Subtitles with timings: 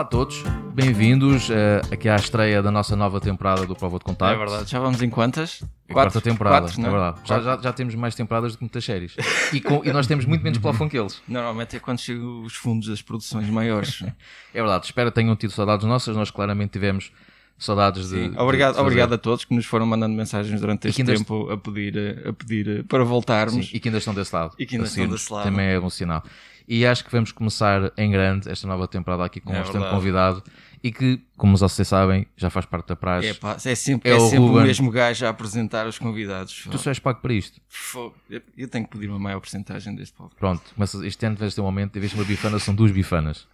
[0.00, 0.42] Olá a todos,
[0.72, 1.52] bem-vindos uh,
[1.92, 4.34] aqui à estreia da nossa nova temporada do Prova de Contacto.
[4.34, 5.62] É verdade, já vamos em quantas?
[5.90, 6.90] A quarta temporada, Quatro, é não?
[6.90, 7.20] verdade.
[7.26, 9.14] Já, já, já temos mais temporadas do que muitas séries.
[9.52, 11.20] E, com- e nós temos muito menos plafond que eles.
[11.28, 14.02] Normalmente é quando chegam os fundos das produções maiores.
[14.54, 16.16] É verdade, espero que tenham tido saudades nossas.
[16.16, 17.12] Nós claramente tivemos
[17.58, 18.16] saudades de.
[18.16, 18.30] Sim.
[18.30, 21.58] de- Obrigado, de obrigado a todos que nos foram mandando mensagens durante este tempo a
[21.58, 23.66] pedir, a pedir para voltarmos.
[23.66, 24.54] Sim, e que ainda estão desse lado.
[24.58, 25.44] E que ainda A estão desse lado.
[25.44, 26.22] Também é um sinal.
[26.68, 29.74] E acho que vamos começar em grande esta nova temporada aqui com um É excelente
[29.74, 29.94] verdade.
[29.96, 30.42] convidado
[30.82, 33.28] e que, como vocês sabem, já faz parte da praxe.
[33.28, 36.66] É, pá, é sempre, É é o sempre o, mesmo gajo a apresentar os convidados.
[36.70, 37.60] Tu só és pago para isto.
[37.68, 38.14] Fogo.
[38.56, 40.30] Eu, tenho que pedir uma maior porcentagem deste povo.
[40.38, 42.90] Pronto, mas este ano vais ter um aumento, em vez de uma bifana, são duas
[42.90, 43.46] bifanas.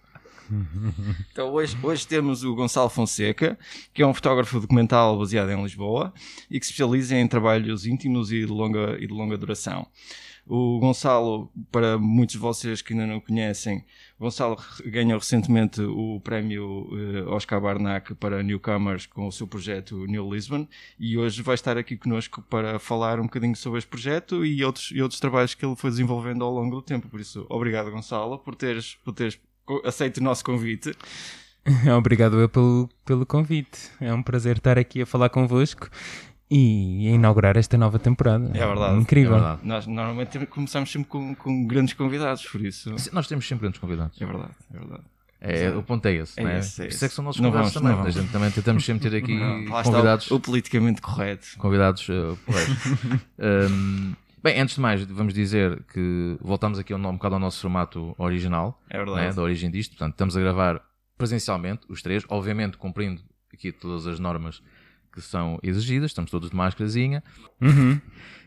[1.31, 3.57] Então hoje, hoje temos o Gonçalo Fonseca,
[3.93, 6.13] que é um fotógrafo documental baseado em Lisboa
[6.49, 9.85] e que se especializa em trabalhos íntimos e de longa, e de longa duração.
[10.49, 13.83] O Gonçalo, para muitos de vocês que ainda não conhecem,
[14.17, 20.33] Gonçalo ganhou recentemente o prémio eh, Oscar Barnack para Newcomers com o seu projeto New
[20.33, 20.65] Lisbon
[20.97, 24.89] e hoje vai estar aqui connosco para falar um bocadinho sobre este projeto e outros,
[24.91, 27.09] e outros trabalhos que ele foi desenvolvendo ao longo do tempo.
[27.09, 29.37] Por isso, obrigado Gonçalo por teres, por teres
[29.83, 30.95] aceito o nosso convite.
[31.97, 33.91] Obrigado eu pelo, pelo convite.
[33.99, 35.89] É um prazer estar aqui a falar convosco
[36.49, 38.45] e a inaugurar esta nova temporada.
[38.53, 39.35] É verdade, Incrível.
[39.35, 39.61] é verdade.
[39.63, 42.93] Nós normalmente começamos sempre com, com grandes convidados, por isso.
[43.11, 44.21] Nós temos sempre grandes convidados.
[44.21, 45.03] É verdade, é verdade.
[45.39, 46.57] É, o ponto é esse, É é?
[46.59, 48.07] esse, é Por isso é que são nossos Não convidados vamos, também.
[48.07, 51.47] A gente também tentamos sempre ter aqui Não, convidados, o, o politicamente correto.
[51.59, 52.75] convidados uh, porreiros.
[53.71, 57.61] Hum, bem, antes de mais, vamos dizer que voltamos aqui um, um bocado ao nosso
[57.61, 59.35] formato original, É né, verdade.
[59.35, 59.91] da origem disto.
[59.91, 60.81] Portanto, estamos a gravar
[61.17, 63.21] presencialmente, os três, obviamente cumprindo
[63.53, 64.61] aqui todas as normas
[65.21, 67.23] que são exigidas, estamos todos de máscarazinha.
[67.61, 67.99] Uhum.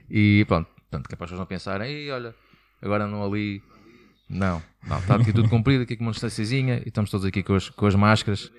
[0.09, 2.35] E pronto, portanto, que é as pessoas não pensarem, Ei, olha,
[2.81, 3.63] agora não ali.
[4.29, 7.55] Não, não, está aqui tudo cumprido, aqui com uma distânciazinha e estamos todos aqui com
[7.55, 8.53] as, com as máscaras.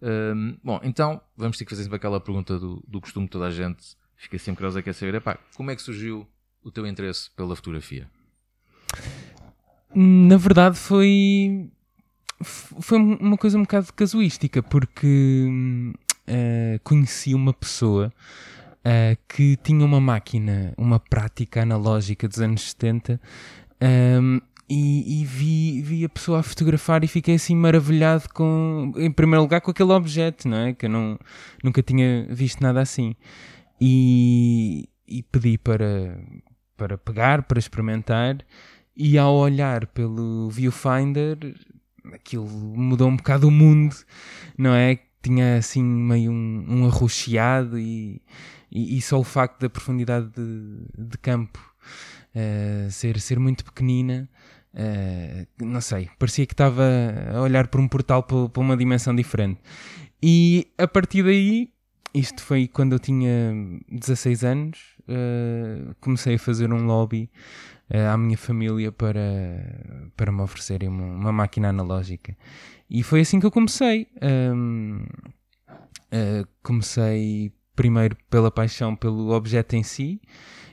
[0.00, 3.46] Hum, bom, então vamos ter que fazer sempre aquela pergunta do, do costume de toda
[3.46, 6.26] a gente, fica sempre curiosa, quer saber, epá, como é que surgiu
[6.62, 8.08] o teu interesse pela fotografia?
[9.94, 11.70] Na verdade foi
[12.42, 15.46] foi uma coisa um bocado casuística porque
[16.28, 18.12] eh, conheci uma pessoa
[18.84, 23.20] eh, que tinha uma máquina, uma prática analógica dos anos 70
[24.20, 29.10] hum, e, e vi, vi a pessoa a fotografar e fiquei assim maravilhado com, em
[29.10, 30.74] primeiro lugar, com aquele objeto, não é?
[30.74, 31.18] Que eu não,
[31.64, 33.16] nunca tinha visto nada assim.
[33.80, 36.20] E, e pedi para,
[36.76, 38.38] para pegar, para experimentar,
[38.94, 41.38] e ao olhar pelo viewfinder,
[42.12, 43.96] aquilo mudou um bocado o mundo,
[44.56, 44.98] não é?
[45.22, 46.90] Tinha assim meio um, um
[47.78, 48.22] e,
[48.70, 51.58] e, e só o facto da profundidade de, de campo
[52.34, 54.28] eh, ser, ser muito pequenina,
[54.74, 56.84] eh, não sei, parecia que estava
[57.34, 59.60] a olhar por um portal para uma dimensão diferente.
[60.22, 61.72] E a partir daí,
[62.14, 63.52] isto foi quando eu tinha
[63.90, 64.78] 16 anos,
[65.08, 67.30] eh, comecei a fazer um lobby
[68.12, 72.36] à minha família para, para me oferecerem uma, uma máquina analógica.
[72.90, 74.08] E foi assim que eu comecei.
[74.20, 75.04] Ahm,
[76.10, 80.20] eh, comecei primeiro pela paixão pelo objeto em si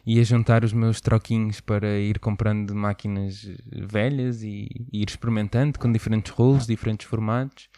[0.05, 5.77] e a juntar os meus troquinhos para ir comprando máquinas velhas e, e ir experimentando
[5.77, 7.69] com diferentes rolos, diferentes formatos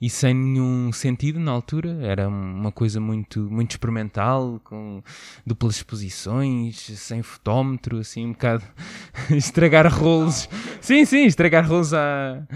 [0.00, 1.98] e sem nenhum sentido na altura.
[2.02, 5.02] Era uma coisa muito, muito experimental, com
[5.46, 8.64] duplas exposições, sem fotómetro, assim, um bocado
[9.30, 10.48] estragar rolos.
[10.80, 12.46] Sim, sim, estragar rolos à,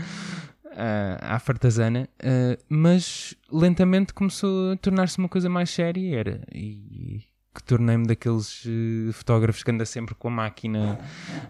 [1.21, 2.09] à, fartazana.
[2.23, 7.23] Ah, mas lentamente começou a tornar-se uma coisa mais séria era, e
[7.59, 10.99] que tornei-me daqueles eh, fotógrafos que anda sempre com a máquina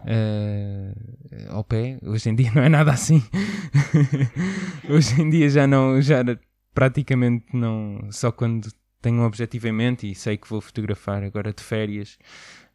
[0.07, 0.93] eh,
[1.51, 1.99] ao pé.
[2.03, 3.23] Hoje em dia não é nada assim.
[4.89, 6.25] Hoje em dia já não, já
[6.73, 8.73] praticamente não, só quando
[9.03, 12.19] tenho um objetivo em mente e sei que vou fotografar agora de férias,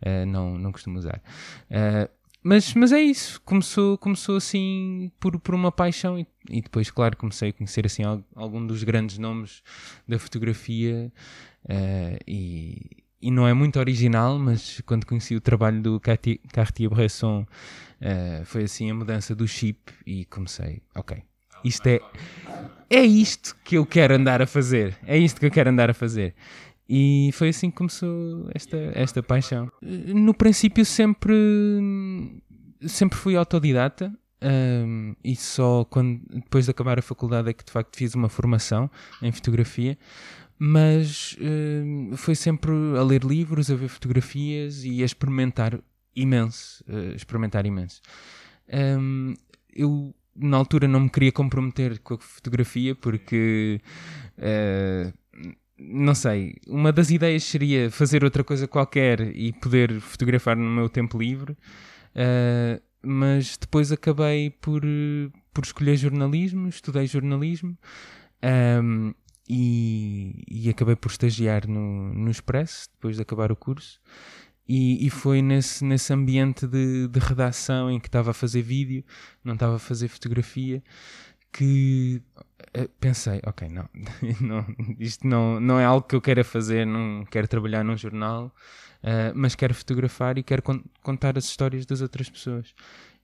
[0.01, 1.21] eh, não, não costumo usar.
[2.43, 7.15] Mas, mas é isso, começou, começou assim por, por uma paixão e, e depois, claro,
[7.15, 9.61] comecei a conhecer assim al- algum dos grandes nomes
[10.07, 11.11] da fotografia
[11.69, 17.45] eh, e, e não é muito original, mas quando conheci o trabalho do Carti- Cartier-Bresson
[18.01, 21.23] eh, foi assim a mudança do chip e comecei, ok,
[21.63, 22.01] isto é,
[22.89, 25.93] é isto que eu quero andar a fazer, é isto que eu quero andar a
[25.93, 26.35] fazer.
[26.95, 29.67] E foi assim que começou esta, esta paixão.
[29.81, 31.33] No princípio sempre,
[32.81, 34.13] sempre fui autodidata
[34.85, 38.29] hum, e só quando, depois de acabar a faculdade é que de facto fiz uma
[38.29, 38.91] formação
[39.23, 39.97] em fotografia,
[40.59, 41.35] mas
[42.15, 45.79] foi sempre a ler livros, a ver fotografias e a experimentar
[46.15, 48.03] imenso, eh, experimentar imenso.
[48.71, 49.33] Hum,
[49.75, 53.81] eu na altura não me queria comprometer com a fotografia porque
[54.37, 55.22] uh,
[55.85, 60.89] não sei, uma das ideias seria fazer outra coisa qualquer e poder fotografar no meu
[60.89, 64.81] tempo livre, uh, mas depois acabei por,
[65.53, 67.77] por escolher jornalismo, estudei jornalismo
[68.81, 69.13] um,
[69.47, 73.99] e, e, acabei por estagiar no, no Expresso depois de acabar o curso.
[74.65, 79.03] E, e foi nesse, nesse ambiente de, de redação em que estava a fazer vídeo,
[79.43, 80.81] não estava a fazer fotografia,
[81.51, 82.21] que
[82.99, 83.89] pensei, ok, não,
[84.41, 84.65] não,
[84.99, 88.53] isto não, não é algo que eu queira fazer, não quero trabalhar num jornal,
[89.03, 92.73] uh, mas quero fotografar e quero con contar as histórias das outras pessoas.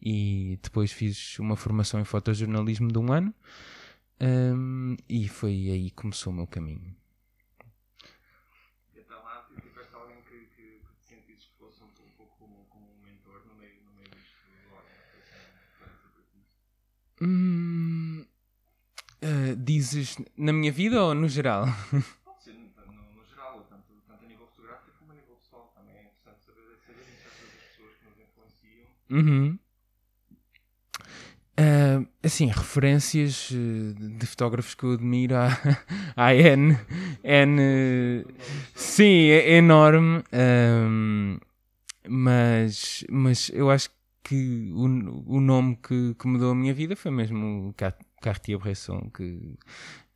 [0.01, 3.33] E depois fiz uma formação em fotojornalismo de um ano
[4.21, 6.95] um, e foi aí que começou o meu caminho.
[17.21, 18.25] Hum,
[19.23, 21.65] uh, dizes na minha vida ou no geral?
[22.25, 25.71] Pode ser no, no geral, tanto, tanto a nível fotográfico como a nível pessoal.
[25.75, 28.87] Também é interessante saber, saber as pessoas que nos influenciam.
[29.09, 29.59] Uhum.
[31.59, 35.49] Uh, assim, referências de fotógrafos que eu admiro há,
[36.15, 36.77] há N,
[37.21, 38.25] N
[38.73, 40.23] sim, é enorme,
[42.07, 43.89] mas, mas eu acho
[44.23, 47.73] que o, o nome que, que mudou a minha vida foi mesmo o
[48.21, 49.57] Cartier-Bresson, que,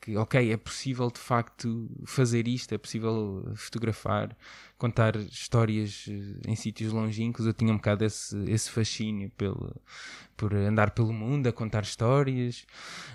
[0.01, 4.35] que, ok, é possível de facto fazer isto, é possível fotografar,
[4.77, 7.45] contar histórias eh, em sítios longínquos.
[7.45, 9.73] Eu tinha um bocado esse, esse fascínio pelo,
[10.35, 12.65] por andar pelo mundo a contar histórias.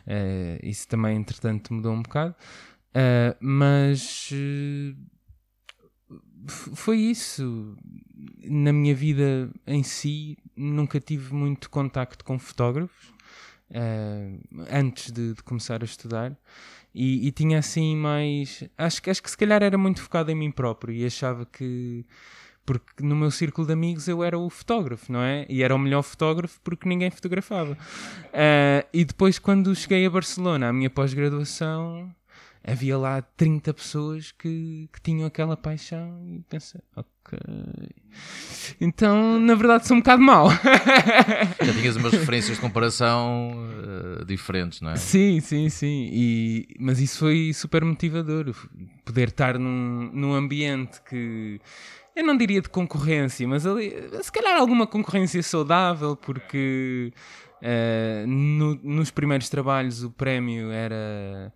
[0.06, 2.34] Uh, isso também, entretanto, mudou um bocado.
[2.90, 4.30] Uh, mas
[6.74, 7.76] foi isso.
[8.44, 13.17] Na minha vida em si, nunca tive muito contacto com fotógrafos
[14.70, 16.36] antes de, de começar a estudar.
[16.94, 18.64] E, e, tinha assim mais.
[18.76, 22.04] Acho, acho que se calhar era muito focado em mim próprio e achava que.
[22.64, 25.46] Porque no meu círculo de amigos eu era o fotógrafo, não é?
[25.48, 27.72] E era o melhor fotógrafo porque ninguém fotografava.
[27.72, 32.14] Uh, e depois, quando cheguei a Barcelona, a minha pós-graduação,
[32.70, 37.38] havia lá 30 pessoas que, que tinham aquela paixão e pensei, ok.
[38.80, 40.48] Então, na verdade, sou um bocado mau.
[41.60, 44.96] Já tinhas umas referências de comparação uh, diferentes, não é?
[44.96, 46.08] Sim, sim, sim.
[46.12, 48.54] E, mas isso foi super motivador.
[49.04, 51.60] Poder estar num, num ambiente que.
[52.14, 57.12] Eu não diria de concorrência, mas ali, se calhar alguma concorrência saudável, porque
[57.62, 61.52] uh, no, nos primeiros trabalhos o prémio era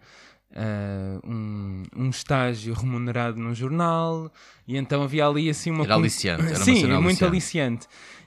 [0.53, 4.31] Uh, um, um, estágio remunerado num jornal
[4.69, 7.87] e então havia ali assim uma era aliciante era sim muito aliciante.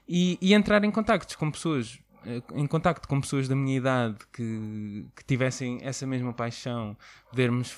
[0.10, 4.18] e, e, entrar em contactos com pessoas eh, em contacto com pessoas da minha idade
[4.34, 6.98] que, que tivessem essa mesma paixão
[7.30, 7.78] podermos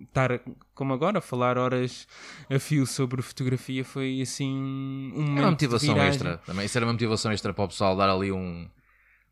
[0.00, 0.40] estar
[0.72, 2.06] como agora a falar horas
[2.48, 6.64] a fio sobre fotografia foi assim um era uma motivação extra também.
[6.64, 8.68] Isso era uma motivação extra para o pessoal dar ali um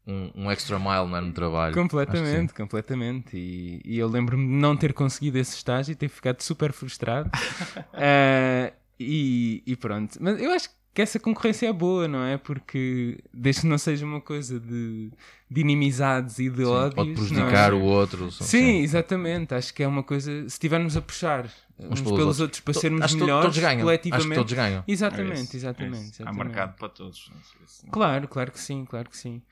[0.09, 1.75] um, um extra mile né, no trabalho.
[1.75, 3.37] Completamente, completamente.
[3.37, 7.29] E, e eu lembro-me de não ter conseguido esse estágio e ter ficado super frustrado.
[7.29, 10.17] uh, e, e, pronto.
[10.19, 12.39] Mas eu acho que essa concorrência é boa, não é?
[12.39, 15.13] Porque desde que não seja uma coisa de,
[15.49, 16.95] de inimizades e de sim, ódios.
[16.95, 17.75] Pode prejudicar é?
[17.75, 18.33] o outro.
[18.33, 19.55] Sim, sim, exatamente.
[19.55, 20.31] Acho que é uma coisa.
[20.41, 21.45] Se estivermos a puxar
[21.79, 22.41] uns, pelos, outros.
[22.41, 23.83] outros para sermos acho melhores todos ganham.
[23.83, 24.23] coletivamente.
[24.23, 24.85] Acho que todos ganham.
[24.89, 26.41] Exatamente, é isso, exatamente, é exatamente.
[26.41, 27.31] Há mercado para todos.
[27.93, 29.43] Claro, claro que sim, claro que sim.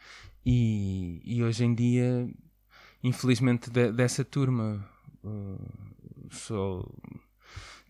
[0.48, 2.30] E, e hoje em dia,
[3.02, 4.88] infelizmente, de, dessa turma,
[5.24, 6.88] uh, só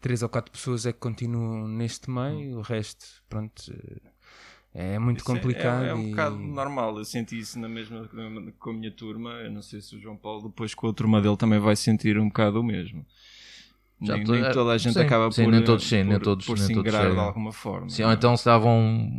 [0.00, 3.70] três ou quatro pessoas é que continuam neste meio, o resto, pronto,
[4.72, 5.84] é muito isso complicado.
[5.84, 6.10] É, é, é um e...
[6.10, 8.08] bocado normal, eu senti isso na mesma
[8.58, 9.30] com a minha turma.
[9.32, 12.18] Eu não sei se o João Paulo, depois com a turma dele, também vai sentir
[12.18, 13.04] um bocado o mesmo.
[14.02, 16.10] Já nem, nem é, toda a gente sim, acaba sim, por, nem todos, sim, por,
[16.10, 17.88] nem todos, por nem se todos ingrar de alguma forma.
[17.88, 19.10] Sim, ou então se vão,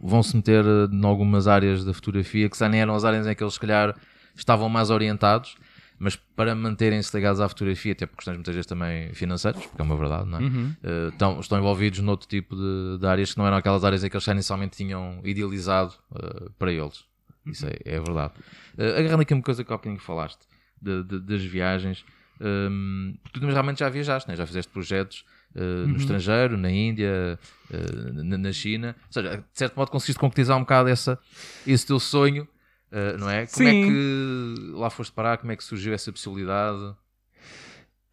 [0.00, 3.34] vão se meter em algumas áreas da fotografia que já nem eram as áreas em
[3.34, 3.96] que eles se calhar
[4.34, 5.56] estavam mais orientados,
[5.98, 9.84] mas para manterem-se ligados à fotografia, até por questões muitas vezes também financeiras, porque é
[9.84, 10.40] uma verdade, não é?
[10.40, 10.74] Uhum.
[10.82, 14.08] Uh, estão, estão envolvidos noutro tipo de, de, áreas que não eram aquelas áreas em
[14.08, 17.04] que eles já inicialmente tinham idealizado uh, para eles.
[17.44, 18.32] Isso é, é verdade.
[18.78, 20.40] Uh, agarrando aqui uma coisa que há pouquinho falaste,
[20.80, 22.02] de, de, das viagens,
[22.40, 24.34] um, porque tu realmente já viajaste, né?
[24.34, 25.88] já fizeste projetos uh, uhum.
[25.88, 27.38] no estrangeiro, na Índia,
[27.70, 28.96] uh, na, na, China.
[29.06, 31.18] Ou seja, de certo modo conseguiste concretizar um bocado essa,
[31.66, 32.48] esse teu sonho,
[32.92, 33.46] uh, não é?
[33.46, 33.82] Como é Sim.
[33.82, 35.36] é que lá foste parar?
[35.36, 36.94] Como é que surgiu essa possibilidade?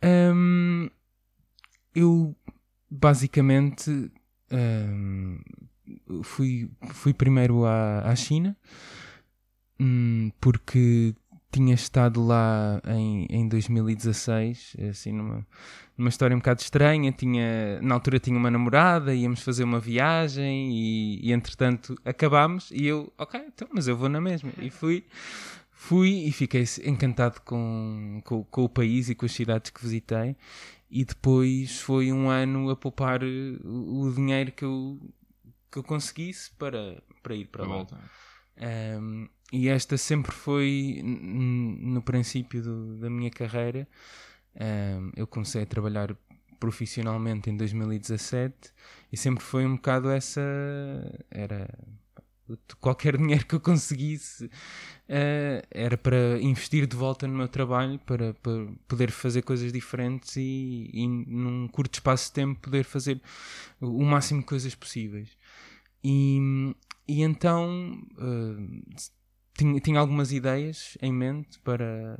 [0.03, 0.89] Um,
[1.95, 2.35] eu
[2.89, 4.11] basicamente
[4.51, 5.39] um,
[6.21, 8.55] fui, fui primeiro à, à China
[9.79, 11.15] hum, porque
[11.57, 15.45] tinha estado lá em, em 2016, assim, numa,
[15.97, 17.11] numa história um bocado estranha.
[17.11, 22.69] Tinha, na altura tinha uma namorada, íamos fazer uma viagem e, e entretanto acabámos.
[22.69, 24.51] E eu, ok, então, mas eu vou na mesma.
[24.59, 25.03] E fui,
[25.71, 30.35] fui e fiquei encantado com, com, com o país e com as cidades que visitei.
[30.91, 34.99] E depois foi um ano a poupar o, o dinheiro que eu,
[35.71, 37.87] que eu conseguisse para, para ir para lá.
[38.59, 43.87] Um, e esta sempre foi no princípio do, da minha carreira.
[44.55, 46.15] Um, eu comecei a trabalhar
[46.59, 48.55] profissionalmente em 2017
[49.11, 50.41] e sempre foi um bocado essa
[51.29, 51.69] era
[52.79, 58.33] qualquer dinheiro que eu conseguisse uh, era para investir de volta no meu trabalho para,
[58.35, 63.21] para poder fazer coisas diferentes e, e, num curto espaço de tempo poder fazer
[63.79, 65.37] o máximo de coisas possíveis
[66.03, 66.73] e,
[67.07, 68.81] e então uh,
[69.57, 72.19] tinha, tinha algumas ideias em mente para,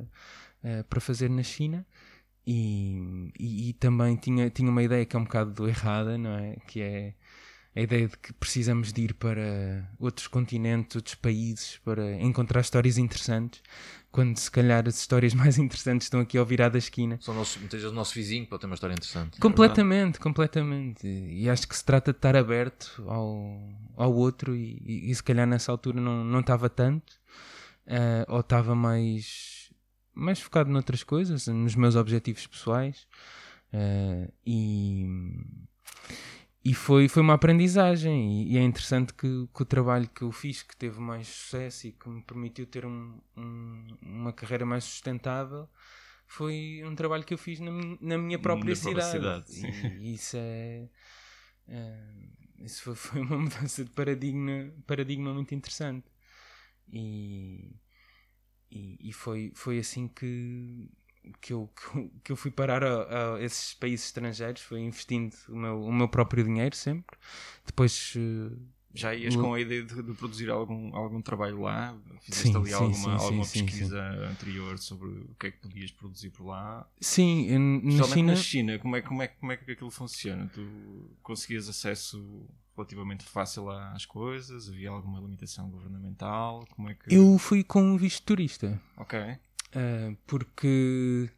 [0.64, 1.86] uh, para fazer na China
[2.46, 6.56] e, e, e, também tinha, tinha uma ideia que é um bocado errada, não é?
[6.66, 7.14] Que é
[7.76, 12.98] a ideia de que precisamos de ir para outros continentes, outros países, para encontrar histórias
[12.98, 13.62] interessantes,
[14.10, 17.18] quando se calhar as histórias mais interessantes estão aqui ao virar da esquina.
[17.20, 19.38] São nosso, muitas vezes o nosso vizinho pode ter uma história interessante.
[19.38, 21.06] Completamente, é completamente.
[21.06, 25.22] E acho que se trata de estar aberto ao, ao outro e, e, e se
[25.22, 27.12] calhar nessa altura não, não estava tanto
[27.88, 29.72] uh, ou estava mais,
[30.14, 33.06] mais focado noutras coisas, nos meus objetivos pessoais.
[33.72, 35.06] Uh, e,
[36.68, 38.42] e foi, foi uma aprendizagem.
[38.42, 41.86] E, e é interessante que, que, o trabalho que eu fiz, que teve mais sucesso
[41.86, 45.66] e que me permitiu ter um, um, uma carreira mais sustentável,
[46.26, 47.70] foi um trabalho que eu fiz na,
[48.00, 49.18] na minha própria na cidade.
[49.18, 50.88] Própria cidade e, e, isso é.
[51.68, 56.06] Uh, isso foi, foi, uma mudança de paradigma, paradigma muito interessante.
[56.92, 57.74] E,
[58.70, 60.86] e, e, foi, foi assim que,
[61.40, 61.70] que, eu,
[62.24, 66.08] que eu fui parar a, a, esses países estrangeiros, foi investindo o meu, o meu
[66.08, 67.16] próprio dinheiro sempre.
[67.64, 68.14] Depois.
[68.16, 68.56] Eh,
[68.94, 71.96] Já ias com a ideia de, de, produzir algum, algum trabalho lá?
[72.20, 75.90] Fizeste sim, ali sim, alguma, sim, alguma pesquisa anterior sobre o que é que podias
[75.92, 76.88] produzir por lá?
[77.00, 78.32] Sim, na China...
[78.32, 80.50] na China, como é, como, é, como é que aquilo funciona?
[80.52, 80.66] Tu
[81.22, 84.68] conseguias acesso relativamente fácil às coisas?
[84.68, 86.64] Havia alguma limitação governamental?
[86.70, 87.12] Como é que...
[87.12, 88.80] Eu fui com um visto turista.
[88.96, 89.18] Ok.
[89.74, 91.30] Uh, porque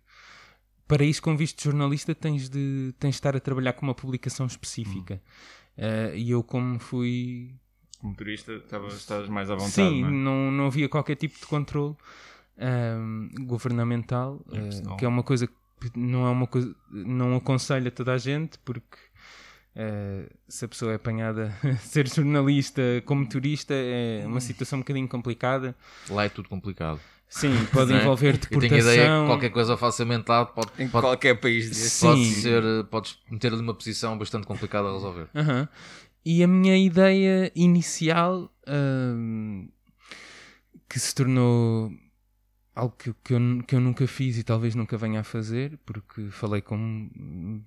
[0.90, 3.94] para isso, com visto de jornalista, tens de, tens de estar a trabalhar com uma
[3.94, 5.22] publicação específica.
[5.78, 5.84] Hum.
[5.84, 7.54] Uh, e eu, como fui.
[8.00, 9.70] Como turista, estavas mais à vontade.
[9.70, 10.10] Sim, não, é?
[10.10, 11.94] não, não, havia qualquer tipo de controle
[12.56, 14.44] uh, governamental,
[14.98, 15.54] que é uma coisa que
[15.94, 16.74] não é uma coisa.
[16.90, 18.98] Não aconselho a toda a gente, porque
[19.70, 24.82] Uh, se a pessoa é apanhada a ser jornalista como turista é uma situação um
[24.82, 25.76] bocadinho complicada.
[26.08, 27.00] Lá é tudo complicado.
[27.30, 28.00] Sim, pode é?
[28.00, 28.62] envolver deportação.
[28.62, 32.04] Eu tenho ideia que qualquer coisa falsamente lá pode, em pode, qualquer país desse.
[32.04, 35.28] Pode ser, podes meter ali uma posição bastante complicada a resolver.
[36.24, 39.68] E a minha ideia inicial, uh,
[40.88, 41.92] que se tornou
[42.74, 46.30] algo que, que, eu, que eu nunca fiz e talvez nunca venha a fazer, porque
[46.30, 46.76] falei com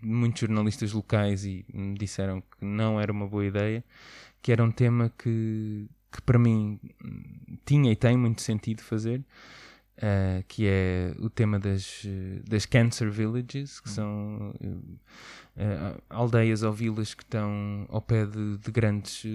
[0.01, 3.84] muitos jornalistas locais e me disseram que não era uma boa ideia,
[4.41, 6.79] que era um tema que, que para mim
[7.65, 9.20] tinha e tem muito sentido fazer,
[9.98, 12.05] uh, que é o tema das,
[12.48, 18.72] das cancer villages, que são uh, aldeias ou vilas que estão ao pé de, de
[18.72, 19.25] grandes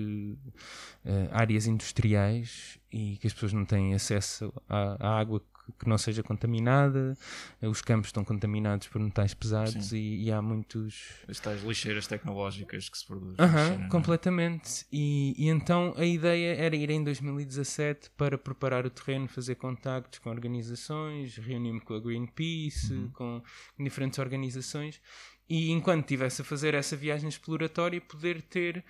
[1.32, 5.42] áreas industriais e que as pessoas não têm acesso à, à água
[5.78, 7.16] que não seja contaminada,
[7.62, 11.14] os campos estão contaminados por metais pesados e, e, há muitos.
[11.26, 13.36] As tais lixeiras tecnológicas que se produzem.
[13.38, 13.88] É?
[13.88, 14.86] completamente.
[14.92, 20.18] E, e, então a ideia era ir em 2017 para preparar o terreno, fazer contactos
[20.18, 23.10] com organizações, reunir-me com a Greenpeace, uhum.
[23.10, 23.42] com
[23.78, 25.00] diferentes organizações
[25.48, 28.84] e enquanto estivesse a fazer essa viagem exploratória, poder ter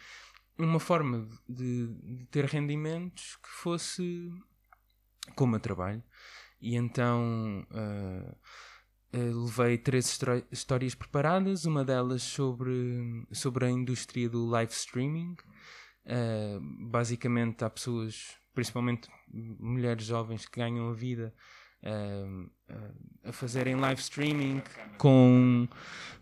[0.59, 4.33] uma forma de, de ter rendimentos que fosse
[5.37, 6.03] como eu trabalho
[6.61, 8.37] e então uh,
[9.17, 10.19] uh, levei três
[10.51, 15.37] histórias preparadas, uma delas sobre, sobre a indústria do live streaming.
[16.05, 21.33] Uh, basicamente, há pessoas, principalmente mulheres jovens, que ganham a vida
[23.25, 24.61] a fazerem live streaming
[24.97, 25.69] com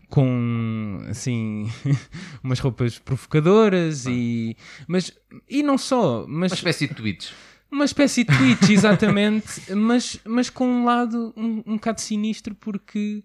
[0.07, 1.67] com assim
[2.43, 4.11] umas roupas provocadoras ah.
[4.11, 4.55] e
[4.87, 5.11] mas
[5.49, 7.33] e não só mas uma espécie de tweets
[7.69, 13.21] Uma espécie de Twitch, exatamente, mas, mas com um lado um, um bocado sinistro, porque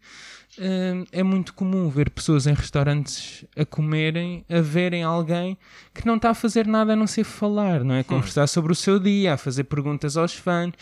[0.58, 5.56] hum, é muito comum ver pessoas em restaurantes a comerem, a verem alguém
[5.94, 8.02] que não está a fazer nada a não ser falar, não é?
[8.02, 10.72] Conversar sobre o seu dia, a fazer perguntas aos fãs.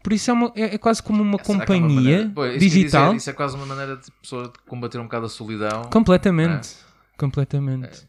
[0.00, 2.30] Por isso é, uma- é- é quase como uma Será que é uma companhia maneira-
[2.32, 3.06] Pô, isso digital.
[3.06, 5.82] dizer, isso é quase uma maneira de pessoa de combater um bocado a solidão.
[5.90, 6.76] Completamente.
[7.18, 8.06] Completamente.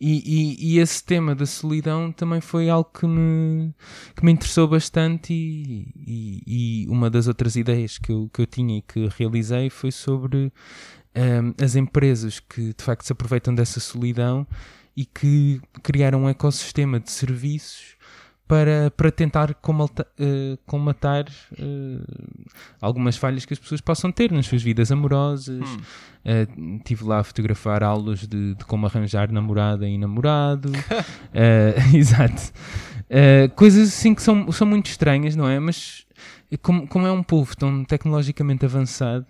[0.00, 3.74] E, e- e esse tema da solidão também foi algo que me,
[4.16, 8.46] que me interessou bastante e, e- e uma das outras ideias que eu, que eu
[8.46, 10.50] tinha e que realizei foi sobre
[11.14, 14.46] ehm, as empresas que de facto se aproveitam dessa solidão
[14.96, 17.96] e que criaram um ecossistema de serviços
[18.50, 19.56] para, para tentar
[20.18, 21.24] eh, comatar
[21.56, 22.00] eh,
[22.80, 25.64] algumas falhas que as pessoas possam ter nas suas vidas amorosas.
[26.22, 30.68] Uh, tive lá a fotografar aulas de, de como arranjar namorada e namorado.
[30.68, 32.52] Uh, exato.
[33.02, 35.60] Uh, coisas assim que são, são muito estranhas, não é?
[35.60, 36.04] Mas
[36.60, 39.26] como, como é um povo tão tecnologicamente avançado,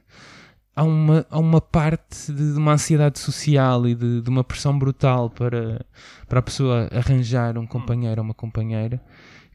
[0.75, 4.79] há uma, há uma parte de, de uma ansiedade social e de, de uma pressão
[4.79, 5.85] brutal para,
[6.29, 9.01] para a pessoa arranjar um companheiro ou uma companheira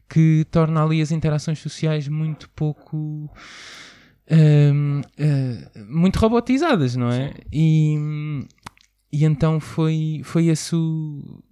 [0.08, 2.96] que torna ali as interações sociais muito pouco
[4.30, 7.32] hum, eh, muito robotizadas, não é?
[7.52, 7.96] E,
[9.12, 11.42] e então foi, foi esse o-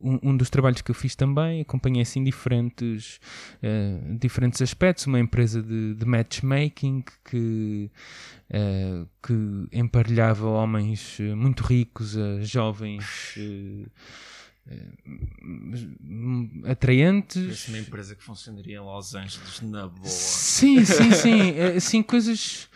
[0.00, 1.60] um, um dos trabalhos que eu fiz também.
[1.60, 3.20] Acompanhei assim diferentes,
[3.62, 5.06] eh, diferentes aspectos.
[5.06, 7.90] Uma empresa de, de matchmaking que,
[8.48, 13.34] eh, que emparelhava homens eh, muito ricos a jovens.
[13.36, 13.86] eh,
[16.64, 20.06] atraentes uma empresa que funcionaria em Los Angeles na boa.
[20.06, 21.58] Sim, sim, sim.
[21.76, 22.68] Assim, coisas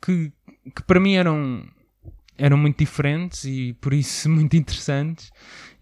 [0.00, 0.32] que,
[0.74, 1.68] que para mim eram,
[2.38, 5.30] eram muito diferentes e por isso muito interessantes.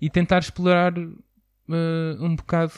[0.01, 2.73] E tentar explorar eh, um bocado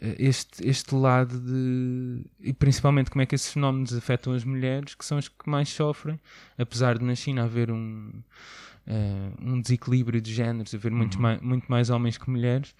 [0.00, 2.24] eh, este, este lado de.
[2.40, 5.68] e principalmente como é que esses fenómenos afetam as mulheres, que são as que mais
[5.68, 6.18] sofrem,
[6.58, 8.10] apesar de na China haver um.
[8.86, 12.74] eh, um desequilíbrio de géneros, haver muitos mai- muito mais homens que mulheres,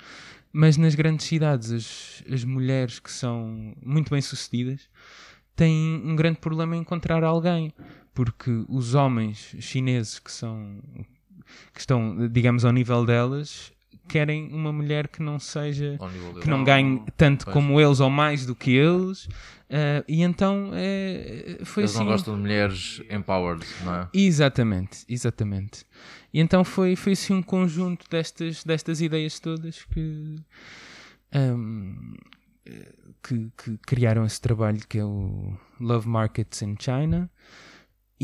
[0.52, 4.88] mas nas grandes cidades as, as mulheres que são muito bem sucedidas
[5.54, 7.72] têm um grande problema em encontrar alguém,
[8.14, 10.80] porque os homens chineses que são
[11.74, 13.72] que estão, digamos, ao nível delas,
[14.08, 15.98] querem uma mulher que não seja
[16.40, 17.54] que não ganhe tanto Pois.
[17.54, 19.28] como eles ou mais do que eles,
[19.68, 21.98] eh, e então é, foi Eles assim.
[22.00, 24.08] não gostam de mulheres empowered, não é?
[24.12, 25.84] Exatamente, exatamente.
[26.32, 30.36] E então foi, foi assim um conjunto destas, destas ideias todas que,
[31.34, 32.14] ahm,
[33.22, 37.30] que, que criaram esse trabalho que é o Love Markets in China.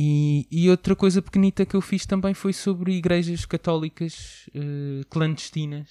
[0.00, 5.88] E, e outra coisa pequenita que eu fiz também foi sobre igrejas católicas eh, clandestinas.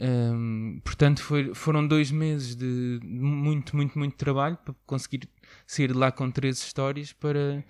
[0.00, 5.28] Ahm, portanto, foi- foram dois meses de muito, muito, muito trabalho para conseguir
[5.66, 7.64] sair de lá com três histórias para,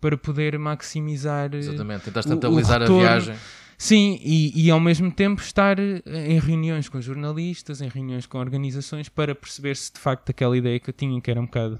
[0.00, 2.04] para poder maximizar eh, Exatamente.
[2.04, 3.36] Tentaste o- o rentabilizar a retorno- viagem.
[3.76, 8.38] Sim, e, e ao mesmo tempo estar eh, em reuniões com jornalistas, em reuniões com
[8.38, 11.78] organizações, para perceber se de facto aquela ideia que eu tinha, que era um bocado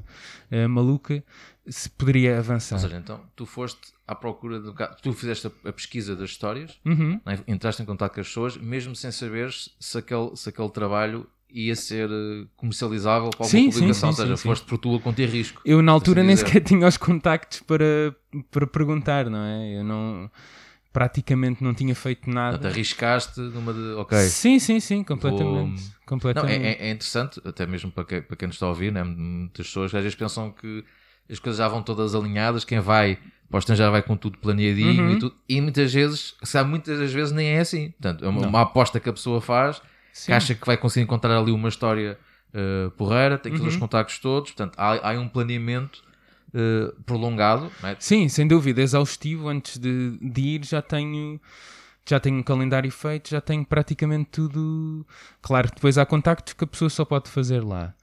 [0.51, 1.23] eh, maluca,
[1.67, 2.77] se poderia avançar.
[2.77, 4.67] Ou seja, então, tu foste à procura de.
[4.67, 7.21] bocado- Tu fizeste a, pesquisa das histórias, Uhum.
[7.25, 7.39] não é?
[7.47, 11.77] entraste em contato com as pessoas, mesmo sem saberes se aquele, se aquele trabalho ia
[11.77, 14.13] ser eh, comercializável para alguma Sim, sim, publicação.
[14.13, 14.49] sim, Ou seja, sim, sim.
[14.49, 15.63] foste por tua conta e risco.
[15.65, 18.15] Eu na altura assim nem sequer tinha os contactos para,
[18.51, 19.79] para perguntar, não é?
[19.79, 20.29] Eu não
[20.95, 22.53] praticamente não tinha feito nada.
[22.57, 23.81] Portanto, arriscaste numa de.
[23.99, 24.17] Ok.
[24.29, 25.83] Sim, sim, sim, completamente.
[25.83, 26.65] Não, completamente.
[26.65, 29.03] é, é- é interessante, até mesmo para quem, para quem nos está a ouvir, né?
[29.03, 30.85] muitas pessoas às vezes pensam que
[31.29, 33.19] as coisas já vão todas alinhadas, quem vai
[33.51, 35.13] para o estrangeiro vai com tudo planeadinho Uhum.
[35.13, 37.91] e tudo, e muitas vezes, há muitas das vezes nem é assim.
[37.91, 38.49] Portanto, é uma, Não.
[38.49, 40.27] uma aposta que a pessoa faz, Sim.
[40.27, 42.19] que acha que vai conseguir encontrar ali uma história
[42.57, 43.81] eh, porreira, tem que fazer os Uhum.
[43.81, 46.03] contactos todos, portanto, há, há um planeamento
[46.55, 47.97] eh, prolongado, não é?
[47.99, 49.49] Sim, sem dúvida, exaustivo.
[49.49, 51.41] Antes de, de ir já tenho
[52.07, 55.07] já tenho um calendário feito, já tenho praticamente tudo.
[55.43, 57.95] Claro, depois há contactos que a pessoa só pode fazer lá.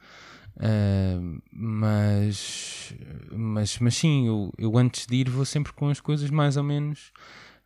[0.59, 1.19] Ah,
[1.51, 2.93] mas,
[3.31, 6.63] mas, mas sim, eu, eu antes de ir vou sempre com as coisas mais ou
[6.63, 7.11] menos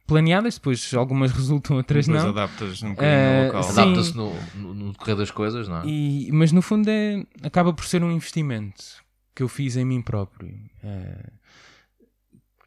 [0.07, 2.29] planeadas, depois algumas resultam, outras Depois não.
[2.31, 3.69] adaptas um bocadinho no local.
[3.69, 5.85] Adapta-se no, no, no decorrer das coisas, não é?
[5.87, 9.03] E- mas no fundo é, acaba por ser um investimento
[9.35, 10.57] que eu fiz em mim próprio.
[10.83, 11.31] Eh,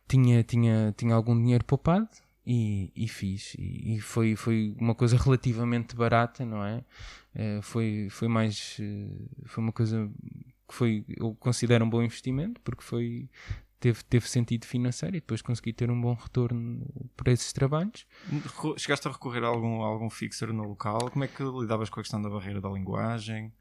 [0.07, 2.09] tinha, tinha, tinha algum dinheiro poupado
[2.46, 3.54] e, e fiz.
[3.59, 6.85] E, e foi, foi uma coisa relativamente barata, não é?
[7.35, 8.76] Eh, foi, foi mais.
[8.81, 9.09] eh,
[9.46, 10.11] foi uma coisa
[10.68, 13.31] que foi, eu considero um bom investimento porque foi
[13.81, 16.85] teve, teve sentido financeiro e depois consegui ter um bom retorno
[17.16, 18.07] por esses trabalhos.
[18.76, 21.11] Chegaste a recorrer a algum, a algum fixer no local?
[21.11, 23.52] Como é que lidavas com a questão da barreira da linguagem?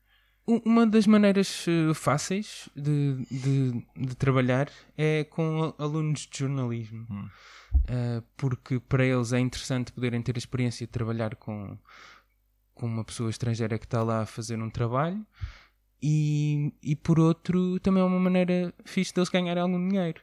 [0.47, 7.29] Uma das maneiras uh, fáceis de, de, de, trabalhar é com alunos de jornalismo, hum.
[7.73, 11.77] uh, porque para eles é interessante poderem ter a experiência de trabalhar com,
[12.73, 15.27] com uma pessoa estrangeira que está lá a fazer um trabalho
[16.01, 20.21] e, e por outro também é uma maneira fixe deles ganharem algum dinheiro.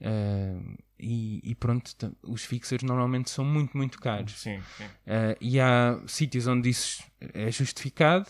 [0.00, 1.90] Uh, e, e, pronto,
[2.22, 4.40] os fixers normalmente são muito, muito caros.
[4.40, 4.84] Sim, sim.
[4.84, 7.02] Uh, e há sítios onde isso
[7.34, 8.28] é justificado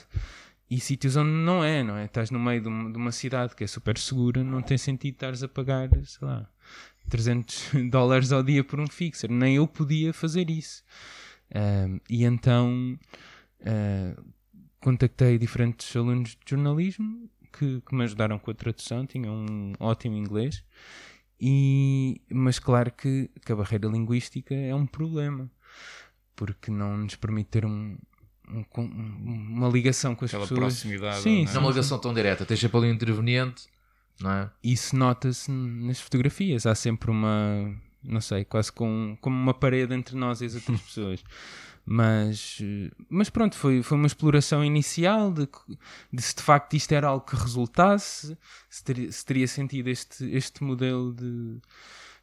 [0.68, 2.07] e sítios onde não é, não é?
[2.07, 5.14] Estás no meio de uma, de uma cidade que é super segura, não tem sentido
[5.14, 6.48] estares a pagar, sei lá,
[7.09, 9.31] 300 dólares ao dia por um fixer.
[9.31, 10.83] Nem eu podia fazer isso.
[11.50, 12.98] Uh, e então
[14.81, 20.16] contactei diferentes alunos de jornalismo que, que, me ajudaram com a tradução, tinham um ótimo
[20.16, 20.62] inglês,
[21.40, 25.50] e, mas claro que, que a barreira linguística é um problema,
[26.35, 27.98] porque não nos permite ter um,
[28.48, 28.85] um,
[29.56, 30.61] uma ligação com as Aquela pessoas.
[30.61, 31.20] proximidade.
[31.20, 33.66] Sim, não é uma ligação tão direta, tens sempre ali um interveniente,
[34.20, 34.50] não é?
[34.62, 40.16] Isso nota-se nas fotografias, há sempre uma, não sei, quase com, como uma parede entre
[40.16, 41.24] nós e as outras pessoas.
[41.88, 42.59] Mas,
[43.09, 45.48] mas pronto, foi, foi uma exploração inicial de,
[46.12, 48.37] de se de facto isto era algo que resultasse,
[48.68, 51.61] se teria, se teria sentido este, este modelo de,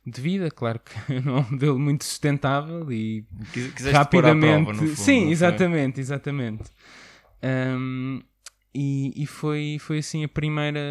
[0.06, 0.50] de vida.
[0.52, 4.66] Claro que não é um modelo muito sustentável e Quiseste rapidamente.
[4.66, 6.64] Prova, fundo, sim, exatamente, exatamente.
[7.44, 8.22] Um,
[8.74, 10.82] e, e foi, foi assim a primeira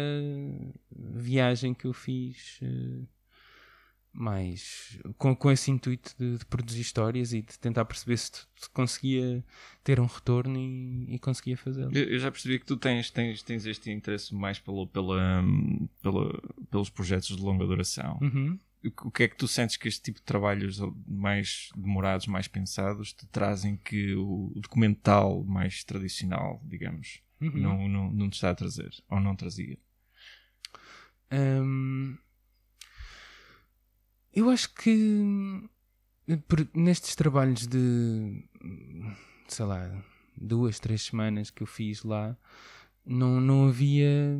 [0.91, 2.59] viagem que eu fiz.
[2.61, 3.07] Uh,
[4.13, 8.69] mais com, com esse intuito de, de, produzir histórias e de tentar perceber se, se
[8.71, 9.43] conseguia
[9.83, 11.91] ter um retorno e, e conseguia fazê-lo.
[11.91, 15.43] Eu, eu, já percebi que tu tens, tens, tens este interesse mais pelo, pela,
[16.03, 18.19] pela, pelos projetos de longa duração.
[18.21, 18.59] Uhum.
[19.03, 23.13] O, que é que tu sentes que este tipo de trabalhos mais demorados, mais pensados,
[23.13, 27.51] te trazem que o, documental mais tradicional, digamos, uhum.
[27.51, 28.91] não, não, não te está a trazer?
[29.09, 29.77] Ou não trazia?
[31.31, 32.17] Um
[34.33, 35.69] eu acho que
[36.47, 38.43] por, nestes trabalhos de
[39.47, 40.03] sei lá,
[40.35, 42.35] duas, três semanas que eu fiz lá,
[43.05, 44.35] não, não havia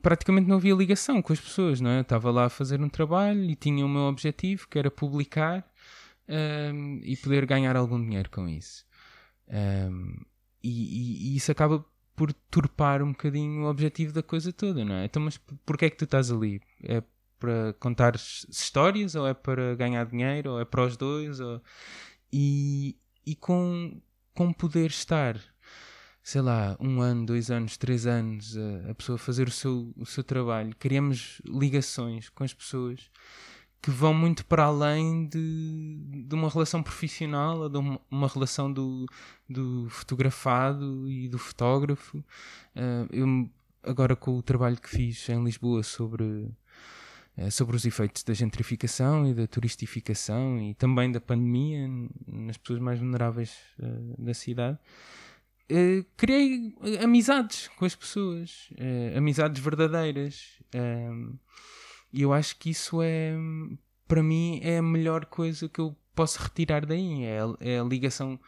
[0.00, 1.98] praticamente não havia ligação com as pessoas, não é?
[1.98, 5.66] Eu estava lá a fazer um trabalho e tinha o meu objetivo, que era publicar
[6.28, 8.84] um, e poder ganhar algum dinheiro com isso.
[9.48, 10.16] Um,
[10.62, 11.84] e, e, e, isso acaba
[12.16, 15.04] por turpar um bocadinho o objetivo da coisa toda, não é?
[15.04, 16.60] Então, mas porquê é que tu estás ali?
[16.82, 17.02] É
[17.38, 21.60] para contar histórias, ou é para ganhar dinheiro, ou é para os dois, ou...
[22.32, 24.00] e, e com,
[24.32, 25.38] com poder estar,
[26.24, 30.06] sei lá, um ano, dois anos, três anos, a, a pessoa fazer o seu, o
[30.06, 33.10] seu trabalho, criamos ligações com as pessoas
[33.82, 38.72] que vão muito para além de, de uma relação profissional ou de uma, uma relação
[38.72, 39.04] do,
[39.46, 42.16] do fotografado e do fotógrafo.
[42.74, 43.50] Uh, eu,
[43.82, 46.50] agora com o trabalho que fiz em Lisboa sobre
[47.36, 51.86] eh, sobre os efeitos da gentrificação e da turistificação e também da pandemia
[52.26, 54.78] nas pessoas mais vulneráveis uh, da cidade.
[55.70, 60.60] Uh, criei amizades com as pessoas, uh, amizades verdadeiras.
[62.12, 63.34] E eu acho que isso é,
[64.06, 67.24] para mim, é a melhor coisa que eu posso retirar daí.
[67.24, 68.38] É a, é a ligação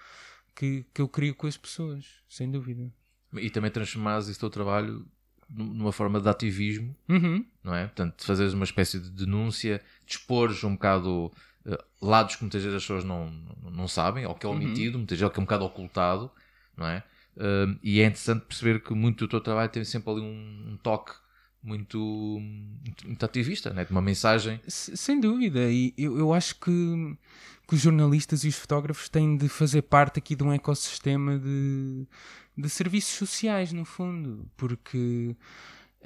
[0.55, 2.93] que, que eu crio com as pessoas, sem dúvida.
[3.35, 5.07] E também transformares esse teu trabalho
[5.49, 7.45] numa forma de ativismo, uhum.
[7.63, 7.87] não é?
[7.87, 11.33] Portanto, de fazeres uma espécie de denúncia, de expores um bocado
[11.65, 13.31] uh, lados que muitas vezes as pessoas não,
[13.63, 14.57] não, sabem, ou que é uhum.
[14.57, 15.01] omitido, uhum.
[15.01, 16.31] muitas vezes que é um bocado ocultado,
[16.77, 17.03] não é?
[17.37, 20.77] Uh, e é interessante perceber que muito do teu trabalho tem sempre ali um, um
[20.83, 21.13] toque
[21.63, 21.99] muito,
[23.05, 23.87] muito, ativista, né?
[23.91, 24.61] uma mensagem.
[24.69, 26.71] Sem dúvida, e eu, eu acho que,
[27.69, 32.07] que os jornalistas e os fotógrafos têm de fazer parte aqui de um ecossistema de
[32.57, 35.37] de serviços sociais, no fundo, porque.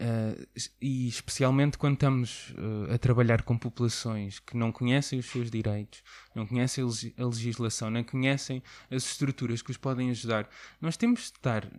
[0.00, 0.46] Uh,
[0.80, 6.02] e especialmente quando estamos uh, a trabalhar com populações que não conhecem os seus direitos,
[6.34, 6.82] não conhecem
[7.18, 10.48] a legislação, não conhecem as estruturas que os podem ajudar,
[10.80, 11.70] nós temos de estar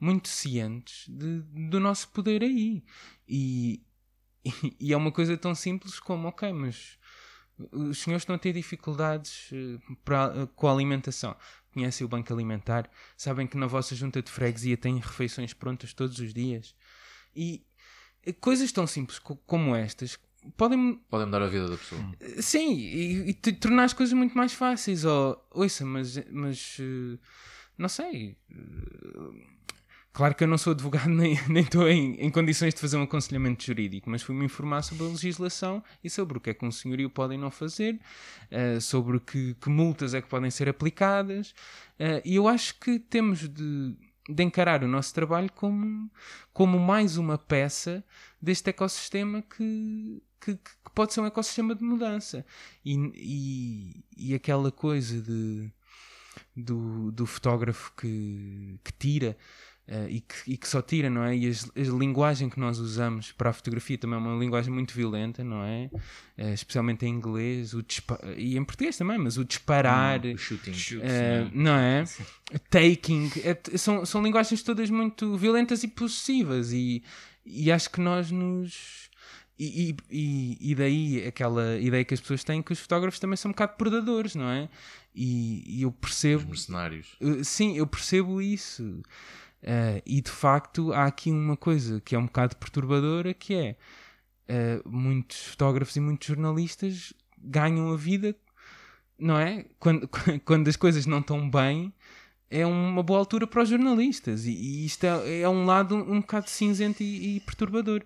[0.00, 2.82] muito cientes de, do nosso poder aí.
[3.28, 3.80] E,
[4.44, 6.98] e, e, é uma coisa tão simples como: ok, mas
[7.70, 11.36] os senhores estão a ter dificuldades uh, pra, com a alimentação
[11.78, 16.18] conhecem o banco alimentar, sabem que na vossa junta de freguesia têm refeições prontas todos
[16.18, 16.74] os dias.
[17.34, 17.64] E
[18.32, 20.18] coisas tão simples como estas
[20.56, 22.00] podem podem mudar a vida da pessoa.
[22.40, 25.04] Sim, e, e tornar as coisas muito mais fáceis.
[25.04, 27.18] Ou, ouça, mas, mas eh,
[27.76, 28.36] não sei.
[28.50, 29.58] Eh,
[30.12, 33.02] claro que eu não sou advogado nem, nem estou em, em condições de fazer um
[33.02, 36.70] aconselhamento jurídico, mas fui-me informar sobre a legislação e sobre o que é que um
[36.70, 37.98] senhorio pode e não fazer,
[38.80, 41.54] sobre que, que, multas é que podem ser aplicadas,
[42.24, 43.96] e eu acho que temos de,
[44.28, 46.10] de encarar o nosso trabalho como,
[46.52, 48.04] como mais uma peça
[48.40, 52.44] deste ecossistema que, que, que pode ser um ecossistema de mudança.
[52.84, 55.72] E, e, e aquela coisa de,
[56.54, 59.36] do, do fotógrafo que, que tira
[59.88, 61.34] Uh, e, que, e, que, só tira, não é?
[61.34, 64.92] E as, a linguagem que nós usamos para a fotografia também é uma linguagem muito
[64.92, 65.88] violenta, não é?
[66.36, 67.82] Uh, especialmente em inglês o
[68.36, 72.04] e em português também, mas o disparar, hum, o shooting, uh, não é?
[72.68, 77.02] Taking, é, são, são linguagens todas muito violentas e possessivas, e,
[77.46, 79.08] e acho que nós nos.
[79.58, 83.48] E, e, e, daí aquela ideia que as pessoas têm que os fotógrafos também são
[83.48, 84.68] um bocado predadores, não é?
[85.14, 86.42] E, e eu percebo.
[86.42, 87.16] Os mercenários.
[87.42, 89.02] sim, eu percebo isso.
[89.62, 93.76] Uh, e de facto há aqui uma coisa que é um bocado perturbadora que é
[94.48, 98.36] uh, muitos fotógrafos e muitos jornalistas ganham a vida,
[99.18, 99.64] não é?
[99.80, 100.08] Quando,
[100.44, 101.92] quando as coisas não estão bem,
[102.48, 104.46] é uma boa altura para os jornalistas.
[104.46, 108.04] E, e isto é, é, um lado um, um bocado cinzento e, e perturbador.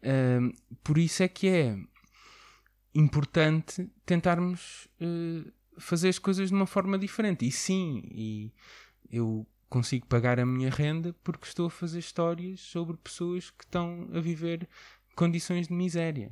[0.00, 1.76] Uh, por isso é que é
[2.94, 4.86] importante tentarmos
[5.76, 7.46] fazer as coisas de uma forma diferente.
[7.46, 8.52] E sim, e
[9.10, 14.08] eu consigo pagar a minha renda porque estou a fazer histórias sobre pessoas que estão
[14.14, 14.68] a viver
[15.16, 16.30] condições de miséria.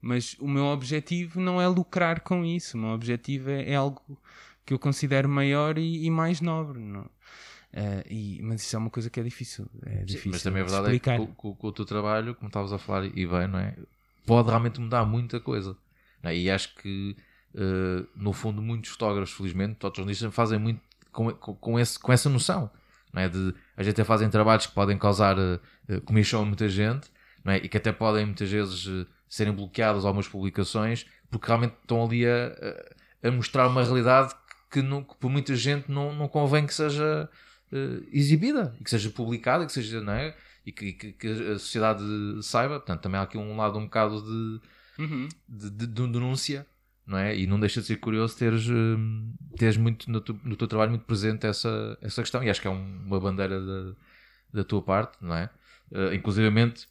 [0.00, 2.78] Mas o meu objetivo não é lucrar com isso.
[2.78, 4.18] O meu objetivo é, é algo
[4.64, 6.78] que eu considero maior e, e mais nobre.
[6.78, 7.02] Não?
[7.02, 9.68] Uh, e, mas isso é uma coisa que é difícil.
[9.84, 11.20] É difícil Sim, mas também a verdade explicar.
[11.20, 13.76] é que com, com, o teu trabalho, como estavas a falar, e bem, não é?
[14.24, 15.76] Pode realmente mudar muita coisa.
[16.22, 16.34] É?
[16.34, 17.14] E acho que,
[17.54, 20.80] uh, no fundo, muitos fotógrafos, felizmente, todos os jornalistas, fazem muito
[21.12, 22.70] com, com, esse, com essa noção.
[23.12, 23.28] Não é?
[23.28, 25.60] de, a gente até fazem trabalhos que podem causar uh,
[26.04, 27.08] comichão a muita gente
[27.42, 27.56] não é?
[27.56, 32.26] e que até podem muitas vezes uh, serem bloqueadas algumas publicações porque realmente estão ali
[32.26, 34.34] a, a mostrar uma realidade
[34.70, 37.28] que, não, que por muita gente não, não convém que seja
[37.72, 40.34] uh, exibida e que seja publicada que seja, não é?
[40.68, 42.02] e que, que, que, a sociedade
[42.42, 42.78] saiba.
[42.78, 45.28] Portanto, também há aqui um lado um bocado de, uhum.
[45.48, 46.66] de, de, de denúncia
[47.08, 47.34] não é?
[47.34, 50.90] E não deixa de ser curioso teres, hum, teres muito no, tu, no teu trabalho
[50.90, 53.94] muito presente essa, essa questão, e acho que é um, uma bandeira da,
[54.52, 55.48] da tua parte, não é?
[55.90, 56.86] Uh, inclusivamente,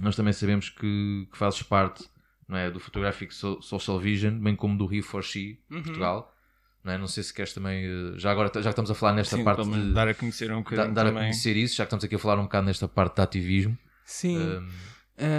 [0.00, 2.08] nós também sabemos que, que fazes parte
[2.48, 5.82] não é, do Photographic Social Vision, bem como do Rio for She, uhum.
[5.82, 6.34] Portugal.
[6.82, 6.98] Não, é?
[6.98, 9.44] não sei se queres também, eh, já agora já que estamos a falar nesta Sim,
[9.44, 12.04] parte de dar a conhecer um bocadinho dar, dar a conhecer isso, já que estamos
[12.04, 13.78] aqui a falar um bocado nesta parte de ativismo.
[14.04, 14.36] Sim.
[14.38, 14.68] Um,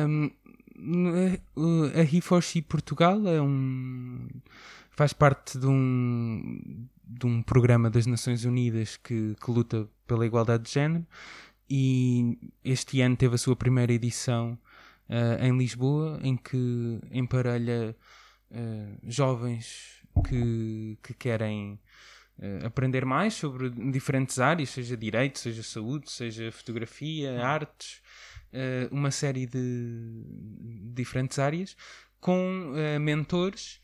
[0.07, 0.31] um,
[1.95, 4.27] a He4She Portugal é um
[4.91, 10.63] faz parte de um de um programa das Nações Unidas que, que luta pela igualdade
[10.63, 11.05] de género
[11.69, 14.57] e este ano teve a sua primeira edição
[15.09, 17.95] uh, em Lisboa em que emparelha
[18.51, 21.79] uh, jovens que, que querem
[22.39, 28.01] uh, aprender mais sobre diferentes áreas, seja direito, seja saúde, seja fotografia, artes,
[28.55, 30.23] uh, uma série de
[30.93, 31.75] diferentes áreas
[32.19, 33.79] com uh, mentores.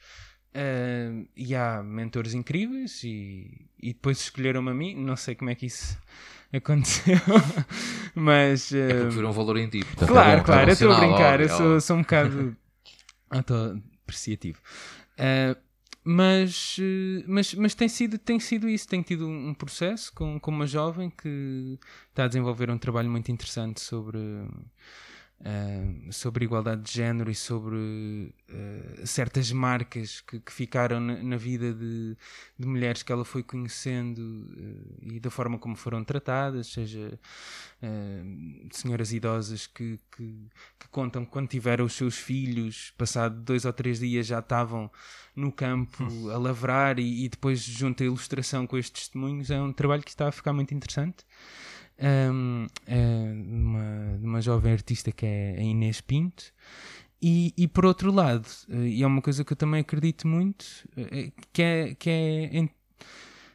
[0.53, 5.55] Uh, e há mentores incríveis e, e depois escolheram-me a mim, não sei como é
[5.55, 5.97] que isso
[6.51, 7.15] aconteceu,
[8.13, 8.69] mas...
[8.71, 9.79] Uh, é porque viram um valor em ti.
[9.85, 12.57] Portanto, claro, é bom, claro, eu estou a brincar, eu sou, sou um bocado
[13.31, 14.59] auto-apreciativo.
[15.17, 15.55] Uh,
[16.03, 18.87] mas, eh, mas, mas tem, sido, tem sido isso.
[18.87, 21.77] Tem tido um processo com, com uma jovem que
[22.09, 24.19] está a desenvolver um trabalho muito interessante sobre
[25.41, 31.37] uh, sobre igualdade de género e sobre uh, certas marcas que, que ficaram na, na
[31.37, 32.15] vida de,
[32.57, 37.19] de, mulheres que ela foi conhecendo uh, e da forma como foram tratadas, seja
[38.71, 40.49] senhoras idosas que, que,
[40.79, 44.91] que, contam que quando tiveram os seus filhos, passado dois ou três dias já estavam
[45.35, 46.29] no campo hum.
[46.29, 50.11] a lavrar e, e depois junto a ilustração com estes testemunhos, é um trabalho que
[50.11, 51.25] está a ficar muito interessante
[52.01, 56.51] um, é uma, uma jovem artista que é a Inês Pinto.
[57.21, 60.65] E, e por outro lado, eh, e é uma coisa que eu também acredito muito,
[60.97, 62.69] eh, que é, que é em,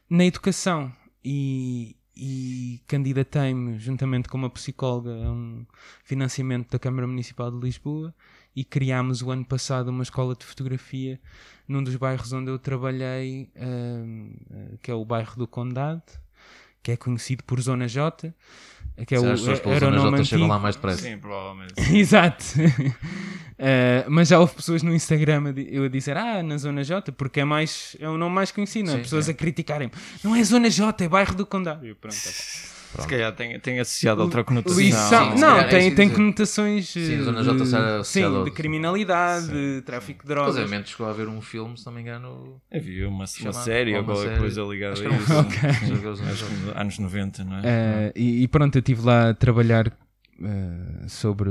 [0.09, 0.93] na educação.
[1.25, 5.67] E, e candidatei-me, juntamente com uma psicóloga, a um
[6.05, 8.15] financiamento da Câmara Municipal de Lisboa
[8.55, 11.21] e criámos o ano passado uma escola de fotografia
[11.69, 13.51] num dos bairros onde eu trabalhei,
[14.83, 16.05] que é o bairro do Condado,
[16.87, 18.33] que é conhecido por Zona J,
[19.09, 21.03] que é Se o aeronome chegam lá mais depressa.
[21.03, 21.75] Sim, provavelmente.
[21.93, 22.45] Exato.
[22.61, 27.11] uh, mas já houve pessoas no Instagram a, eu a dizer, ah, na Zona J,
[27.11, 29.01] porque é, mais, é o nome mais conhecido, não é?
[29.01, 29.33] pessoas é.
[29.33, 29.91] a criticarem
[30.23, 31.85] não é Zona J, é bairro do Condado.
[31.85, 32.15] E pronto,
[33.03, 34.79] Se calhar tem, tem associado outra conotação.
[34.79, 38.51] Lição, sim, não, sim, é tem, que tem conotações Sim, eh, Zona de, sim, de
[38.51, 40.57] criminalidade, de tráfico de drogas.
[40.57, 42.61] Obviamente chegou a haver um filme, se não me engano.
[42.73, 44.39] Havia uma, uma série ou qualquer série.
[44.39, 45.27] coisa ligada Acho a um isso.
[45.27, 45.47] filme.
[45.47, 45.69] Ok.
[45.69, 47.63] Acho que era os anos Acho que anos 90, não é?
[47.65, 49.93] Eh, e, e pronto, eu estive lá a trabalhar
[50.43, 51.51] eh, sobre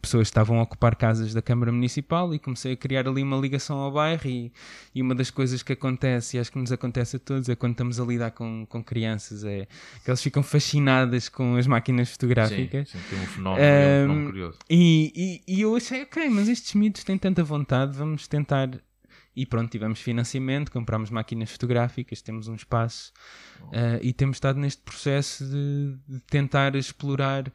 [0.00, 3.36] pessoas que estavam a ocupar casas da Câmara Municipal e comecei a criar ali uma
[3.36, 4.50] ligação ao bairro e,
[4.94, 7.72] e uma das coisas que acontece, e acho que nos acontece a todos, é quando
[7.72, 9.66] estamos a lidar com, com crianças, é
[10.02, 12.88] que elas ficam fascinadas com as máquinas fotográficas.
[12.88, 14.58] Sim, sim, um fenómeno, é um fenómeno curioso.
[14.68, 18.70] E, e, e eu achei, ok, mas estes miúdos têm tanta vontade, vamos tentar.
[19.34, 23.12] E pronto, tivemos financiamento, comprámos máquinas fotográficas, temos um espaço
[23.72, 27.50] eh, e temos estado neste processo de, de tentar explorar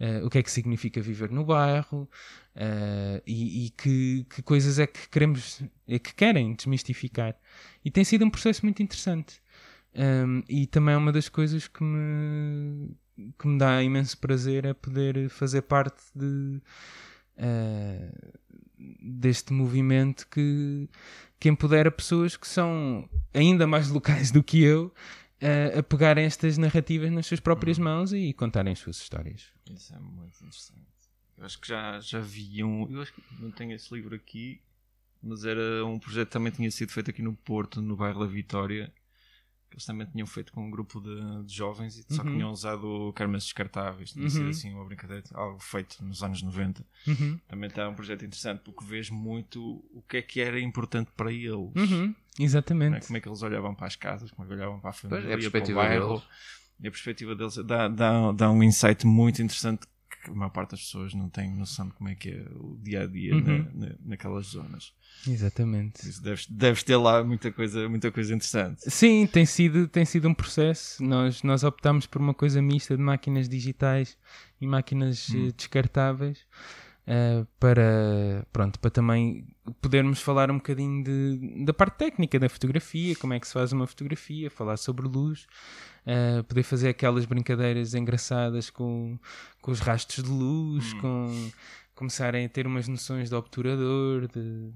[0.00, 2.08] eh, o que é que significa viver no bairro
[2.56, 7.36] eh, e, e que, que coisas é que queremos, é que querem desmistificar.
[7.84, 9.40] E tem sido um processo muito interessante.
[9.94, 12.96] Um, e também é uma das coisas que me,
[13.38, 16.60] que me dá imenso prazer é poder fazer parte de,
[17.36, 18.10] eh,
[19.00, 20.88] deste movimento que,
[21.38, 24.92] que empodera pessoas que são ainda mais locais do que eu
[25.40, 29.46] eh, a pegarem estas narrativas nas suas próprias mãos e contarem as suas histórias.
[29.70, 30.86] Isso é muito interessante.
[31.36, 32.90] Eu acho que já, já vi um.
[32.90, 34.60] Eu acho que não tenho esse livro aqui,
[35.22, 38.26] mas era um projeto que também tinha sido feito aqui no Porto, no bairro da
[38.26, 38.92] Vitória.
[39.70, 42.34] Que eles também tinham feito com um grupo de, de jovens e só que Uhum.
[42.36, 44.12] tinham usado carmas descartáveis.
[44.12, 44.30] Tinha Uhum.
[44.30, 46.84] sido assim uma brincadeira, algo feito nos anos 90.
[47.06, 47.38] Uhum.
[47.46, 49.60] Também está um projeto interessante porque vês muito
[49.92, 51.50] o que é que era importante para eles.
[51.52, 51.74] Uhum.
[51.76, 52.14] Não é?
[52.44, 53.06] Exatamente.
[53.06, 55.00] Como é que eles olhavam para as casas, como é que olhavam para a Pois,
[55.12, 56.08] família, é a perspectiva para o bairro.
[56.14, 56.28] deles.
[56.80, 60.70] E a perspectiva deles dá, dá, dá um insight muito interessante que a maior parte
[60.72, 63.40] das pessoas não tem noção de como é que é o dia a dia Uhum.
[63.74, 64.92] na, na- naquelas zonas.
[65.26, 66.00] Exatamente.
[66.00, 68.80] Por isso Deves, deves ter lá muita coisa, muita coisa interessante.
[68.90, 71.02] Sim, tem sido, tem sido um processo.
[71.02, 74.16] Nós, nós optámos por uma coisa mista de máquinas digitais
[74.60, 75.48] e máquinas Hum.
[75.48, 76.38] eh, descartáveis
[77.06, 79.46] eh, para, pronto, para também
[79.80, 83.72] podermos falar um bocadinho de, da parte técnica da fotografia, como é que se faz
[83.72, 85.46] uma fotografia, falar sobre luz,
[86.10, 89.18] eh, poder fazer aquelas brincadeiras engraçadas com,
[89.60, 91.00] com os rastros de luz, Hum.
[91.00, 91.50] com
[91.94, 94.70] começarem a ter umas noções de obturador, de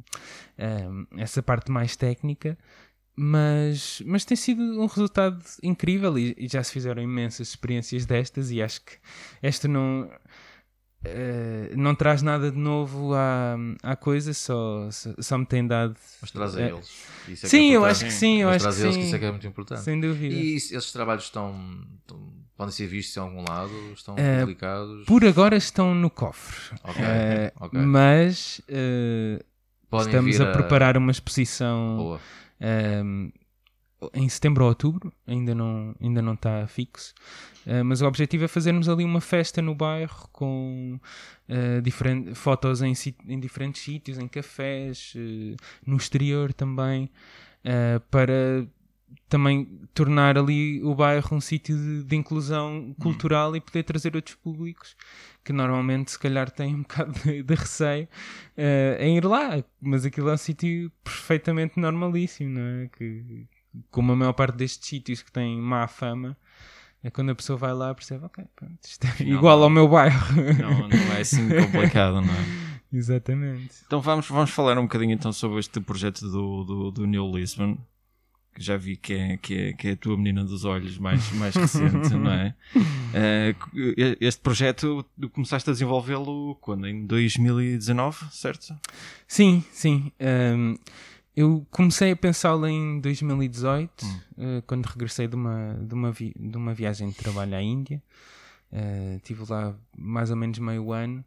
[0.59, 2.59] eh, essa parte mais técnica
[3.15, 8.51] mas, mas tem sido um resultado incrível e, e já se fizeram imensas experiências destas
[8.51, 8.93] e acho que
[9.43, 10.11] esta não
[11.05, 15.97] eh, não traz nada de novo à, à coisa, só, só, só me tem dado
[16.21, 16.69] Mas traz a É.
[16.71, 16.89] eles.
[17.29, 18.95] É que sim, é eu acho que sim, eu Mas acho traz que a eles,
[18.95, 19.81] sim, que isso é que é muito importante.
[19.83, 20.35] sem dúvida.
[20.35, 21.55] E esses trabalhos estão,
[22.01, 23.93] estão- podem ser vistos em algum lado?
[23.95, 25.05] Estão Eh, publicados?
[25.07, 27.81] Por agora estão no cofre, Ok, Eh, ok.
[27.81, 29.43] mas eh,
[29.93, 32.21] estamos vir a preparar uma exposição Boa.
[33.05, 33.33] Um,
[34.15, 37.15] em setembro ou outubro, ainda não, ainda não está fixo,
[37.67, 40.99] Uh, mas o objetivo é fazermos ali uma festa no bairro com
[41.49, 42.93] uh, diferente, fotos em,
[43.29, 47.09] em diferentes sítios, em cafés, uh, no exterior também,
[48.11, 48.67] para
[49.29, 54.35] também tornar ali o bairro um sítio de, de inclusão cultural e poder trazer outros
[54.35, 54.97] públicos
[55.45, 58.09] que normalmente se calhar têm um bocado de, de receio
[58.59, 62.89] uh, em ir lá, mas aquilo é um sítio perfeitamente normalíssimo, não é?
[62.89, 63.47] Que,
[63.91, 66.37] como a maior parte destes sítios que têm má fama,
[67.03, 69.65] é quando a pessoa vai lá percebe, ok, pronto, isto é Afinal, igual não.
[69.65, 70.35] ao meu bairro.
[70.59, 72.73] Não, não é assim complicado, não é?
[72.93, 73.75] Exatamente.
[73.87, 77.79] Então vamos, vamos falar um bocadinho então sobre este projeto do, do, do New Lisbon.
[78.55, 81.33] Que já vi que é, que, é, que é a tua menina dos olhos mais,
[81.33, 82.55] mais recente, não é?
[83.15, 83.55] Eh,
[84.23, 86.87] este projeto tu começaste a desenvolvê-lo quando?
[86.87, 88.75] Em 2019, certo?
[89.29, 90.11] Sim, sim.
[90.19, 90.79] Um,
[91.35, 96.57] eu comecei a pensá-lo em 2018, uh, quando regressei de uma, de, uma vi- de
[96.57, 98.03] uma viagem de trabalho à Índia.
[98.73, 101.23] Uh, estive lá mais ou menos meio ano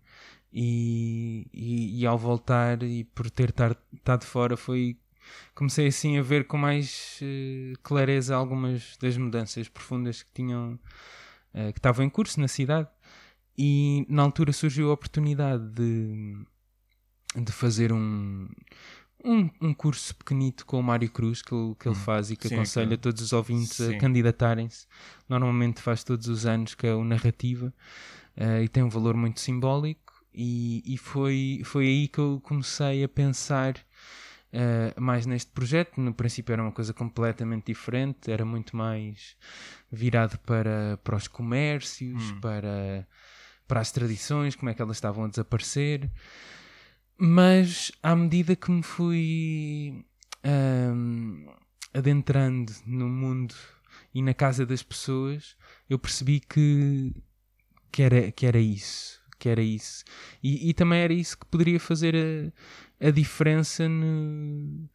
[0.51, 3.53] e, e, e ao voltar e por ter
[3.93, 4.97] estado fora foi
[5.53, 10.79] comecei assim a ver com mais uh, clareza algumas das mudanças profundas que tinham
[11.53, 12.89] uh, que estavam em curso na cidade
[13.55, 16.35] e na altura surgiu a oportunidade de,
[17.35, 18.49] de fazer um,
[19.25, 22.47] um, um curso pequenito com o Mário Cruz que ele, que ele faz e que
[22.47, 23.95] Sim, aconselha que- todos os ouvintes Sim.
[23.95, 24.85] a candidatarem-se.
[25.27, 27.73] Normalmente faz todos os anos, que é o Narrativa,
[28.37, 30.13] eh, e tem um valor muito simbólico.
[30.33, 33.75] E, e foi, foi aí que eu comecei a pensar
[34.51, 35.99] eh, mais neste projeto.
[35.99, 39.35] No princípio era uma coisa completamente diferente, era muito mais
[39.91, 42.39] virado para, para os comércios, Hum.
[42.41, 43.07] para,
[43.67, 46.09] para as tradições, como é que elas estavam a desaparecer.
[47.17, 50.05] Mas à medida que me fui
[50.43, 51.47] ahm,
[51.93, 53.55] adentrando no mundo
[54.13, 55.55] e na casa das pessoas,
[55.89, 57.13] eu percebi que,
[57.91, 59.21] que, era, que era isso.
[59.39, 60.03] Que era isso.
[60.41, 64.89] E, e também era isso que poderia fazer a, a diferença no,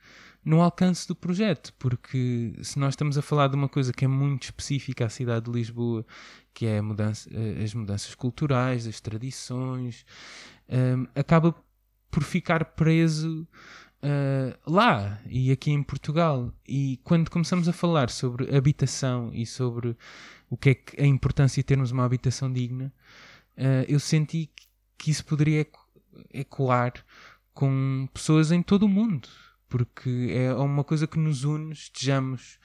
[0.45, 4.09] no alcance do projeto, porque se nós estamos a falar de uma coisa que é
[4.09, 6.05] muito específica à cidade de Lisboa,
[6.55, 10.05] que é mudança, eh, as mudanças culturais, as tradições,
[10.69, 11.55] um, acaba
[12.11, 13.47] por ficar preso
[14.03, 16.53] uh, lá e aqui em Portugal.
[16.67, 19.97] E quando começamos a falar sobre habitação e sobre
[20.49, 22.93] o que é que a importância de termos uma habitação digna,
[23.57, 24.51] uh, eu senti
[24.99, 25.67] que isso poderia
[26.33, 26.93] ecoar
[27.55, 29.29] com pessoas em todo o mundo
[29.71, 32.59] porque é uma coisa que nos une, estejamos,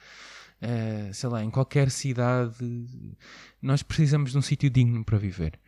[0.60, 3.16] uh, sei lá, em qualquer cidade,
[3.62, 5.58] nós precisamos de um sítio digno para viver.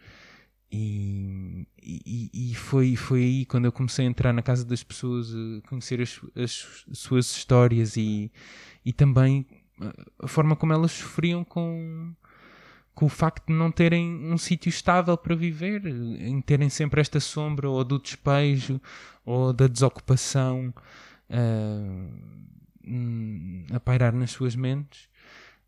[0.71, 5.67] E, e, foi, foi aí quando eu comecei a entrar na casa das pessoas, a
[5.67, 8.31] conhecer as, as suas histórias e,
[8.85, 9.47] e também
[10.19, 12.13] a forma como elas sofriam com,
[12.95, 17.21] com o facto de não terem um sítio estável para viver, em terem sempre esta
[17.21, 18.81] sombra ou do despejo
[19.25, 20.75] ou da desocupação
[21.31, 22.11] uh,
[23.73, 25.09] a pairar nas suas mentes,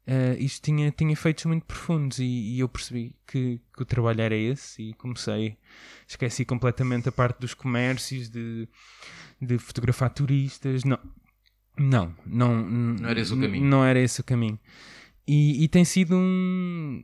[0.07, 4.21] uh, isto tinha, tinha efeitos muito profundos e, e eu percebi que, que, o trabalho
[4.21, 5.57] era esse e comecei,
[6.07, 8.69] esqueci completamente a parte dos comércios, de,
[9.41, 10.99] de fotografar turistas, não,
[11.79, 13.65] não, não, não era esse o caminho.
[13.65, 14.59] Não era esse o caminho.
[15.27, 17.03] E, e tem sido um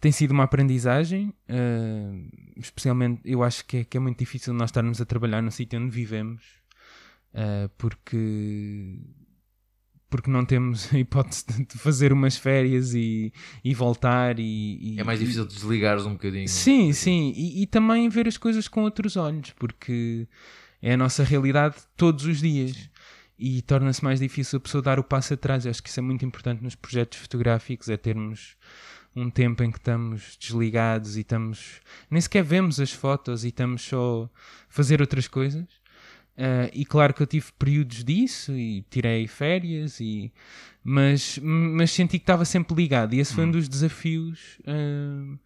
[0.00, 4.70] tem sido uma aprendizagem, uh, especialmente eu acho que é, que é, muito difícil nós
[4.70, 6.44] estarmos a trabalhar no sítio onde vivemos
[7.34, 9.00] uh, porque
[10.10, 13.32] porque não temos a hipótese de fazer umas férias e,
[13.62, 16.48] e voltar e, e, é mais difícil desligares um bocadinho.
[16.48, 17.32] Sim, sim.
[17.36, 20.26] E, e, também ver as coisas com outros olhos porque
[20.80, 22.72] é a nossa realidade todos os dias.
[22.72, 22.88] Sim.
[23.38, 25.64] e torna-se mais difícil a pessoa dar o passo atrás.
[25.64, 28.56] Eu acho que isso é muito importante nos projetos fotográficos é termos
[29.14, 31.80] um tempo em que estamos desligados e estamos
[32.10, 34.38] nem sequer vemos as fotos e estamos só a
[34.68, 35.66] fazer outras coisas
[36.38, 40.32] Uh, e claro que eu tive períodos disso e tirei férias, e,
[40.84, 43.12] mas, mas senti que estava sempre ligado.
[43.14, 43.50] E esse foi um hum.
[43.50, 45.36] dos desafios uh,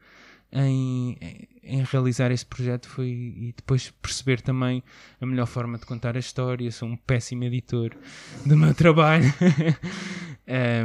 [0.52, 1.16] em,
[1.62, 2.86] em realizar esse projeto.
[2.90, 4.82] Foi, e depois perceber também
[5.18, 6.70] a melhor forma de contar a história.
[6.70, 7.96] Sou um péssimo editor
[8.44, 9.32] do meu trabalho.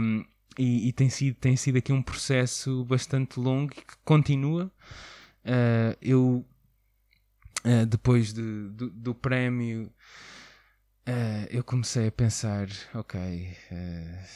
[0.01, 0.23] um,
[0.57, 4.71] e, e, tem, sido, tem sido aqui um processo bastante longo e que continua.
[5.43, 6.45] Uh, eu
[7.65, 9.91] Uh, depois de, do, do prémio,
[11.07, 14.27] uh, eu comecei a pensar: ok, uh,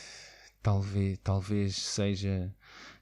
[0.61, 2.53] talvez, talvez seja,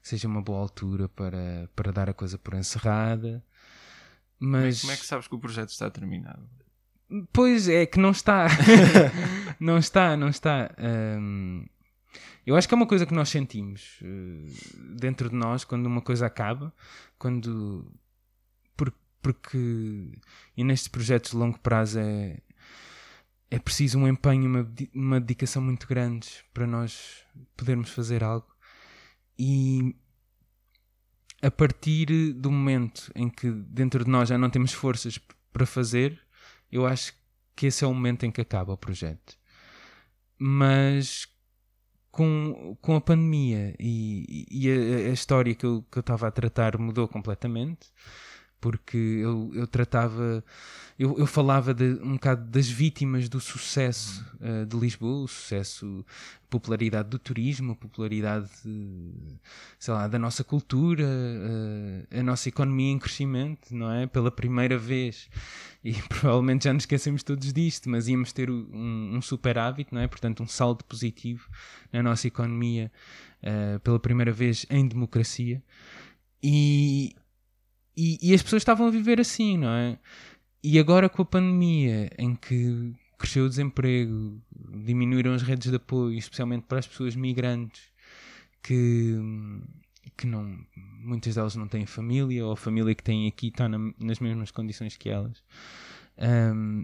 [0.02, 3.44] seja uma boa altura para, para dar a coisa por encerrada.
[4.38, 6.48] Mas como é que sabes que o projeto está terminado?
[7.32, 8.46] Pois é, que não está.
[9.58, 10.74] não está, não está.
[10.78, 11.66] Um,
[12.46, 13.98] eu acho que é uma coisa que nós sentimos
[14.96, 16.72] dentro de nós quando uma coisa acaba,
[17.18, 17.92] quando
[19.22, 20.12] porque
[20.56, 22.38] e nestes projetos de longo prazo é,
[23.50, 27.24] é preciso um empenho, uma, uma dedicação muito grande para nós
[27.56, 28.46] podermos fazer algo.
[29.38, 29.96] E
[31.42, 35.18] a partir do momento em que dentro de nós já não temos forças
[35.52, 36.20] para fazer,
[36.70, 37.14] eu acho
[37.56, 39.38] que esse é o momento em que acaba o projeto.
[40.38, 41.26] Mas
[42.10, 47.06] com, com a pandemia e, e a, a, história que eu estava a tratar mudou
[47.06, 47.88] completamente
[48.60, 50.44] porque eu, eu tratava,
[50.98, 56.04] eu, eu falava de, um bocado das vítimas do sucesso uh, de Lisboa, o sucesso,
[56.50, 58.50] popularidade do turismo, popularidade,
[59.78, 64.06] sei lá, da nossa cultura, uh, a nossa economia em crescimento, não é?
[64.06, 65.30] Pela primeira vez.
[65.82, 70.06] E provavelmente já nos esquecemos todos disto, mas íamos ter um, um superávit, não é?
[70.06, 71.48] Portanto, um saldo positivo
[71.90, 72.92] na nossa economia
[73.42, 75.62] uh, pela primeira vez em democracia.
[76.42, 77.14] E,
[78.00, 79.98] e, e, as pessoas estavam a viver assim, não é?
[80.62, 84.40] E agora com a pandemia, em que cresceu o desemprego,
[84.84, 87.82] diminuíram as redes de apoio, especialmente para as pessoas migrantes,
[88.62, 89.16] que,
[90.16, 93.78] que não, muitas delas não têm família, ou a família que têm aqui está na,
[93.98, 95.42] nas mesmas condições que elas.
[96.18, 96.82] Um,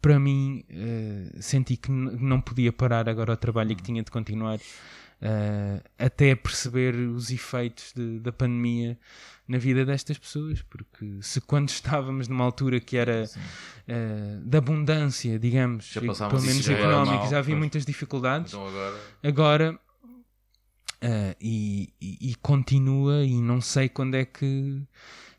[0.00, 4.10] para mim, uh, senti que não podia parar agora o trabalho e que tinha de
[4.10, 4.58] continuar
[5.22, 8.98] uh, até perceber os efeitos de, da pandemia
[9.46, 15.38] na vida destas pessoas, porque se quando estávamos numa altura que era uh, de abundância,
[15.38, 19.80] digamos, pelo menos económica, já, já havia muitas dificuldades, então agora, agora
[21.02, 24.82] uh, e, e, e, continua, e não sei quando é que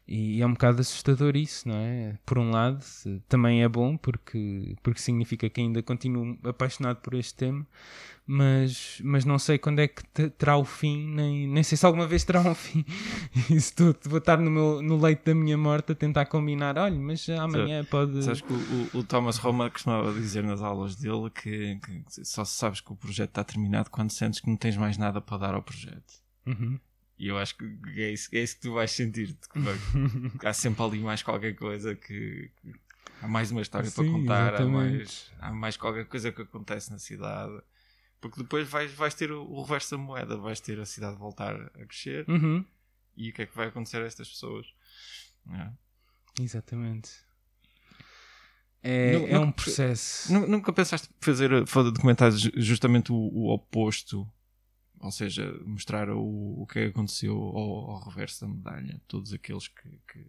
[0.07, 2.17] E é um bocado assustador isso, não é?
[2.25, 2.79] Por um lado,
[3.27, 7.67] também é bom porque, porque significa que ainda continuo apaixonado por este tema,
[8.25, 12.07] mas, mas não sei quando é que terá o fim, nem, nem sei se alguma
[12.07, 12.85] vez terá um fim.
[13.49, 13.73] Isso
[14.05, 17.83] vou estar no, meu, no leito da minha morte a tentar combinar, olha, mas amanhã
[17.83, 18.23] pode.
[18.23, 22.79] Sabes que o, o, Thomas Roma costumava dizer nas aulas dele que, que só sabes
[22.79, 25.61] que o projeto está terminado quando sentes que não tens mais nada para dar ao
[25.61, 26.13] projeto.
[26.45, 26.79] Uhum.
[27.17, 27.65] E eu acho que
[28.01, 29.35] é isso, é isso que tu vais sentir.
[30.43, 32.51] há sempre ali mais qualquer coisa que.
[33.21, 36.91] Há mais uma história Sim, para contar, há mais, há mais qualquer coisa que acontece
[36.91, 37.59] na cidade.
[38.21, 41.55] Porque depois vais, vais ter o, o reverso da moeda, vais ter a cidade voltar
[41.55, 42.29] a crescer.
[42.29, 42.63] Uhum.
[43.15, 44.67] E o que é que vai acontecer a estas pessoas?
[45.51, 46.43] É.
[46.43, 47.09] Exatamente.
[48.83, 50.31] É, é um processo.
[50.31, 54.29] Nunca pensaste fazer, fazer documentários justamente o, o oposto
[54.99, 59.89] ou seja, mostrar o, o que aconteceu ao, ao reverso da medalha, todos aqueles que,
[60.11, 60.25] que,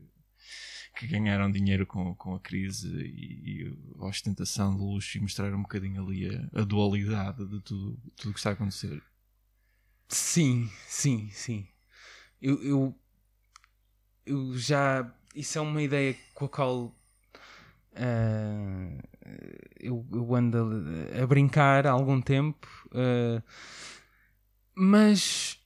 [0.98, 5.54] que, ganharam dinheiro com, com a crise e, e, a ostentação de luxo e mostrar
[5.54, 9.02] um bocadinho ali a, a dualidade de tudo, tudo que está a acontecer.
[10.08, 11.68] Sim, sim, sim.
[12.40, 12.94] Eu, eu,
[14.24, 15.12] eu já.
[15.34, 16.94] Isso é uma ideia com a qual
[17.92, 18.98] uh,
[19.78, 20.58] eu, eu ando
[21.14, 22.66] a, a, brincar há algum tempo.
[22.86, 23.42] Uh,
[24.78, 25.58] mas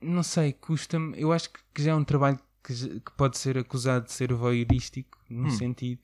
[0.00, 1.20] não sei, custa-me.
[1.20, 5.18] Eu acho que já é um trabalho que, que pode ser acusado de ser voyeurístico,
[5.28, 5.50] num hum.
[5.50, 6.00] sentido,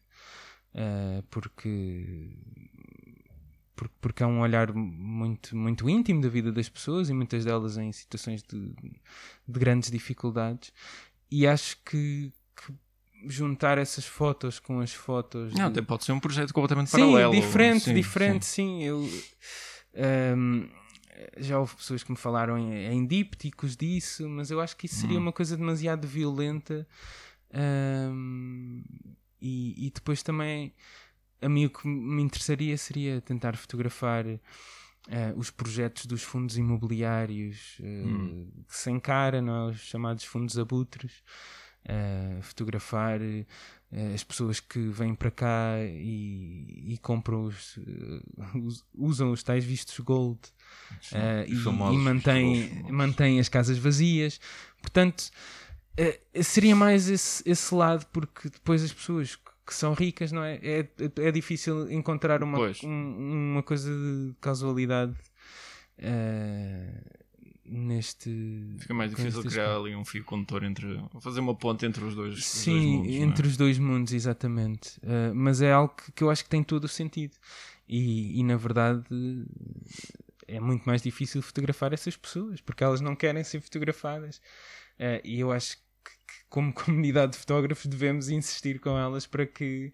[0.74, 2.36] uh, porque,
[3.76, 7.76] porque, porque é um olhar muito, muito íntimo da vida das pessoas e muitas delas
[7.76, 10.72] em situações de, de grandes dificuldades.
[11.30, 12.74] E acho que, que
[13.26, 15.54] juntar essas fotos com as fotos.
[15.54, 15.82] Não, de...
[15.82, 17.32] pode ser um projeto completamente sim, paralelo.
[17.32, 18.80] Diferente, sim, diferente, sim.
[18.80, 18.84] sim.
[18.84, 19.08] Eu,
[20.36, 20.68] um,
[21.36, 24.96] já houve pessoas que me falaram em, em dípticos disso, mas eu acho que isso
[24.96, 25.22] seria hum.
[25.22, 26.86] uma coisa demasiado violenta.
[27.52, 28.82] Um,
[29.40, 30.72] e, e, depois também,
[31.40, 34.40] a mim o que me interessaria seria tentar fotografar uh,
[35.36, 38.50] os projetos dos fundos imobiliários uh, hum.
[38.66, 39.70] que se encara, não é?
[39.72, 41.22] os chamados fundos abutres.
[41.88, 49.30] Uh, fotografar uh, as pessoas que vêm para cá e, e compram os, uh, usam
[49.30, 50.38] os tais vistos gold
[51.46, 54.40] e, e mantém, mantém as casas vazias.
[54.80, 55.30] Portanto,
[56.42, 59.38] seria mais esse, esse lado, porque depois as pessoas
[59.68, 60.58] que são ricas, não é?
[60.62, 60.88] É,
[61.18, 65.14] é difícil encontrar uma, um, uma coisa de casualidade.
[65.98, 67.18] Uh,
[67.66, 68.30] neste.
[68.78, 70.98] Fica mais difícil criar ali um fio condutor entre.
[71.20, 73.12] fazer uma ponte entre os dois, Sim, os dois mundos.
[73.12, 73.18] É?
[73.18, 73.50] entre é?
[73.50, 74.98] os dois mundos, exatamente.
[74.98, 77.34] Uh, mas é algo que, que, eu acho que tem todo o sentido.
[77.86, 79.02] E, e na verdade
[80.48, 84.38] é muito mais difícil fotografar essas pessoas porque elas não querem ser fotografadas.
[84.98, 86.12] Uh, e eu acho que,
[86.48, 89.92] como comunidade de fotógrafos, devemos insistir com elas para que,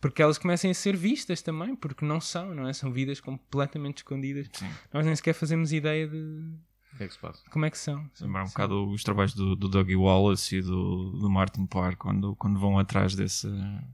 [0.00, 2.72] porque elas comecem a ser vistas também, porque não são, não é?
[2.72, 4.48] São vidas completamente escondidas.
[4.52, 4.70] Sim.
[4.92, 6.52] Nós nem sequer fazemos ideia de
[6.94, 7.42] o que é que se passa?
[7.50, 8.08] Como é que são?
[8.20, 12.36] Lembrar um bocado os trabalhos do, do Dougie Wallace e do, do Martin Parr quando,
[12.36, 13.48] quando vão atrás desse,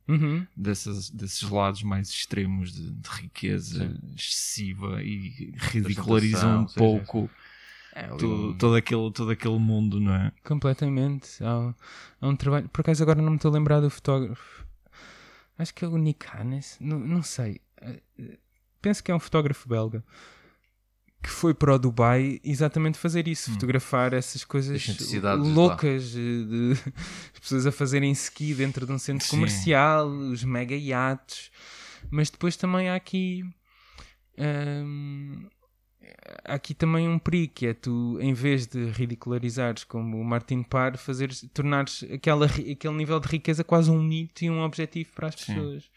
[0.06, 0.46] uhum.
[0.54, 4.14] desses, desses lados mais extremos de, de riqueza sim.
[4.14, 7.20] excessiva e ridicularizam um pouco.
[7.22, 7.50] Sim, sim.
[7.92, 10.32] É, todo, todo, aquele, todo aquele mundo, não é?
[10.44, 11.42] Completamente.
[11.42, 11.74] Há,
[12.20, 12.68] há um trabalho.
[12.68, 14.66] Por acaso agora não me estou a lembrar do fotógrafo.
[15.58, 16.76] Acho que é o Nick Hannes.
[16.78, 17.60] Não, não sei.
[17.80, 18.02] Eh,
[18.80, 20.04] penso que é um fotógrafo belga
[21.22, 23.54] que foi para o Dubai exatamente fazer isso, hum.
[23.54, 24.82] fotografar essas coisas
[25.38, 26.92] loucas de, de
[27.40, 29.36] pessoas a fazerem ski dentro de um centro Sim.
[29.36, 31.50] comercial, os mega iates,
[32.10, 33.44] mas depois também há aqui
[34.38, 35.46] hum,
[36.44, 40.62] há aqui também um perigo que é tu, em vez de ridicularizares como o Martin
[40.62, 45.28] Parr, fazeres, tornares aquela, aquele nível de riqueza quase um mito e um objetivo para
[45.28, 45.54] as Sim.
[45.54, 45.90] pessoas.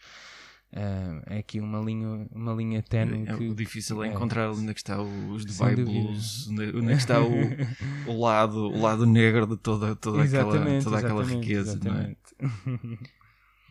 [0.74, 3.28] Uh, é aqui uma linha, uma linha tenue.
[3.28, 6.76] É, que, o difícil é, é encontrar onde é que está os Dubai Blues, onde,
[6.76, 7.30] onde é que está o,
[8.10, 11.74] o, lado, o lado negro de toda, toda, aquela, toda aquela riqueza.
[11.74, 12.18] Exatamente.
[12.40, 13.14] Não é?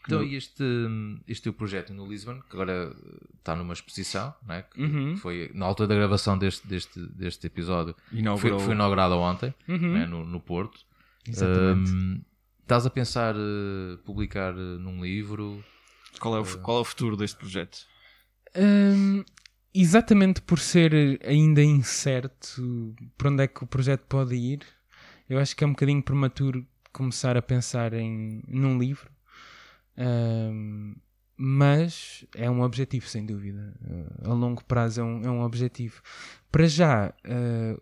[0.06, 0.64] Então, e este,
[1.28, 2.94] este teu projeto no Lisbon, que agora
[3.38, 4.62] está numa exposição, não é?
[4.62, 5.18] que uhum.
[5.18, 8.60] foi na altura da gravação deste, deste, deste episódio, Inaugurou...
[8.60, 9.98] foi, foi inaugurado ontem, uhum.
[9.98, 10.06] é?
[10.06, 10.80] no, no Porto.
[11.28, 11.92] Exatamente.
[11.92, 12.22] Um,
[12.62, 15.64] estás a pensar uh, publicar uh, num livro?
[16.20, 17.86] Qual é o, qual é o futuro deste projeto?
[18.56, 19.24] Um,
[19.74, 24.66] exatamente por ser ainda incerto para onde é que o projeto pode ir,
[25.28, 29.12] eu acho que é um bocadinho prematuro começar a pensar em, num livro.
[29.98, 30.96] Um,
[31.36, 33.74] mas é um objetivo, sem dúvida.
[33.82, 36.02] Uh, a longo prazo é um, é um objetivo.
[36.52, 37.82] Para já, uh,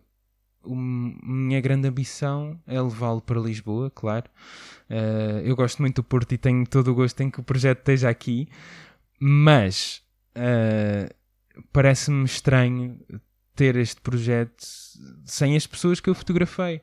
[0.64, 4.30] minha grande ambição é levá-lo para Lisboa, claro.
[4.88, 7.78] Uh, eu gosto muito do Porto e tenho todo o gosto em que o projeto
[7.78, 8.48] esteja aqui,
[9.18, 10.02] mas
[10.36, 11.12] uh,
[11.72, 12.98] parece-me estranho
[13.54, 14.64] ter este projeto
[15.24, 16.80] sem as pessoas que eu fotografei,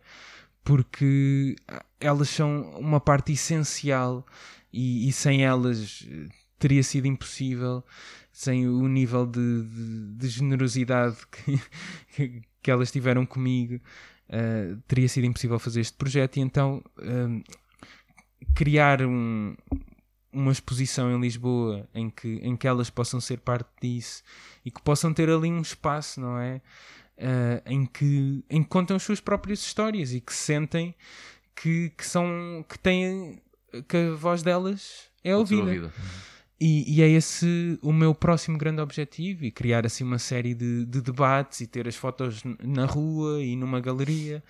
[0.63, 1.55] porque
[1.99, 4.25] elas são uma parte essencial
[4.71, 6.07] e, e sem elas
[6.59, 7.83] teria sido impossível
[8.31, 11.17] sem o nível de, de, de generosidade
[12.15, 13.75] que, que, elas tiveram comigo,
[14.29, 16.37] uh, teria sido impossível fazer este projeto.
[16.37, 17.43] E então, uh,
[18.53, 19.55] criar um,
[20.31, 24.23] uma exposição em Lisboa em que, em que elas possam ser parte disso
[24.63, 26.61] e que possam ter ali um espaço, não é?
[27.17, 30.95] Uh, em, que, em que contam as suas próprias histórias e que sentem
[31.53, 33.41] que, que são que têm
[33.87, 35.63] que a voz delas é ouvida.
[35.63, 35.93] ouvida.
[36.61, 40.85] E, e, é esse o meu próximo grande objetivo e criar assim uma série de,
[40.85, 44.43] de debates e ter as fotos na rua e numa galeria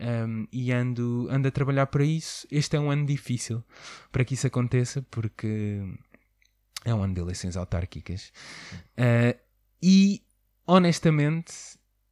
[0.00, 2.46] um, e ando, ando a trabalhar para isso.
[2.50, 3.64] Este é um ano difícil
[4.12, 5.82] para que isso aconteça porque
[6.84, 8.32] é um ano de eleições autárquicas
[8.96, 9.38] uh,
[9.82, 10.22] e
[10.66, 11.52] honestamente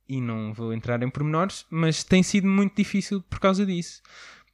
[0.09, 4.03] e não vou entrar em pormenores mas tem sido muito difícil por causa disso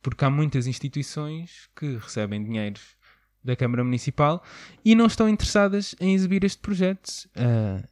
[0.03, 2.97] porque há muitas instituições que recebem dinheiros
[3.45, 4.43] da Câmara Municipal
[4.85, 7.29] e não estão interessadas em exibir este projeto.
[7.37, 7.83] Uh,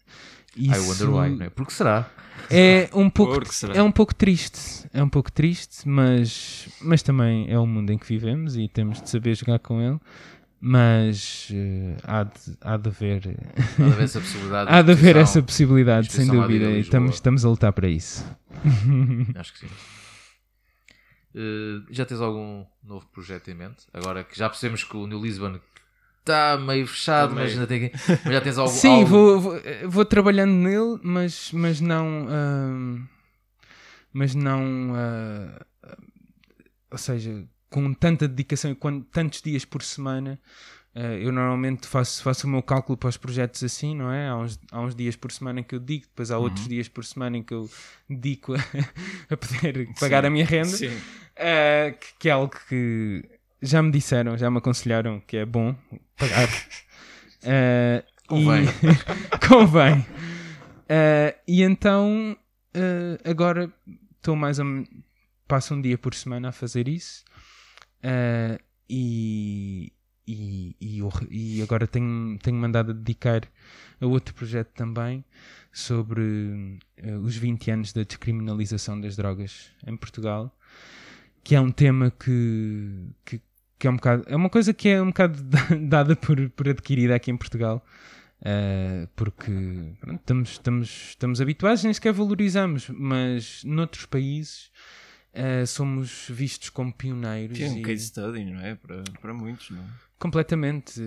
[0.57, 0.74] isso...
[0.74, 1.51] I wonder why, não é?
[1.51, 2.09] Porque será?
[2.48, 3.40] É um pouco,
[3.74, 7.98] é um pouco triste, é um pouco triste, mas, mas também é o mundo em
[7.98, 9.98] que vivemos e temos de saber jogar com ele.
[10.62, 12.30] Mas uh, há, de,
[12.61, 13.36] há de haver.
[13.57, 14.70] Há de haver essa possibilidade.
[14.72, 16.66] há de haver essa possibilidade, sem dúvida.
[16.66, 18.26] E estamos, estamos a lutar para isso.
[19.36, 19.68] Acho que sim.
[21.35, 23.87] Uh, já tens algum novo projeto em mente?
[23.93, 25.61] Agora que já percebemos que o New Lisbon
[26.20, 27.91] está meio fechado, mas ainda tem
[28.24, 28.72] mas já tens algo.
[28.72, 29.07] Sim, algo...
[29.07, 32.26] Vou, vou, vou, trabalhando nele, mas, mas não.
[32.26, 33.09] Uh,
[34.12, 34.93] mas não.
[34.93, 35.66] Uh,
[36.91, 40.41] ou seja, com tanta dedicação e com tantos dias por semana.
[41.01, 44.28] Uh, eu normalmente faço, faço o meu cálculo para os projetos assim, não é?
[44.28, 46.44] Há uns, há uns dias por semana em que eu digo, depois há uhum.
[46.44, 47.70] outros dias por semana em que eu
[48.07, 48.59] dedico a,
[49.32, 53.24] a poder pagar sim, a minha renda, uh, que, que, é algo que
[53.62, 55.74] já me disseram, já me aconselharam que é bom
[56.18, 56.48] pagar.
[57.44, 58.64] Uh, convém.
[58.66, 60.07] E, convém.
[61.48, 62.36] e então,
[63.24, 63.72] agora
[64.18, 64.64] estou mais a.
[65.48, 67.24] Passo um dia por semana a fazer isso.
[68.88, 69.92] e
[70.31, 71.01] e, e,
[71.31, 73.43] e, agora tenho, tenho mandado a dedicar
[74.01, 75.24] a outro projeto também
[75.72, 80.57] sobre uh, os 20 anos da descriminalização das drogas em Portugal,
[81.43, 83.41] que é um tema que, que,
[83.78, 85.43] que é um bocado, é uma coisa que é um bocado
[85.89, 87.85] dada por, por adquirida aqui em Portugal.
[88.41, 89.53] Uh, porque
[90.01, 94.70] pronto, estamos, estamos, estamos habituados, nem sequer valorizamos, mas noutros países
[95.35, 97.59] uh, somos vistos como pioneiros.
[97.59, 97.83] Que é um e...
[97.83, 98.76] case study, não é?
[98.76, 100.09] Para, para muitos, não é?
[100.21, 101.01] Completamente.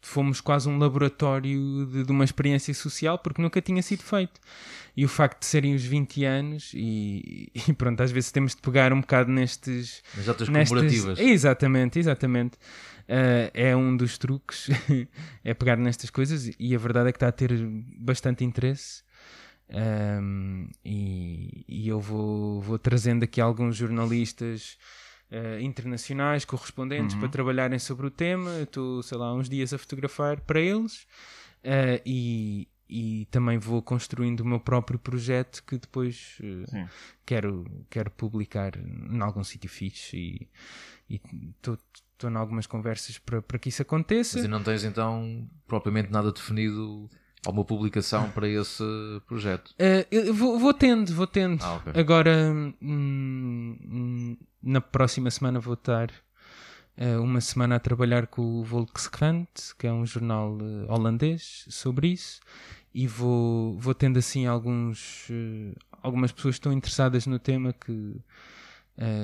[0.00, 4.40] Fomos quase um laboratório de, de, uma experiência social porque nunca tinha sido feito.
[4.96, 8.62] E o facto de serem os 20 anos, e, e pronto, às vezes temos de
[8.62, 10.02] pegar um bocado nestes.
[10.16, 11.18] Nas datas comemorativas.
[11.18, 12.56] Exatamente, exatamente.
[13.02, 14.70] Uh, é um dos truques,
[15.44, 17.52] é pegar nestas coisas e a verdade é que está a ter
[17.98, 19.02] bastante interesse.
[19.68, 24.78] Um, e, e eu vou, vou trazendo aqui alguns jornalistas
[25.32, 27.20] uh, internacionais, correspondentes, uhum.
[27.20, 28.60] para trabalharem sobre o tema.
[28.60, 31.06] Estou, sei lá, uns dias a fotografar para eles
[31.64, 36.88] uh, e, e também vou construindo o meu próprio projeto que depois uh,
[37.24, 40.48] quero, quero publicar em algum sítio fixe
[41.08, 41.20] e
[41.56, 41.78] estou
[42.30, 44.38] em algumas conversas para, para que isso aconteça.
[44.38, 47.10] Mas não tens então propriamente nada definido
[47.44, 48.84] alguma publicação para esse
[49.26, 49.70] projeto?
[49.70, 51.62] Uh, eu vou, vou, tendo, vou tendo.
[51.62, 52.00] Ah, okay.
[52.00, 56.10] Agora, hum, hum, na próxima semana vou estar
[56.98, 62.08] uh, uma semana a trabalhar com o Volkskrant, que é um jornal uh, holandês, sobre
[62.08, 62.40] isso.
[62.94, 65.26] E vou, vou tendo assim alguns,
[66.02, 68.20] algumas pessoas que estão interessadas no tema que,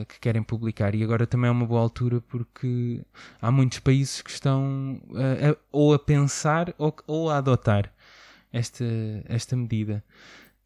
[0.09, 0.95] que querem publicar.
[0.95, 3.05] E agora também é uma boa altura porque
[3.43, 7.93] há muitos países que estão a, ou a pensar ou, ou a adotar
[8.53, 8.85] esta,
[9.27, 10.05] esta medida.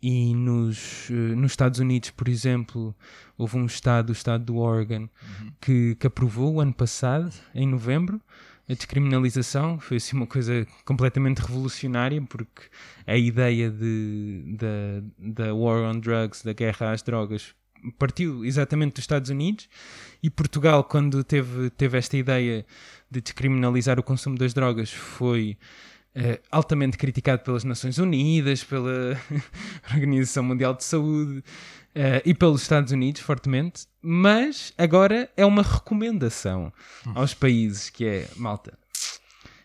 [0.02, 2.94] E nos, eh, nos Estados Unidos, por exemplo,
[3.38, 5.52] houve um estado, o estado do Oregon, uhum.
[5.60, 8.20] que, que aprovou o ano passado, em novembro,
[8.68, 9.78] a descriminalização.
[9.78, 12.62] Foi assim uma coisa completamente revolucionária, porque
[13.06, 17.54] a ideia de, da, da War on Drugs, da guerra às drogas,
[17.98, 19.68] partiu exatamente dos Estados Unidos
[20.22, 22.64] e Portugal, quando teve, teve esta ideia
[23.10, 25.56] de descriminalizar o consumo das drogas, foi
[26.16, 29.18] uh, altamente criticado pelas Nações Unidas, pela
[29.94, 36.72] Organização Mundial de Saúde uh, e pelos Estados Unidos, fortemente, mas agora é uma recomendação
[37.06, 37.12] hum.
[37.14, 38.78] aos países que é, malta,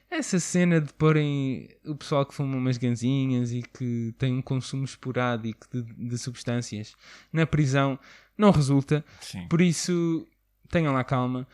[0.09, 4.85] essa cena de porem o pessoal que fuma umas ganzinhas e que tem um consumo
[4.85, 6.95] esporádico de, de substâncias
[7.31, 7.99] na prisão
[8.37, 9.03] não resulta.
[9.19, 9.47] Sim.
[9.47, 10.25] Por isso,
[10.69, 11.47] tenham lá calma.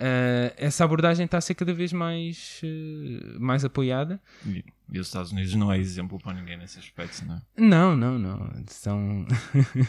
[0.00, 4.18] Uh, essa abordagem está a ser cada vez mais, uh, mais apoiada.
[4.46, 7.42] E, e, os Estados Unidos não é exemplo para ninguém nesse aspecto, não é?
[7.58, 8.50] Não, não, não.
[8.66, 9.26] São...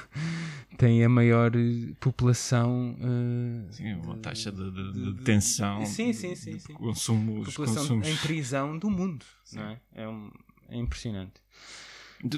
[0.77, 1.53] têm a maior
[2.01, 2.97] população.
[2.99, 5.85] Uh, sim, uma taxa de, de, de detenção.
[5.85, 6.59] Sim, sim, sim.
[6.59, 6.73] sim.
[6.73, 8.07] Consumo, população consumos...
[8.09, 9.59] em prisão do mundo, sim.
[9.59, 9.81] não é?
[9.95, 10.29] É, um,
[10.67, 11.41] é impressionante.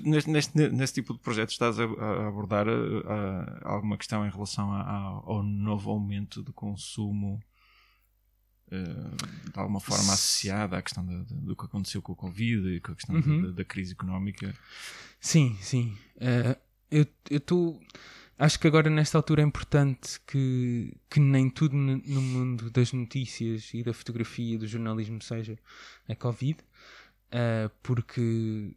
[0.04, 4.30] Neste, neste, neste, tipo de projeto estás a, a abordar a, a, alguma questão em
[4.30, 7.53] relação ao novo aumento de consumo eh,
[8.74, 12.80] de alguma forma associada à questão de, de, do que aconteceu com o Covid e
[12.80, 13.44] com a questão uhum.
[13.44, 14.54] da, da, crise económica.
[15.20, 15.98] Sim, sim.
[16.18, 16.60] Uh,
[16.92, 17.80] eu estou.
[18.38, 23.70] Acho que agora, nesta altura, é importante que, que nem tudo no mundo das notícias
[23.74, 25.58] e da fotografia e do jornalismo seja
[26.10, 28.76] a Covid, uh, porque,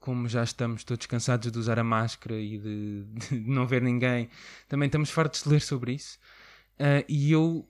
[0.00, 4.28] como já estamos todos cansados de usar a máscara e de, de não ver ninguém,
[4.68, 6.18] também estamos fartos de ler sobre isso.
[6.74, 7.66] Uh, e eu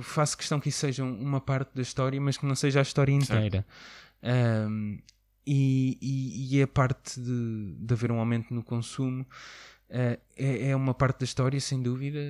[0.00, 3.12] faço questão que isso seja uma parte da história, mas que não seja a história
[3.12, 3.64] inteira.
[4.22, 4.98] Um,
[5.46, 10.76] e, e, e, a parte de, de haver um aumento no consumo uh, é, é,
[10.76, 12.20] uma parte da história, sem dúvida.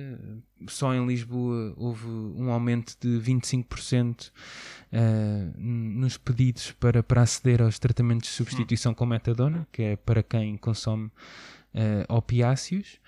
[0.67, 7.77] Só em Lisboa houve um aumento de 25% uh, nos pedidos para, para aceder aos
[7.77, 11.07] tratamentos de substituição com metadona, que é para quem consome
[11.73, 12.99] uh, opiáceos.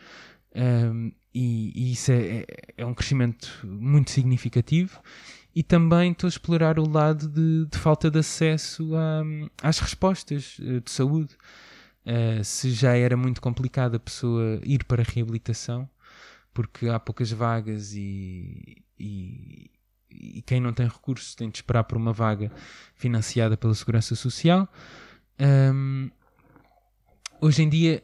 [0.53, 2.45] Um, e, e, isso é, é,
[2.77, 4.99] é, um crescimento muito significativo.
[5.53, 10.57] E também estou a explorar o lado de, de falta de acesso a, às respostas
[10.61, 11.35] eh, de saúde.
[12.03, 15.87] Uh, se já era muito complicado a pessoa ir para a reabilitação,
[16.53, 19.69] porque há poucas vagas e, e,
[20.09, 22.51] e quem não tem recursos tem de esperar por uma vaga
[22.95, 24.67] financiada pela Segurança Social.
[25.39, 26.09] Um,
[27.39, 28.03] hoje em dia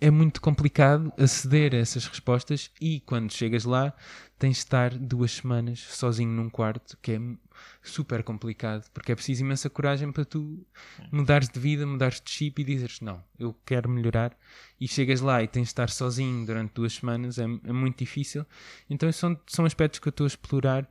[0.00, 3.94] é muito complicado aceder a essas respostas e quando chegas lá
[4.38, 7.20] tens de estar duas semanas sozinho num quarto, que é
[7.82, 10.66] super complicado, porque é preciso imensa coragem para tu
[11.10, 14.36] mudares de vida, mudares de chip e dizeres não, eu quero melhorar.
[14.78, 18.44] E chegas lá e tens de estar sozinho durante duas semanas, é, é muito difícil.
[18.90, 20.86] Então são, são aspectos que eu estou a explorar,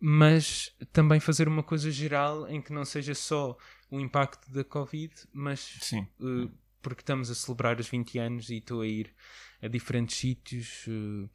[0.00, 3.56] mas também fazer uma coisa geral em que não seja só
[3.88, 6.50] o impacto da Covid, mas uh,
[6.82, 9.14] porque estamos a celebrar os 20 anos e estou a ir
[9.62, 10.84] a diferentes sítios.
[10.88, 11.30] Uh,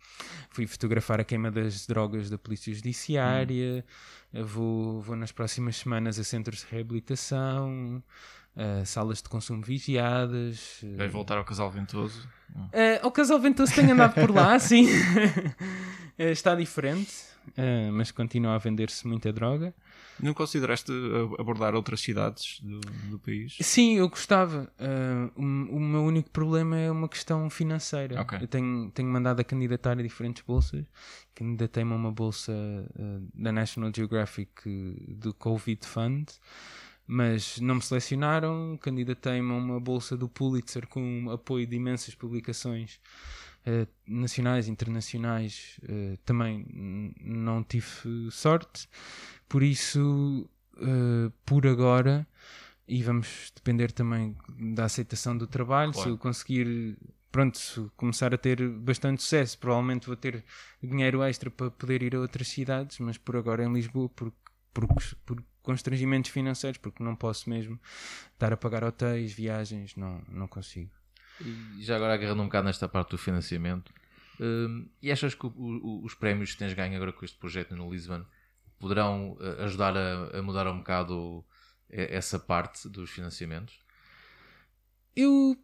[0.50, 3.86] fui fotografar a queima das drogas da Polícia Judiciária.
[4.34, 4.44] Hum.
[4.44, 8.04] Vou, vou nas próximas semanas a centros de reabilitação.
[8.58, 10.82] Uh, salas de consumo vigiadas.
[10.82, 12.28] Uh, Vais voltar ao Casal Ventoso?
[12.56, 14.88] Uh, ao Casal Ventoso tenho andado por lá, sim.
[16.18, 17.14] está diferente,
[17.94, 19.74] mas continua a vender-se muita droga.
[20.20, 20.92] Não consideraste
[21.38, 22.80] abordar outras cidades do,
[23.10, 23.56] do país?
[23.62, 24.72] Sim, eu gostava.
[24.80, 28.20] Uh, o, o, meu único problema é uma questão financeira.
[28.22, 28.40] Okay.
[28.42, 30.84] Eu tenho, tenho mandado a candidatar a diferentes bolsas.
[31.36, 36.28] Candidatei-me a uma bolsa uh, da National Geographic uh, do Covid Fund,
[37.06, 38.78] mas não me selecionaram.
[38.82, 43.00] Candidatei-me a uma bolsa do Pulitzer com apoio de imensas publicações.
[43.68, 46.66] Uh, nacionais, internacionais, uh, também
[47.20, 48.88] não tive sorte.
[49.50, 52.26] Por isso, uh, por agora,
[52.88, 54.38] e vamos depender também
[54.74, 56.10] da aceitação do trabalho, claro.
[56.10, 56.98] se eu conseguir
[57.30, 60.44] pronto, começar a ter bastante sucesso, provavelmente vou ter
[60.82, 64.32] dinheiro extra para poder ir a outras cidades, mas por agora em Lisboa, por,
[64.74, 64.88] por,
[65.26, 67.80] por constrangimentos financeiros, porque não posso mesmo
[68.34, 70.97] estar a pagar hotéis, viagens, não, não consigo.
[71.42, 73.92] E já agora agarrando um bocado nesta parte do financiamento,
[74.40, 77.76] hum, e achas que o, o, os prémios que tens ganho agora com este projeto
[77.76, 78.26] no Lisbon
[78.80, 81.46] poderão eh, ajudar a, a mudar um bocado
[81.90, 83.80] essa parte dos financiamentos?
[85.16, 85.58] Eu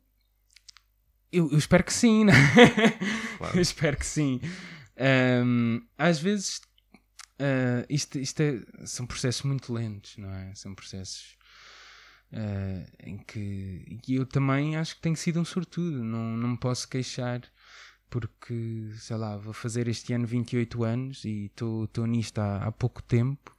[1.32, 2.34] eu, eu, espero que sim, né?
[3.38, 3.58] Claro.
[3.58, 4.40] eu espero que sim.
[5.44, 6.62] Um, às vezes
[7.40, 10.54] uh, isto, isto é, são processos muito lentos, não é?
[10.54, 11.36] São processos
[12.34, 16.88] uh, em que eu também acho que tenho sido um sortudo, não, não me posso
[16.88, 17.42] queixar
[18.10, 23.02] porque, sei lá, vou fazer este ano 28 anos e estou nisto há, há, pouco
[23.02, 23.56] tempo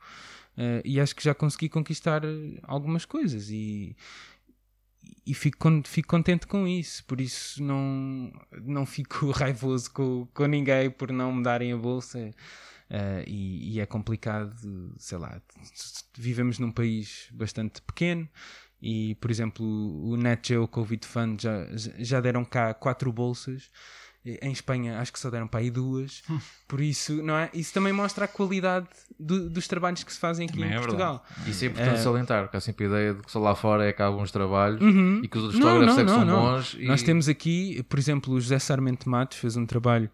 [0.56, 2.22] uh, e acho que já consegui conquistar
[2.62, 3.96] algumas coisas e,
[5.26, 10.90] e fico, fico contente com isso, por isso não, não fico raivoso com, com ninguém
[10.90, 12.30] por não me darem a bolsa.
[12.90, 15.40] Uh, e, e, é complicado, sei lá,
[16.16, 18.28] vivemos num país bastante pequeno
[18.86, 21.66] E, por exemplo, o NetGeo Covid Fund já,
[21.98, 23.70] já deram cá quatro bolsas.
[24.42, 26.22] Em Espanha acho que só deram para aí duas.
[26.68, 27.50] Por isso, não é?
[27.54, 28.86] Isso também mostra a qualidade
[29.20, 31.24] do- dos trabalhos que se fazem aqui Também em é Portugal.
[31.46, 33.92] Isso é importante salientar, porque há sempre a ideia de que só lá fora é
[33.92, 35.20] que há bons trabalhos Uhum.
[35.22, 36.52] e que os outros Não, fotógrafos não, é que são não, não.
[36.56, 36.74] bons.
[36.78, 36.86] E...
[36.86, 40.10] Nós temos aqui, por exemplo, o José Sarmento Matos fez um trabalho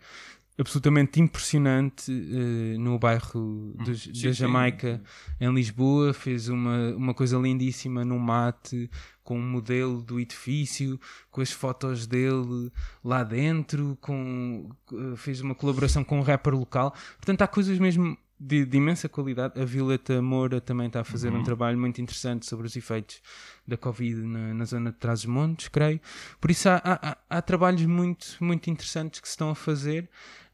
[0.61, 4.33] absolutamente impressionante eh, no bairro dos- sim, da sim.
[4.33, 5.03] Jamaica,
[5.41, 6.13] em Lisboa.
[6.13, 8.91] Fez uma, uma coisa lindíssima no mate,
[9.25, 11.01] com um modelo do edifício,
[11.31, 12.71] com as fotos dele
[13.05, 14.69] lá dentro, com,
[15.17, 16.95] fez uma colaboração com um rapper local.
[17.17, 19.61] Portanto, há coisas mesmo de, de imensa qualidade.
[19.61, 23.21] A Violeta Moura também está a fazer um trabalho muito interessante sobre os efeitos
[23.69, 26.01] da Covid na, na zona de Trás-os-Montes, creio.
[26.41, 30.09] Por isso há, há- há- há trabalhos muito, muito interessantes que se estão a fazer.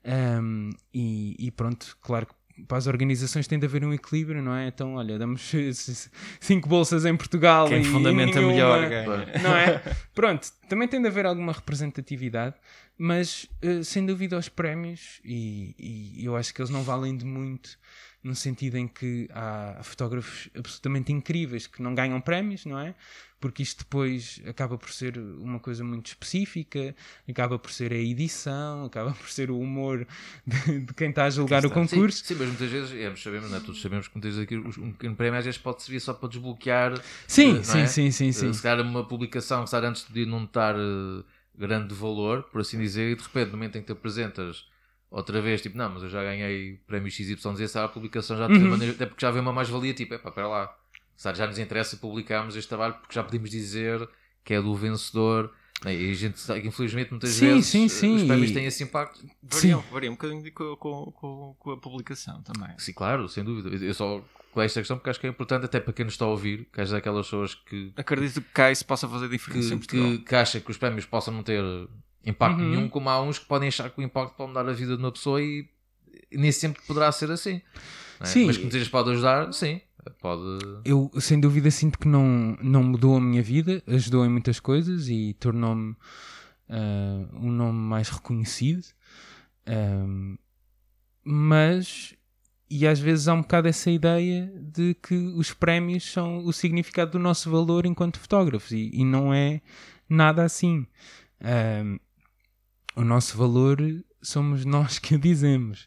[0.06, 2.34] Um, e, e pronto, claro que
[2.66, 4.68] para as organizações tem de haver um equilíbrio, não é?
[4.68, 5.52] Então, olha, damos
[6.40, 9.42] cinco bolsas em Portugal Quem e fundamenta nenhuma- melhor ganha.
[9.42, 9.82] não é?
[10.14, 12.54] Pronto, também tem de haver alguma representatividade,
[12.98, 15.74] mas eh, sem dúvida os prémios, e,
[16.18, 17.78] e eu acho que eles não valem de muito,
[18.22, 22.94] no sentido em que há fotógrafos absolutamente incríveis que não ganham prémios, não é?
[23.38, 26.96] Porque isto depois acaba por ser uma coisa muito específica,
[27.28, 30.06] acaba por ser a edição, acaba por ser o humor
[30.44, 32.24] de, de quem está a julgar o concurso.
[32.24, 33.60] Sim, sim, mas muitas vezes, é, sabemos, não é?
[33.60, 37.00] todos sabemos que muitas vezes um pequeno prémio às vezes pode servir só para desbloquear.
[37.28, 37.86] Sim, eh, sim, é?
[37.86, 38.52] sim, sim, Eh, sim.
[38.52, 41.22] Se calhar uma publicação se calhar antes de não estar eh,
[41.58, 44.66] grande valor, por assim dizer, e de repente no momento em que te apresentas
[45.10, 48.68] outra vez, tipo, não, mas eu já ganhei prémio XYZ, a publicação já te Uhum.
[48.70, 50.76] maneira, até porque já vê uma mais-valia, tipo, epá, espera lá,
[51.22, 54.06] calhar já nos interessa publicarmos este trabalho porque já podemos dizer
[54.44, 55.52] que é do vencedor.
[55.84, 55.94] né?
[55.94, 59.24] E a gente sabe infelizmente muitas Sim, vezes sim, sim, os prémios têm esse impacto.
[59.42, 62.70] Varia, varia um bocadinho com, com, com a publicação também.
[62.78, 63.74] Sim, claro, sem dúvida.
[63.84, 64.22] Eu só
[64.56, 66.66] com esta questão porque acho que é importante até para quem nos está a ouvir,
[66.72, 70.34] que és daquelas pessoas que, Acredito que cá isso possa fazer diferença que, que, que
[70.34, 71.62] acha que os prémios possam não ter
[72.24, 72.70] impacto Uhum.
[72.70, 75.02] nenhum, como há uns que podem achar que o impacto pode mudar a vida de
[75.02, 75.68] uma pessoa e,
[76.32, 77.60] e nem sempre poderá ser assim.
[78.18, 78.24] é?
[78.24, 78.46] Sim.
[78.46, 79.78] Mas que muitas vezes pode ajudar, sim,
[80.22, 80.42] pode.
[80.86, 85.10] Eu, sem dúvida, sinto que não, não mudou a minha vida, ajudou em muitas coisas
[85.10, 85.94] e tornou-me
[86.70, 88.86] ah, um nome mais reconhecido.
[89.66, 90.38] Ahm,
[91.22, 92.14] mas,
[92.70, 97.12] e às vezes há um bocado essa ideia de que os prémios são o significado
[97.12, 99.60] do nosso valor enquanto fotógrafos e, e não é
[100.08, 100.86] nada assim.
[101.40, 101.98] Ahm,
[102.96, 103.78] o nosso valor
[104.22, 105.86] somos nós que o dizemos.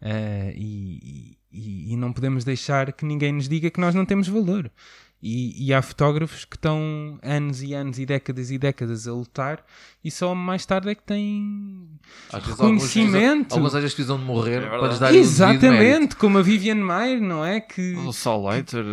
[0.00, 4.28] Ah, e, e- e não podemos deixar que ninguém nos diga que nós não temos
[4.28, 4.70] valor.
[5.20, 9.64] E, e há fotógrafos que estão anos e anos e décadas e décadas a lutar
[10.04, 11.88] e só mais tarde é que têm
[12.32, 13.52] Às reconhecimento.
[13.54, 15.12] Alguns às vezes precisam de morrer É para lhes dar.
[15.12, 17.60] Exatamente, como a Vivian Mayer, não é?
[17.60, 17.94] Que...
[17.96, 18.84] O Sol Leiter.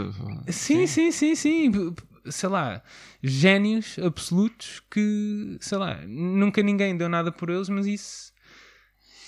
[0.49, 1.69] Sim, sim, sim, sim.
[1.69, 1.93] B-
[2.27, 2.81] Sei lá,
[3.21, 8.33] génios absolutos que, sei lá, nunca ninguém deu nada por eles, mas isso.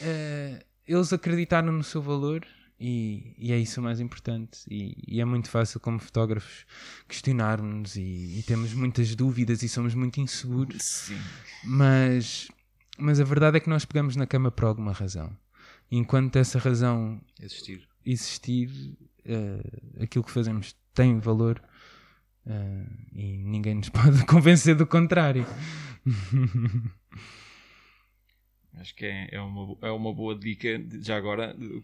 [0.01, 2.43] eh, eles acreditaram no seu valor
[2.79, 4.59] e, e é isso o mais importante.
[4.69, 6.65] E, e é muito fácil, como fotógrafos,
[7.07, 11.17] questionarmos e, e temos muitas dúvidas e somos muito inseguros, Sim.
[11.63, 12.47] mas,
[12.97, 15.35] mas a verdade é que nós pegamos na cama por alguma razão.
[15.89, 17.87] Enquanto essa razão Existir.
[18.05, 18.69] existir,
[19.25, 21.61] eh, aquilo que fazemos tem valor
[22.45, 25.45] eh, e ninguém nos pode convencer do contrário.
[28.73, 30.77] Acho que é, é, uma, é uma boa dica.
[30.77, 31.83] de- Já agora, de-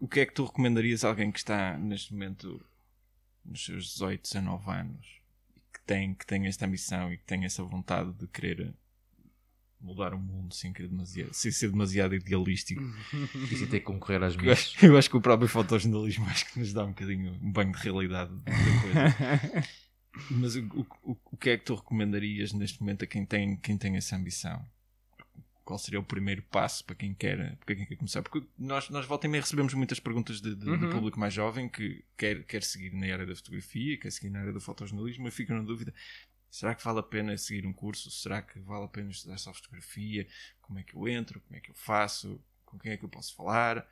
[0.00, 2.64] o, que é que tu recomendarias a alguém que está neste momento
[3.44, 5.06] nos seus 18, 19 anos
[5.56, 8.74] e que tem, que tem esta ambição e que tem essa vontade de querer
[9.80, 12.82] mudar o mundo sem, querer demasiado, sem ser demasiado idealístico?
[13.52, 14.58] E se ter que concorrer às Eu minhas.
[14.58, 17.72] acho, eu acho que o próprio fotojornalismo acho que nos dá um bocadinho um banho
[17.72, 18.32] de realidade.
[20.30, 20.62] Mas o,
[21.04, 24.16] o- o que é que tu recomendarias neste momento a quem tem, quem tem essa
[24.16, 24.64] ambição?
[25.68, 28.22] Qual seria o primeiro passo para quem quer, para quem quer começar?
[28.22, 30.78] Porque nós, nós volta e meia recebemos muitas perguntas de, de, Uhum.
[30.78, 34.40] do público mais jovem que quer, quer seguir na área da fotografia, quer seguir na
[34.40, 35.92] área do fotojornalismo e fica na dúvida:
[36.50, 38.10] será que vale a pena seguir um curso?
[38.10, 40.26] Será que vale a pena estudar só fotografia?
[40.62, 41.38] Como é que eu entro?
[41.42, 42.40] Como é que eu faço?
[42.64, 43.86] Com quem é que eu posso falar?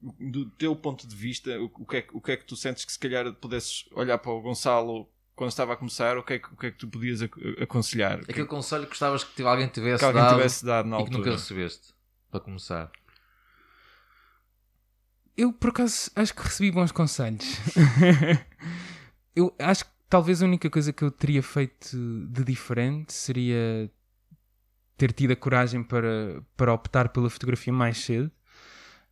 [0.00, 2.86] do teu ponto de vista, o, o que é, o que é que tu sentes
[2.86, 5.06] que se calhar pudesses olhar para o Gonçalo
[5.40, 7.62] quando estava a começar, o que é que, o que, é que tu podias ac-
[7.62, 8.20] aconselhar?
[8.28, 11.10] Aquele conselho que gostavas que alguém tivesse que alguém dado tivesse dado na e que
[11.12, 11.36] nunca altura.
[11.36, 11.94] recebeste.
[12.30, 12.92] Para começar.
[15.34, 17.56] Eu, por acaso, acho que recebi bons conselhos.
[19.34, 21.96] eu acho que talvez a única coisa que eu teria feito
[22.28, 23.90] de diferente seria
[24.98, 28.30] ter tido a coragem para, para optar pela fotografia mais cedo,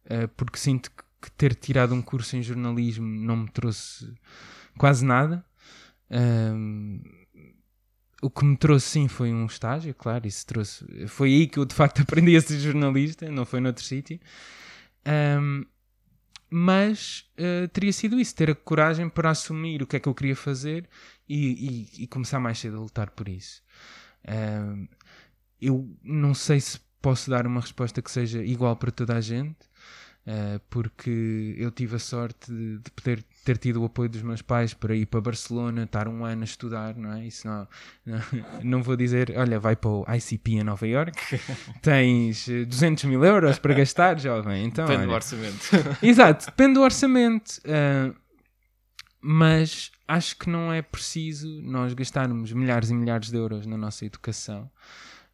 [0.05, 0.91] eh, porque sinto
[1.23, 4.15] que ter tirado um curso em jornalismo não me trouxe
[4.77, 5.43] quase nada.
[6.11, 7.01] Um,
[8.21, 10.85] o que me trouxe sim foi um estágio, claro, isso trouxe.
[11.07, 14.19] Foi aí que eu de facto aprendi a ser jornalista, não foi noutro sítio.
[15.07, 15.65] Um,
[16.51, 20.15] mas uh, teria sido isso, ter a coragem para assumir o que é que eu
[20.15, 20.89] queria fazer
[21.29, 23.63] e, e, e começar mais cedo a lutar por isso.
[24.27, 24.89] Um,
[25.61, 29.59] eu não sei se posso dar uma resposta que seja igual para toda a gente,
[30.29, 34.43] uh, porque eu tive a sorte de, de, poder ter tido o apoio dos meus
[34.43, 37.27] pais para ir para Barcelona, estar um ano a estudar, não é?
[37.27, 37.69] Isso não,
[38.05, 38.21] não,
[38.63, 41.19] não vou dizer, olha, vai para o ICP em Nova York,
[41.81, 44.67] tens 200 mil euros para gastar, jovem.
[44.67, 45.71] Então, depende olha, do orçamento.
[46.05, 47.61] Exato, depende do orçamento.
[47.65, 48.15] Uh,
[49.21, 54.05] mas acho que não é preciso nós gastarmos milhares e milhares de euros na nossa
[54.05, 54.71] educação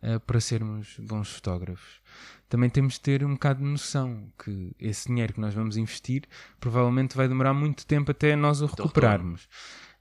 [0.02, 2.00] uh, para sermos bons fotógrafos.
[2.54, 6.22] Também temos de ter um bocado de noção que esse dinheiro que nós vamos investir
[6.60, 9.48] provavelmente vai demorar muito tempo até nós o recuperarmos.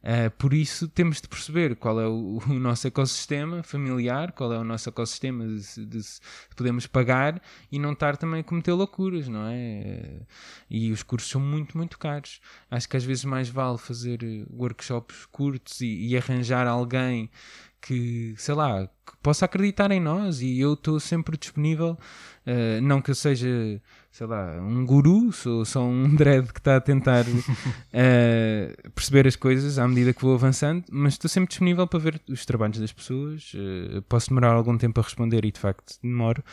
[0.04, 4.60] Uh, por isso temos de perceber qual é o, o, nosso ecossistema familiar, qual é
[4.60, 6.04] o nosso ecossistema de, de, de,
[6.56, 7.42] podemos pagar
[7.72, 10.20] e não estar também a cometer loucuras, não é?
[10.22, 10.28] Uh,
[10.70, 12.40] e os cursos são muito, muito caros.
[12.70, 14.20] Acho que às vezes mais vale fazer
[14.52, 17.32] workshops curtos e, e arranjar alguém
[17.86, 21.98] que, sei lá, que possa acreditar em nós e eu estou sempre disponível.
[22.48, 23.48] Uh, não que eu seja,
[24.14, 29.36] sei lá, um guru, sou só um dread que está a tentar uh, perceber as
[29.36, 32.94] coisas à medida que vou avançando, mas estou sempre disponível para ver os trabalhos das
[32.94, 33.52] pessoas.
[33.56, 36.44] Uh, posso demorar algum tempo a responder e de facto demoro,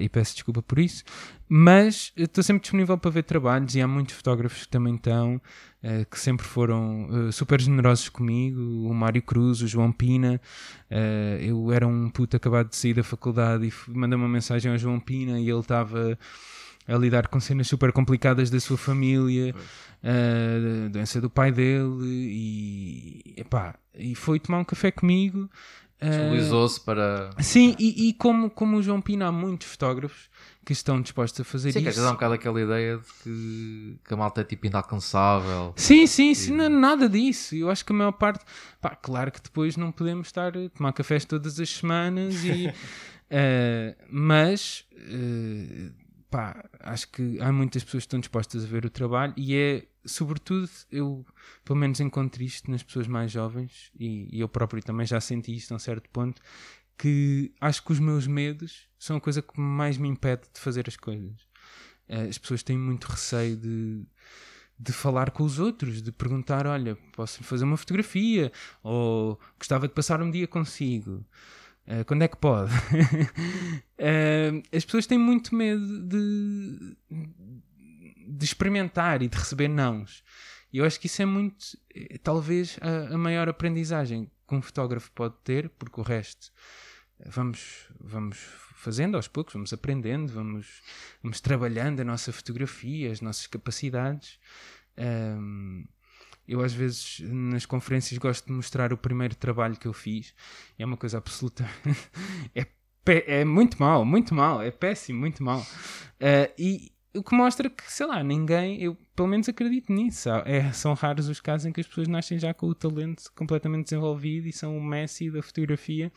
[0.00, 1.04] e peço desculpa por isso,
[1.46, 5.40] mas estou sempre disponível para ver trabalhos e há muitos fotógrafos que também estão.
[5.80, 10.40] Uh, que sempre foram uh, super generosos comigo, o Mário Cruz, o João Pina.
[10.90, 14.76] Uh, eu era um puto acabado de sair da faculdade e mandei uma mensagem ao
[14.76, 16.18] João Pina e ele estava
[16.88, 19.54] a lidar com cenas super complicadas da sua família,
[20.02, 25.50] a doença do pai dele e, epá, e foi tomar um café comigo.
[26.00, 27.30] Disponibilizou-se para.
[27.40, 30.30] Sim, e, e, como, como o João Pina há muitos fotógrafos
[30.64, 31.88] que estão dispostos a fazer sim, isso.
[31.90, 35.74] Sim, que às um bocado aquela ideia de que, que a malta é tipo inalcançável.
[35.76, 37.56] Sim, sim, sim, não, nada disso.
[37.56, 38.44] Eu acho que a maior parte.
[38.80, 42.68] Pá, claro que depois não podemos estar a tomar cafés todas as semanas e.
[42.68, 44.86] uh, mas.
[44.92, 49.54] Uh, pá, acho que há muitas pessoas que estão dispostas a ver o trabalho e
[49.56, 51.26] é, sobretudo, eu
[51.64, 55.54] pelo menos encontro isto nas pessoas mais jovens e, e eu próprio também já senti
[55.54, 56.40] isto a um certo ponto,
[56.98, 60.84] que acho que os meus medos são a coisa que mais me impede de fazer
[60.88, 61.48] as coisas.
[62.08, 64.04] Eh, as pessoas têm muito receio de,
[64.78, 68.50] de falar com os outros, de perguntar: olha, posso fazer uma fotografia?
[68.82, 71.24] Ou gostava de passar um dia consigo.
[71.88, 72.70] Uh, quando é que pode?
[72.70, 72.76] uh,
[74.76, 76.96] as pessoas têm muito medo de,
[78.28, 80.22] de experimentar e de receber nãos.
[80.70, 81.56] E eu acho que isso é muito,
[82.22, 86.52] talvez, a, a maior aprendizagem que um fotógrafo pode ter, porque o resto
[87.26, 88.38] vamos, vamos
[88.74, 90.82] fazendo aos poucos, vamos aprendendo, vamos,
[91.22, 94.38] vamos trabalhando a nossa fotografia, as nossas capacidades.
[94.96, 95.86] Um,
[96.48, 100.34] eu às vezes nas conferências gosto de mostrar o primeiro trabalho que eu fiz.
[100.78, 101.68] É uma coisa absoluta.
[102.54, 102.66] é,
[103.06, 105.60] é muito mal, muito mal, é péssimo, muito mal.
[105.60, 110.28] Uh, e o que mostra que, sei lá, ninguém, eu pelo menos acredito nisso.
[110.44, 113.84] É, são raros os casos em que as pessoas nascem já com o talento completamente
[113.84, 116.12] desenvolvido e são o Messi da fotografia.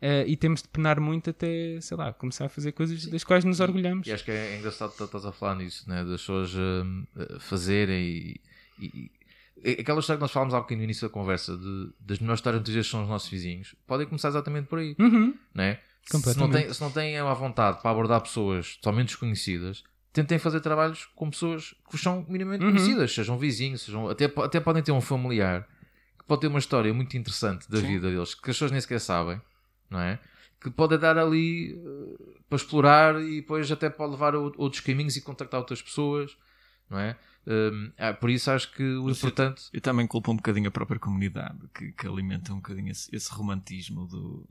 [0.00, 3.44] Uh, e temos de penar muito até, sei lá, começar a fazer coisas das quais
[3.44, 4.06] nos orgulhamos.
[4.06, 6.04] E, e acho que é engraçado que estás a falar nisso, né?
[6.04, 8.40] das pessoas uh, fazerem e,
[8.78, 9.10] e,
[9.80, 12.62] Aquela história que nós falámos há bocadinho no início da conversa de, das melhores histórias
[12.62, 14.94] que são os nossos vizinhos, podem começar exatamente por aí.
[14.98, 15.34] Uhum.
[15.54, 15.78] Né?
[16.04, 20.60] Se, não tem, se não têm a vontade para abordar pessoas totalmente desconhecidas, tentem fazer
[20.60, 22.72] trabalhos com pessoas que são minimamente uhum.
[22.72, 25.66] conhecidas, sejam vizinhos, sejam, até, até podem ter um familiar
[26.18, 27.86] que pode ter uma história muito interessante da Sim.
[27.86, 29.40] vida deles, que as pessoas nem sequer sabem
[29.90, 30.18] não é?
[30.60, 35.16] Que pode dar ali uh, para explorar e depois até pode levar a outros caminhos
[35.16, 36.36] e contactar outras pessoas,
[36.88, 37.16] não é?
[37.46, 39.62] Um, ah, por isso acho que o importante.
[39.72, 43.14] Eu, eu, também culpo um bocadinho a própria comunidade que, que alimenta um bocadinho esse,
[43.14, 44.46] esse romantismo do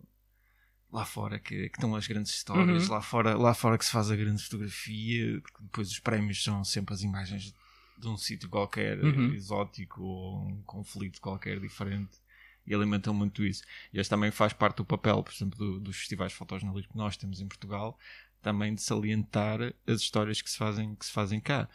[0.92, 2.94] lá fora que, que estão as grandes histórias, uhum.
[2.94, 6.94] lá, fora, lá fora que se faz a grande fotografia, depois os prémios são sempre
[6.94, 7.54] as imagens
[7.98, 9.34] de um sítio qualquer uhum.
[9.34, 12.18] exótico ou um conflito qualquer diferente
[12.66, 13.64] e alimentam muito isso.
[13.94, 16.98] E este também faz parte do papel, por exemplo, do, dos festivais de fotojornalismo que
[16.98, 17.98] nós temos em Portugal,
[18.42, 21.70] também de salientar as histórias que se fazem, que se fazem cá.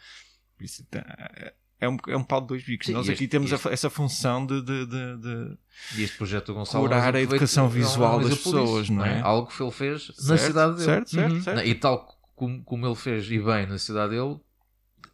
[0.59, 2.87] Isso, é, é um, é um pau de dois bicos.
[2.87, 5.57] Sim, Nós este, aqui temos este, essa função de, de, de, de
[5.97, 9.19] e este projeto do Gonçalo curar a educação visual das pessoas, não é?
[9.21, 10.85] Algo que ele fez certo, na cidade dele.
[10.85, 11.41] Certo, certo, uhum.
[11.41, 11.67] certo.
[11.67, 14.39] E tal como, como ele fez e bem na cidade dele,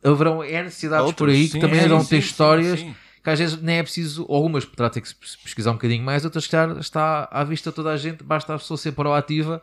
[0.03, 2.79] haverão é necessidades Outros, por aí sim, que também é, irão ter sim, histórias.
[2.79, 5.13] Sim, que às vezes nem é preciso, algumas poderá ter que
[5.43, 8.77] pesquisar um bocadinho mais, outras que está à vista toda a gente, basta a pessoa
[8.77, 9.61] ser proativa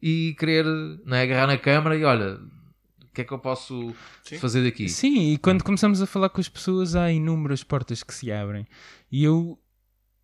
[0.00, 0.64] e querer
[1.04, 2.38] não é, agarrar na câmara e olha,
[3.10, 3.94] o que é que eu posso
[4.24, 4.38] Sim.
[4.38, 4.88] fazer daqui?
[4.88, 8.66] Sim, e quando começamos a falar com as pessoas, há inúmeras portas que se abrem.
[9.10, 9.58] E eu,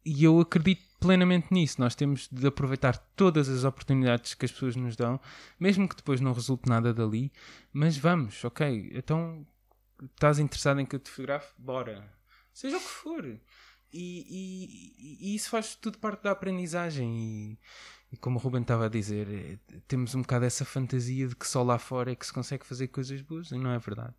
[0.05, 1.81] e eu acredito plenamente nisso.
[1.81, 5.21] Nós temos de aproveitar todas as oportunidades que as pessoas nos dão,
[5.61, 7.33] mesmo que depois não resulte nada dali.
[7.73, 9.47] Mas vamos, ok, então
[10.15, 11.53] estás interessado em que eu te fotografe?
[11.59, 12.11] Bora.
[12.53, 13.25] Seja o que for.
[13.27, 13.39] E,
[14.29, 17.17] e- e isso faz tudo parte da aprendizagem.
[17.17, 17.59] E,
[18.15, 19.59] e como o Ruben estava a dizer, eh,
[19.89, 22.87] temos um bocado essa fantasia de que só lá fora é que se consegue fazer
[22.87, 24.15] coisas boas, e não é verdade.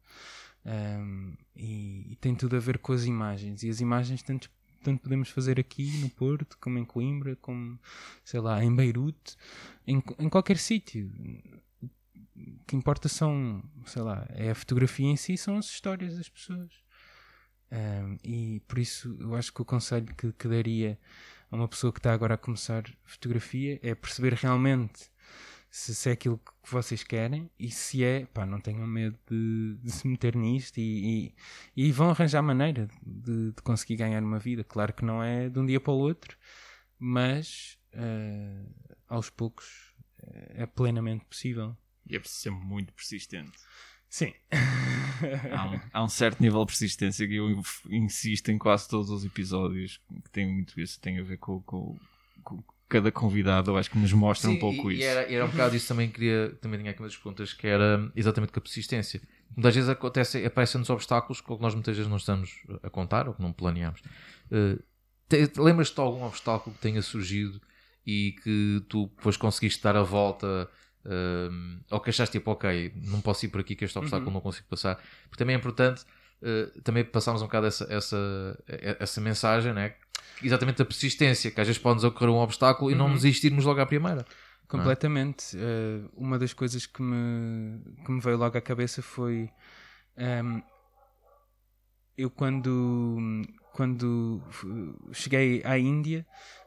[0.66, 3.64] Um, e, e tem tudo a ver com as imagens.
[3.64, 4.52] E as imagens tanto,
[4.84, 7.80] tanto podemos fazer aqui no Porto, como em Coimbra, como
[8.22, 9.38] sei lá, em Beirute,
[9.88, 11.10] em, em qualquer sítio.
[11.82, 16.28] O que importa são, sei lá, é a fotografia em si, são as histórias das
[16.28, 16.70] pessoas.
[17.72, 21.00] Um, e por isso eu acho que o conselho que, que daria
[21.56, 25.10] uma pessoa que está agora a começar fotografia é perceber realmente
[25.70, 29.76] se, se é aquilo que vocês querem e se é, pá, não tenham medo de,
[29.82, 31.36] de se meter nisto e,
[31.76, 34.64] e, e vão arranjar maneira de, de conseguir ganhar uma vida.
[34.64, 36.38] Claro que não é de um dia para o outro,
[36.98, 38.66] mas eh,
[39.08, 39.94] aos poucos
[40.24, 41.76] eh, é plenamente possível.
[42.10, 43.58] E é preciso ser muito persistente.
[44.10, 44.34] Sim.
[45.52, 49.26] Há um, há um certo nível de persistência que eu insisto em quase todos os
[49.26, 51.98] episódios que tem muito isso, tem a ver com, com-
[52.44, 55.04] com cada convidado, eu acho que nos mostra um Sim, pouco e, isso.
[55.04, 57.66] E era, e era um bocado isso também queria, também tinha aqui umas perguntas que
[57.68, 59.22] era exatamente com a persistência.
[59.56, 62.52] Muitas vezes acontece, aparecem-nos obstáculos com que nós muitas vezes não estamos
[62.84, 64.02] a contar ou que não planeamos.
[65.28, 67.60] Te- Lembras-te de algum obstáculo que tenha surgido
[68.06, 70.70] e que tu depois conseguiste dar a volta
[71.06, 71.50] eh,
[71.92, 74.68] ou que achaste tipo, ok, não posso ir por aqui que este obstáculo não consigo
[74.70, 74.96] passar.
[75.30, 76.04] Porque também é importante
[76.42, 78.18] eh, também passarmos um bocado essa, essa,
[79.00, 79.94] essa mensagem, né?
[80.44, 83.86] exatamente a persistência, que às vezes pode-nos ocorrer um obstáculo e não desistirmos logo à
[83.86, 84.26] primeira.
[84.68, 85.56] Completamente.
[85.58, 89.50] Eh, uma das coisas que me, que me veio logo à cabeça foi
[90.18, 90.62] ehm,
[92.18, 93.44] eu quando,
[93.74, 94.42] quando
[95.12, 96.26] cheguei à Índia,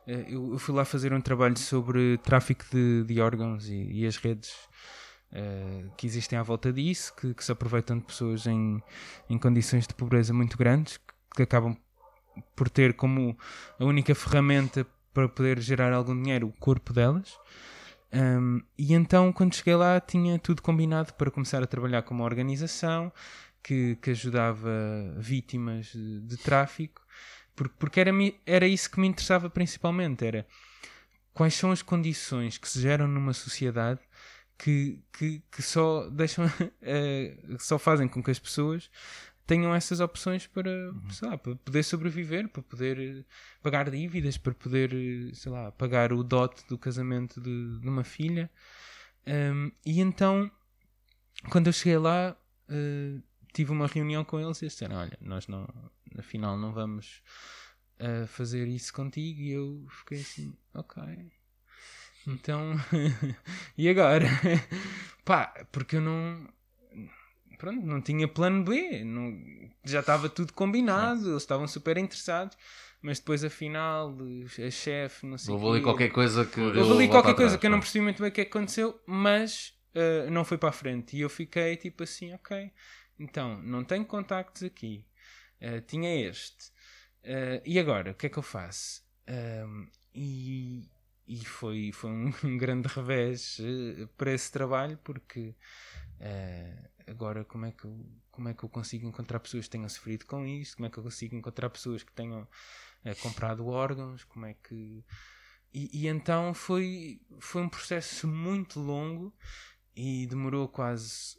[0.09, 4.17] eu, eu fui lá fazer um trabalho sobre tráfico de, de órgãos e, e as
[4.17, 4.55] redes
[5.31, 8.83] eh, que existem à volta disso, que, que se aproveitam de pessoas em,
[9.29, 11.77] em condições de pobreza muito grandes, que, que acabam
[12.57, 13.37] por ter como
[13.79, 17.39] a única ferramenta para poder gerar algum dinheiro o corpo delas.
[18.11, 22.25] Um, e então, quando cheguei lá, tinha tudo combinado para começar a trabalhar com uma
[22.25, 23.13] organização
[23.63, 24.71] que, que ajudava
[25.19, 27.03] vítimas de, de tráfico,
[27.79, 28.11] porque, era,
[28.47, 30.47] era isso que me interessava principalmente: era
[31.33, 34.01] quais são as condições que se geram numa sociedade
[34.59, 36.47] que, que, que só deixam,
[36.81, 38.91] que só fazem com que as pessoas
[39.49, 40.71] tenham essas opções para,
[41.11, 43.25] sei lá, para poder sobreviver, para poder eh,
[43.63, 48.05] pagar dívidas, para poder, eh, sei lá, pagar o dote do casamento de, de uma
[48.05, 48.51] filha.
[49.27, 50.51] Um, e então,
[51.49, 52.37] quando eu cheguei lá,
[52.69, 53.21] eh,
[53.55, 55.67] tive uma reunião com eles e eles disseram: Olha, nós não,
[56.17, 57.23] afinal não vamos
[57.99, 59.41] eh, fazer isso contigo.
[59.41, 61.03] E eu fiquei assim: Ok.
[62.27, 62.75] Então,
[63.77, 64.27] e agora?
[65.25, 66.49] Pá, porque eu não.
[67.59, 69.37] Pronto, não tinha plano B, não,
[69.85, 72.57] já estava tudo combinado, eles estavam super interessados,
[73.03, 74.17] mas depois afinal,
[74.65, 76.61] a chefe, não sei Houve quê, ali qualquer coisa que.
[76.61, 79.01] Houve ali qualquer coisa que eu não percebi muito bem o que é que aconteceu,
[79.05, 81.17] mas uh, não foi para a frente.
[81.17, 82.71] E eu fiquei tipo assim, ok,
[83.19, 85.05] então não tenho contactos aqui,
[85.61, 86.69] Uh, tinha este.
[87.25, 89.03] Uh, e agora, o que é que eu faço?
[90.15, 90.89] E
[91.29, 95.55] e foi, foi um, grande revés uh, para esse trabalho, porque
[96.21, 99.89] uh, agora como é, que eu, como é que eu consigo encontrar pessoas que tenham
[99.91, 100.77] sofrido com isto?
[100.77, 104.25] Como é que eu consigo encontrar pessoas que tenham uh, comprado órgãos?
[104.25, 105.05] Como é que
[105.73, 109.37] e, e então foi, foi um processo muito longo
[109.95, 111.37] e demorou quase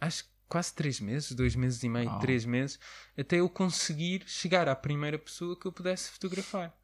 [0.00, 2.18] acho quase três meses, dois meses e meio, Uau.
[2.20, 2.78] três meses,
[3.16, 6.74] até eu conseguir chegar à primeira pessoa que eu pudesse fotografar.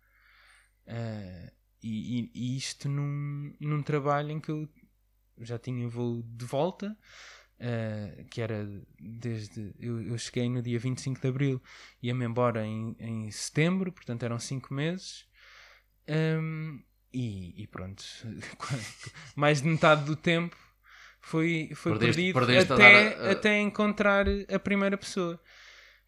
[0.87, 4.69] Ah, e, e- e isto num, num trabalho em que eu
[5.39, 6.97] já tinha voo de volta,
[7.61, 8.67] ah, que era
[8.99, 9.75] desde.
[9.79, 11.63] Eu, eu cheguei no dia 25 de abril,
[12.03, 15.27] ia-me embora em, em setembro, portanto eram cinco meses.
[16.09, 16.83] Ahm,
[17.13, 18.03] e, e pronto,
[19.37, 20.57] mais de metade do tempo
[21.31, 25.41] foi, foi Perdeste- perdido perdeste a até, a- a- até encontrar a primeira pessoa.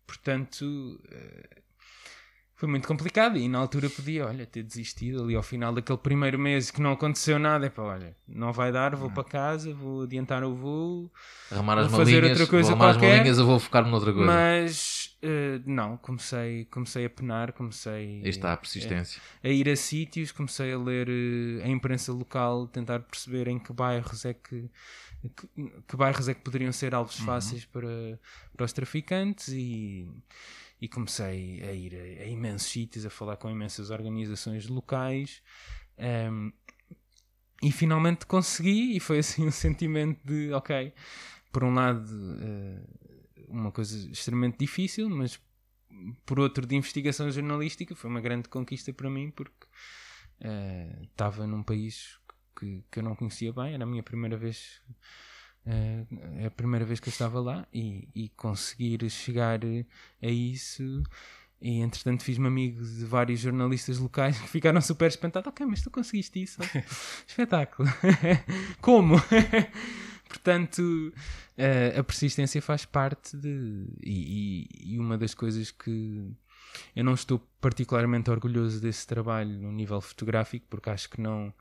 [0.07, 1.63] Portanto, eh,
[2.55, 6.39] foi muito complicado e na altura podia, olha, ter desistido ali ao final daquele primeiro
[6.39, 7.67] mês que não aconteceu nada.
[7.67, 11.13] É para, olha, não vai dar, vou para casa, vou adiantar o voo.
[11.51, 13.91] Arrumar as Vou fazer malinhas, outra coisa vou arrumar as qualquer, malinhas, eu vou focar-me
[13.91, 14.27] noutra coisa.
[14.27, 19.21] Mas eh, não, comecei, comecei a penar, comecei está a persistência.
[19.43, 23.73] a ir a sítios, comecei a ler eh, a imprensa local, tentar perceber em que
[23.73, 24.69] bairros é que,
[25.29, 25.49] que,
[25.89, 28.21] que bairros é que poderiam ser alvos fáceis para,
[28.57, 30.09] para os traficantes e,
[30.81, 35.43] e comecei a ir a, a imensos sítios, a falar com imensas organizações locais.
[35.97, 36.51] ehm,
[37.63, 40.93] e finalmente consegui, e foi assim um sentimento de, ok,
[41.53, 42.05] por um lado,
[42.41, 42.83] eh,
[43.49, 45.41] uma coisa extremamente difícil, mas
[46.27, 49.67] por outro, de investigação jornalística, foi uma grande conquista para mim, porque
[50.41, 52.19] eh, estava num país
[52.59, 54.81] que, que eu não conhecia bem, era a minha primeira vez.
[55.65, 59.61] é a primeira vez que eu estava lá e, e conseguir chegar
[60.23, 61.03] a isso
[61.61, 65.49] e entretanto fiz-me amigo de vários jornalistas locais que ficaram super espantados.
[65.49, 66.61] Ok, mas tu conseguiste isso?
[67.27, 67.89] Espetáculo.
[68.83, 69.15] Como?
[70.29, 71.13] Portanto,
[71.57, 73.87] eh, a persistência faz parte de.
[74.03, 76.33] E, e- e uma das coisas que
[76.97, 81.53] eu não estou particularmente orgulhoso desse trabalho no nível fotográfico, porque acho que não.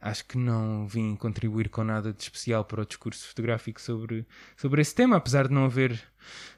[0.00, 4.80] Acho que não vim contribuir com nada de especial para o discurso fotográfico sobre, sobre
[4.82, 6.00] esse tema, apesar de não haver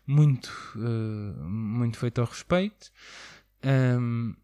[0.06, 2.90] muito, eh, muito feito ao respeito.
[3.62, 4.34] Ahm,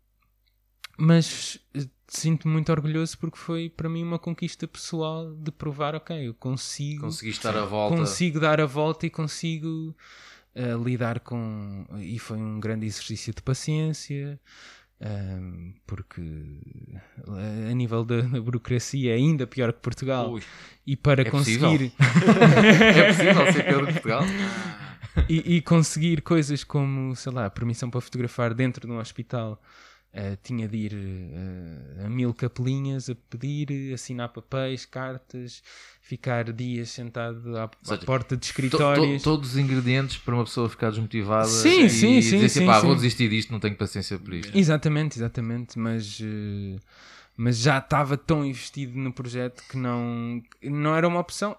[0.96, 6.28] mas eh, sinto-me muito orgulhoso porque foi para mim uma conquista pessoal de provar, ok,
[6.28, 7.96] eu consigo, Consegui estar à volta.
[7.96, 9.94] consigo dar a volta e consigo
[10.54, 11.84] eh, lidar com.
[11.98, 14.40] E foi um grande exercício de paciência.
[15.04, 20.42] Ahm, porque eh, a nível da, da burocracia é ainda pior que Portugal Ui,
[20.86, 21.92] e para É conseguir
[22.96, 24.22] é possível ser pior que Portugal?
[25.28, 29.60] e, e conseguir coisas como, sei lá, permissão para fotografar dentro de um hospital.
[30.12, 35.62] eh, tinha de ir eh, a mil capelinhas a pedir, assinar papéis, cartas,
[36.06, 39.22] ficar dias sentado à, à seja, porta de To- to- escritórios.
[39.22, 42.66] todos os ingredientes para uma pessoa ficar desmotivada Sim, e sim, sim, dizer assim, sim,
[42.66, 42.86] pá, sim.
[42.86, 44.54] vou desistir disto, não tenho paciência por isto.
[44.56, 46.78] Exatamente, exatamente, mas, eh,
[47.34, 51.56] mas já estava tão investido no projeto que não, não era uma opção.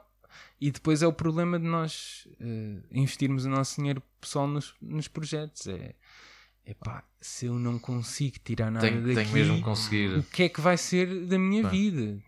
[0.62, 5.08] E depois é o problema de nós eh, investirmos o nosso dinheiro pessoal nos, nos
[5.08, 5.66] projetos.
[5.66, 5.96] É,
[6.68, 10.20] epá, se eu não consigo tirar nada Tenho, daqui, tenho mesmo conseguir.
[10.20, 11.70] o que é que vai ser da minha Pá.
[11.70, 12.20] vida?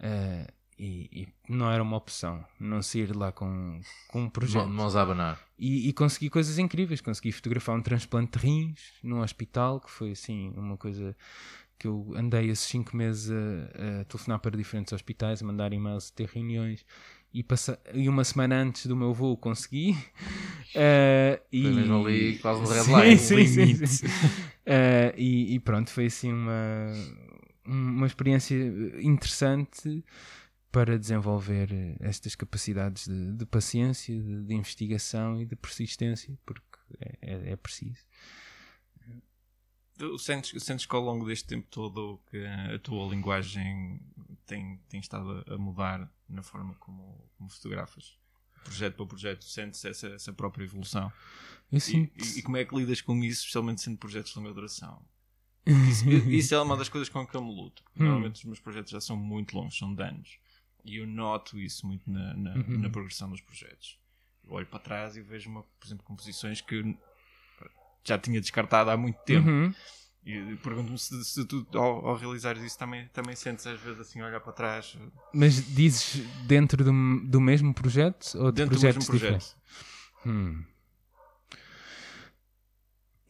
[0.00, 0.46] Eh,
[0.78, 4.68] e, e não era uma opção não sair de lá com, com um projeto.
[4.68, 5.40] Mãos a abanar.
[5.58, 7.00] E, e consegui coisas incríveis.
[7.00, 11.16] Consegui fotografar um transplante de rins num hospital, que foi assim uma coisa
[11.78, 16.10] que eu andei esses cinco meses a, a telefonar para diferentes hospitais, a mandar e-mails,
[16.12, 16.84] a ter reuniões.
[17.32, 19.96] E, passa, e uma semana antes do meu voo consegui.
[20.74, 24.06] Eh, e, Foi mesmo ali quase no red Sim, sim, sim.
[24.66, 26.92] Eh, e, e pronto, foi assim uma,
[27.64, 28.54] uma experiência
[29.00, 30.04] interessante
[30.70, 36.62] para desenvolver estas capacidades de, de paciência, de, de investigação e de persistência, porque
[37.00, 38.04] é, é- é preciso.
[39.96, 44.00] Tu sentes, sentes que ao longo deste tempo todo que a tua linguagem
[44.46, 48.16] tem, tem estado a mudar na forma como, como fotografas?
[48.62, 51.12] Projeto para projeto, sentes essa, essa própria evolução?
[51.72, 52.24] Eu E, sinto.
[52.24, 55.04] e- e como é que lidas com isso, especialmente sendo projetos de longa duração?
[55.66, 57.82] Isso, isso é uma das coisas com que eu me luto.
[57.82, 58.04] porque Hum.
[58.06, 60.38] Normalmente os meus projetos já são muito longos, são de anos.
[60.88, 62.78] E eu noto isso muito na, na, Uhum.
[62.78, 63.98] na progressão dos projetos.
[64.46, 66.96] Eu olho para trás e vejo, uma, por exemplo, composições que
[68.04, 69.48] já tinha descartado há muito tempo.
[69.48, 69.74] Uhum.
[70.24, 74.20] E pergunto-me se, se tu, ao, ao realizares isso, também, também sentes às vezes assim,
[74.20, 74.96] olhar para trás,
[75.32, 76.16] Mas dizes
[76.46, 76.92] dentro do,
[77.26, 79.56] do mesmo projeto ou de dentro do projetos mesmo projeto.
[80.26, 80.64] Hum.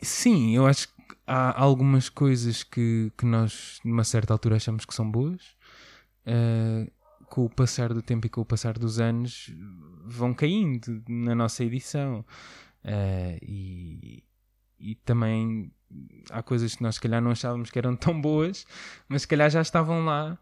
[0.01, 0.95] Sim, eu acho que
[1.27, 5.57] há algumas coisas que, que nós, numa certa altura, achamos que são boas.
[6.27, 6.91] eh,
[7.29, 9.51] com o passar do tempo e com o passar dos anos,
[10.05, 12.25] vão caindo na nossa edição.
[12.85, 14.25] Eh, e,
[14.79, 15.73] e também
[16.31, 18.67] há coisas que nós, se calhar, não achávamos que eram tão boas,
[19.09, 20.39] mas se calhar já estavam lá.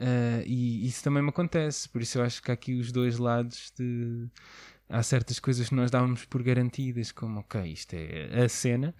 [0.00, 1.88] eh, e isso também me acontece.
[1.88, 4.28] Por isso, eu acho que há aqui os dois lados de
[4.88, 8.94] há certas coisas que nós dávamos por garantidas, como ok, isto é a cena,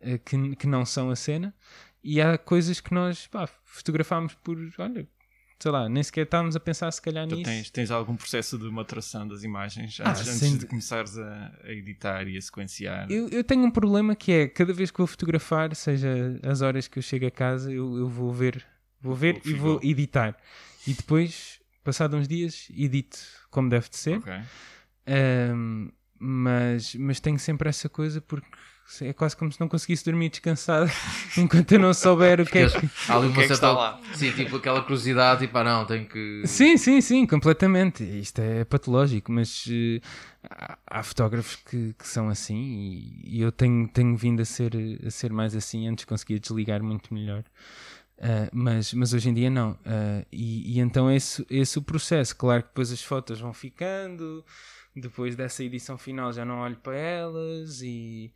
[0.00, 1.54] eh, que, que não são a cena,
[2.02, 5.08] e há coisas que nós pá, fotografámos por, olha,
[5.62, 7.48] sei lá, nem sequer estávamos a pensar se calhar Então nisso.
[7.50, 11.70] tens, tens algum processo de maturação das imagens Ah, antes, antes de começares a, a
[11.70, 13.08] editar e a sequenciar?
[13.10, 16.88] Eu, eu tenho um problema que é cada vez que vou fotografar, seja as horas
[16.88, 18.64] que eu chego a casa, eu, eu vou ver,
[19.00, 20.36] vou ver e vou editar.
[20.84, 23.18] E depois, passado uns dias, edito
[23.48, 24.18] como deve de ser.
[24.18, 24.32] Ok.
[25.06, 28.48] Ahm, mas, mas tenho sempre essa coisa porque
[29.00, 30.90] É quase como se não conseguisse dormir descansado
[31.38, 32.90] enquanto eu não souber o que é que.
[33.08, 33.54] Há ali uma que é que certa.
[33.54, 34.00] está lá?
[34.14, 36.42] Sim, tipo aquela curiosidade, tipo, ah, não, tenho que.
[36.46, 38.04] Sim, sim, sim, completamente.
[38.04, 40.00] Isto é patológico, mas eh,
[40.50, 44.72] há, há fotógrafos que, que são assim e, e eu tenho, tenho vindo a ser,
[45.06, 45.88] a ser mais assim.
[45.88, 47.44] Antes conseguia desligar muito melhor.
[48.20, 49.78] Ah, mas, mas hoje em dia não.
[49.84, 52.36] Ah, e, e então esse, esse o processo.
[52.36, 54.44] Claro que depois as fotos vão ficando,
[54.94, 58.32] depois dessa edição final já não olho para elas e.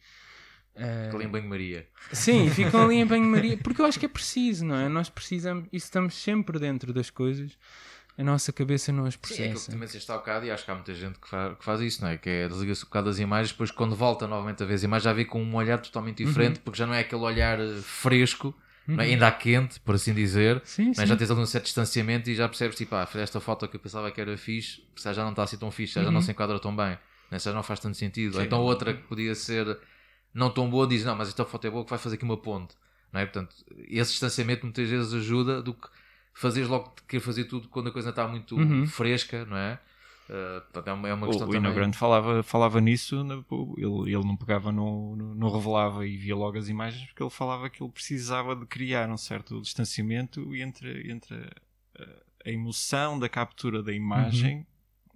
[1.14, 1.86] Ali em banho-maria.
[2.12, 4.88] Sim, ficam ali em banho-maria, porque eu acho que é preciso, não é?
[4.88, 7.52] Nós precisamos, e estamos sempre dentro das coisas,
[8.18, 9.70] a nossa cabeça não as Sim, é aquilo que processa.
[9.72, 12.02] também disseste há bocado e acho que há muita gente que faz, que faz isso,
[12.02, 12.16] não é?
[12.16, 15.04] Que é desliga-se um bocado das imagens, depois quando volta novamente a ver as imagens
[15.04, 16.28] já vê com um olhar totalmente Uhum.
[16.28, 18.54] diferente, porque já não é aquele olhar eh, fresco,
[18.88, 19.02] é?
[19.02, 21.06] ainda há quente, por assim dizer, Sim, mas sim.
[21.06, 23.80] já tens ali um certo distanciamento e já percebes, tipo, ah, esta foto que eu
[23.80, 26.30] pensava que era fixe, se já não está assim tão fixe, se já não se
[26.30, 26.96] enquadra tão bem,
[27.30, 27.38] né?
[27.38, 28.36] se já não faz tanto sentido.
[28.38, 29.76] Ou então outra que podia ser
[30.36, 32.36] não tão boa, diz, não, mas esta foto é boa que vai fazer aqui uma
[32.36, 32.74] ponte,
[33.12, 33.24] não é?
[33.24, 33.56] Portanto,
[33.88, 35.88] esse distanciamento muitas vezes ajuda do que
[36.34, 38.86] fazeres logo querer fazer tudo quando a coisa está muito Uhum.
[38.86, 39.80] fresca, não é?
[40.28, 41.72] Uh, portanto, é uma, é uma questão O, o também.
[41.72, 43.16] Grande falava, falava nisso,
[43.78, 47.30] ele, ele não pegava, no, no, não revelava e via logo as imagens, porque ele
[47.30, 51.34] falava que ele precisava de criar um certo distanciamento entre, entre
[51.98, 52.04] a,
[52.44, 54.66] a emoção da captura da imagem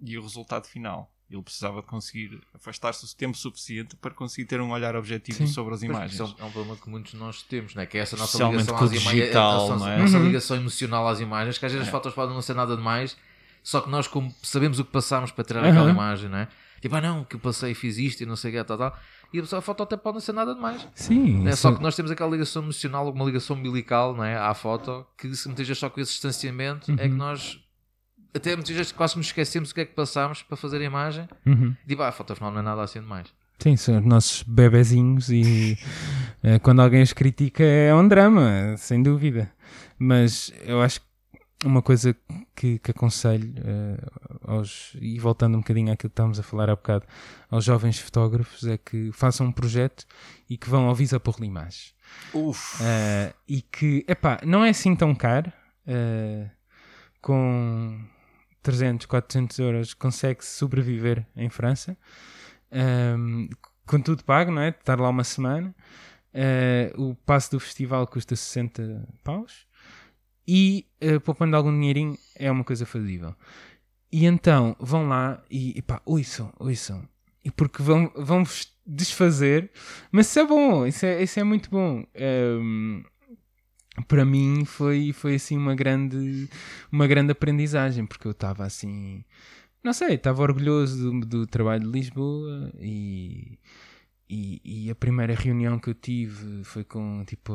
[0.01, 1.13] e o resultado final.
[1.31, 5.47] Ele precisava de conseguir afastar-se o tempo suficiente para conseguir ter um olhar objetivo Sim.
[5.47, 6.13] sobre as imagens.
[6.13, 7.85] isso é um- é um problema que muitos de nós temos, não é?
[7.85, 9.97] Que é essa nossa ligação às imagens, digital, a nossa, não é?
[9.97, 10.25] nossa Uhum.
[10.25, 11.91] ligação emocional às imagens, que às vezes as É.
[11.91, 13.15] fotos podem não ser nada demais,
[13.63, 15.69] só que nós como sabemos o que passámos para tirar Uhum.
[15.69, 16.47] aquela imagem, não é?
[16.81, 18.97] Tipo, ah não, que eu passei, fiz isto e não sei o que, tal, tal.
[19.31, 20.85] E a pessoa- a foto até pode não ser nada demais.
[20.95, 24.35] Sim, É isso- só que nós temos aquela ligação emocional, uma ligação umbilical, não é?
[24.35, 27.17] À foto, que se vezes só com esse distanciamento é que Uhum.
[27.17, 27.59] nós
[28.33, 31.27] até muitas vezes quase nos esquecemos o que é que passámos para fazer a imagem.
[31.45, 31.75] Uhum.
[31.85, 33.27] E tipo, ah, a foto afinal não é nada assim demais.
[33.59, 35.77] Sim, são os nossos bebezinhos e
[36.41, 39.51] eh, quando alguém os critica é um drama, sem dúvida.
[39.99, 41.05] Mas eu acho que
[41.63, 42.15] uma coisa
[42.55, 43.97] que, que aconselho eh,
[44.47, 47.05] aos, e voltando um bocadinho àquilo que estávamos a falar há bocado,
[47.51, 50.05] aos jovens fotógrafos é que façam um projeto
[50.49, 51.93] e que vão ao Visa por Limages.
[52.33, 55.51] Uf, Eh, e que, epá, não é assim tão caro.
[55.85, 56.49] eh,
[57.21, 57.99] com
[58.61, 61.97] 300, 400 euros consegue-se sobreviver em França.
[62.71, 63.49] Ehm,
[63.85, 64.69] com tudo pago, não é?
[64.69, 65.75] Estar lá uma semana.
[66.33, 69.67] Eh, o passe do festival custa 60 paus.
[70.47, 73.35] E eh, poupando algum dinheirinho é uma coisa fazível.
[74.11, 77.07] E então vão lá e, e pá, ouçam, ouçam.
[77.43, 78.43] E porque vão, vão
[78.85, 79.71] desfazer,
[80.11, 82.03] mas isso é bom, isso é, isso é muito bom.
[82.13, 83.03] Ehm,
[84.07, 86.49] para mim foi, foi assim uma grande,
[86.91, 89.23] uma grande aprendizagem, porque eu estava assim,
[89.83, 93.57] não sei, estava orgulhoso do, do trabalho de Lisboa e,
[94.29, 97.53] e, e a primeira reunião que eu tive foi com tipo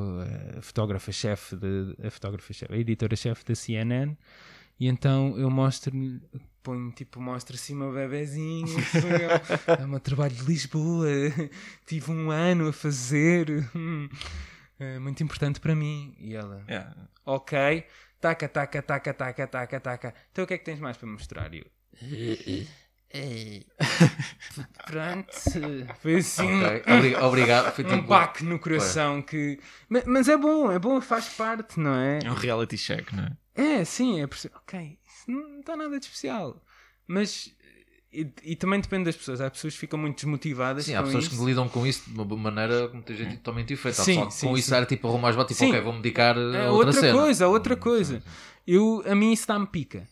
[0.58, 1.56] a fotógrafa-chefe,
[2.04, 4.14] a fotógrafa-chefe, a editora-chefe da CNN.
[4.78, 6.20] E então eu mostro-lhe,
[6.62, 11.08] ponho tipo, mostro assim o meu bebezinho, foi, é o meu trabalho de Lisboa,
[11.86, 13.66] tive um ano a fazer,
[15.00, 16.14] muito importante para mim.
[16.18, 16.86] E ela, é.
[17.24, 17.84] ok,
[18.20, 20.14] taca, taca, taca, taca, taca, taca.
[20.32, 21.52] Então o que é que tens mais para mostrar?
[21.54, 22.66] E eu,
[23.10, 23.64] "Eh,
[24.86, 25.32] pronto,
[26.00, 27.72] foi assim Ok, obri- Obrigado.
[27.74, 29.58] Foi um baque no coração que.
[29.88, 32.20] Ma- Mas é bom, é bom, faz parte, não é?
[32.24, 33.36] é um reality check, não é?
[33.54, 36.62] É, sim, é perce- ok, isso não está nada de especial.
[37.06, 37.54] Mas
[38.22, 39.40] e, e também depende das pessoas.
[39.40, 40.84] Há pessoas que ficam muito desmotivadas.
[40.86, 41.36] Sim, há pessoas isso.
[41.38, 43.96] que lidam com isso de uma maneira muita gente totalmente diferente.
[44.00, 44.60] Sim, que sim, com sim.
[44.60, 45.72] isso era tipo arrumar as botas, tipo, Sim.
[45.72, 47.12] ok, vou-me dedicar a É outra, outra cena.
[47.12, 48.22] coisa, outra coisa.
[48.66, 50.06] Eu, a mim isso dá-me pica.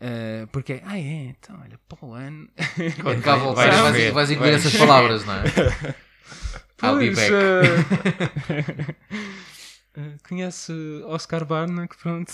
[0.00, 2.48] Eh, porque, ah é, então olha, para o ano.
[3.02, 5.44] Quando cá voltar, Vais vais, vais incluir vais essas palavras, não é?
[6.82, 7.32] I'll be back.
[9.96, 10.72] eh, conhece
[11.06, 12.32] Oscar Barnack, pronto.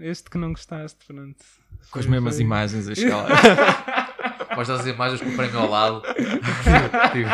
[0.00, 1.44] Este que não gostaste, pronto.
[1.90, 3.26] Com as mesmas imagens a chegar
[4.52, 4.56] lá.
[4.56, 6.02] Mostras as imagens com o prémio ao lado.
[7.12, 7.28] Tipo,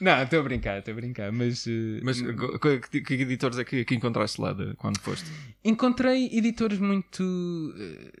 [0.00, 3.64] Não, estou a brincar, estou a brincar, mas, eh, Mas co- que, que editores é
[3.64, 5.30] que, que encontraste lá de, quando foste?
[5.64, 7.74] encontrei editores muito.
[7.78, 8.12] eh,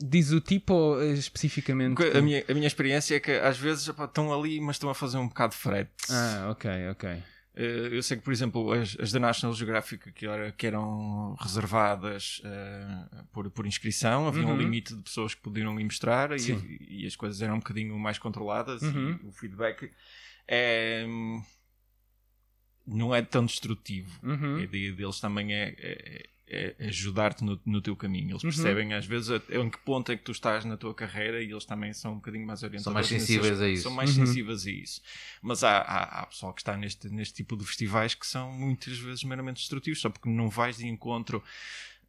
[0.00, 2.02] diz o tipo ou eh, especificamente?
[2.02, 4.94] A minha, a minha experiência é que às vezes epá, estão ali, mas estão a
[4.94, 5.90] fazer um bocado de frete.
[6.10, 7.22] Ah, ok, ok.
[7.56, 11.34] Eh, Eu sei que, por exemplo, as, as da National Geographic que, era- que eram
[11.40, 14.56] reservadas eh, por, por inscrição, havia um Uhum.
[14.58, 18.18] limite de pessoas que podiam ir mostrar e, e as coisas eram um bocadinho mais
[18.18, 19.18] controladas Uhum.
[19.22, 19.90] e o feedback
[20.48, 21.06] é,
[22.86, 24.10] não é tão destrutivo.
[24.22, 24.56] Uhum.
[24.56, 28.30] A ideia deles também é, é, é, é ajudar-te no, no teu caminho.
[28.32, 28.50] Eles Uhum.
[28.50, 31.50] percebem às vezes a- em que ponto é que tu estás na tua carreira e
[31.50, 32.92] eles também são um bocadinho mais orientados.
[32.94, 33.82] mais nesse sensíveis a isso.
[33.82, 34.26] São mais Uhum.
[34.26, 35.02] sensíveis a isso.
[35.42, 38.98] Mas há, há, há pessoal que está neste, neste tipo de festivais que são muitas
[38.98, 41.42] vezes meramente destrutivos, só porque não vais de encontro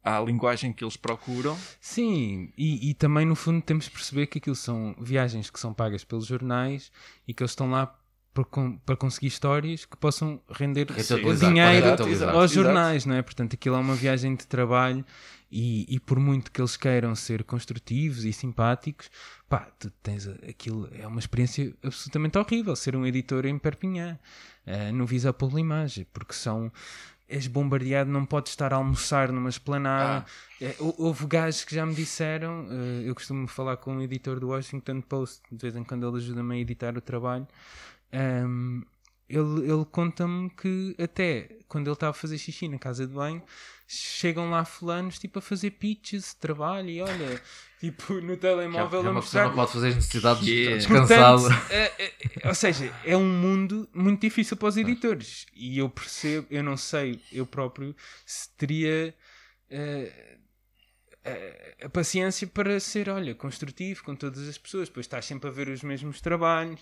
[0.04, 1.58] à linguagem que eles procuram.
[1.80, 5.74] Sim, e, e também no fundo temos de perceber que aquilo são viagens que são
[5.74, 6.92] pagas pelos jornais
[7.26, 7.92] e que eles estão lá
[8.36, 12.28] para, con- para conseguir histórias que possam render Rentabilizar, dinheiro rentabilizar.
[12.34, 12.54] aos Exato.
[12.66, 13.22] jornais, não é?
[13.22, 15.04] Portanto, aquilo é uma viagem de trabalho
[15.50, 19.10] e, e por muito que eles queiram ser construtivos e simpáticos,
[19.48, 24.18] pá, tu tens aquilo, é uma experiência absolutamente horrível ser um editor em Perpignan,
[24.66, 26.70] eh, no Visa Imagem, porque são.
[27.28, 30.24] És bombardeado, não podes estar a almoçar numa esplanada.
[30.60, 34.38] É, hou- houve gajos que já me disseram, eh, eu costumo falar com um editor
[34.38, 37.44] do Washington Post, de vez em quando ele ajuda-me a editar o trabalho.
[38.18, 38.82] Ahm,
[39.28, 43.42] ele ele conta-me que até quando ele estava a fazer xixi na casa de banho,
[43.88, 47.42] chegam lá fulanos tipo a fazer pitches de trabalho e olha,
[47.80, 49.48] tipo no telemóvel a mostrar.
[49.48, 50.76] não pode fazer as necessidades Yeah.
[50.76, 51.42] descansado.
[51.42, 51.92] Portanto, é-
[52.44, 55.46] é- ou seja, é um mundo muito difícil para os editores.
[55.52, 59.12] E eu percebo, eu não sei, eu próprio, se teria
[59.68, 60.38] eh,
[61.82, 64.88] a paciência para ser, olha, construtivo com todas as pessoas.
[64.88, 66.78] Depois estás sempre a ver os mesmos trabalhos.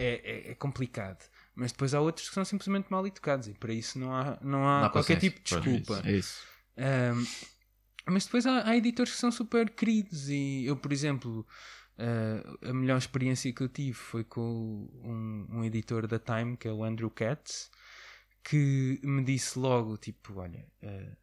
[0.00, 1.28] É, é- é complicado.
[1.54, 4.66] Mas depois há outros que são simplesmente mal educados e para isso não há, não
[4.68, 6.02] há Não há qualquer tipo de desculpa.
[6.04, 6.40] É isso.
[6.76, 7.26] Um,
[8.12, 11.44] mas depois há, há editores que são super queridos e eu, por exemplo,
[11.98, 16.68] uh, a melhor experiência que eu tive foi com um, um editor da Time, que
[16.68, 17.68] é o Andrew Katz,
[18.44, 21.16] que me disse logo, tipo, olha, uh,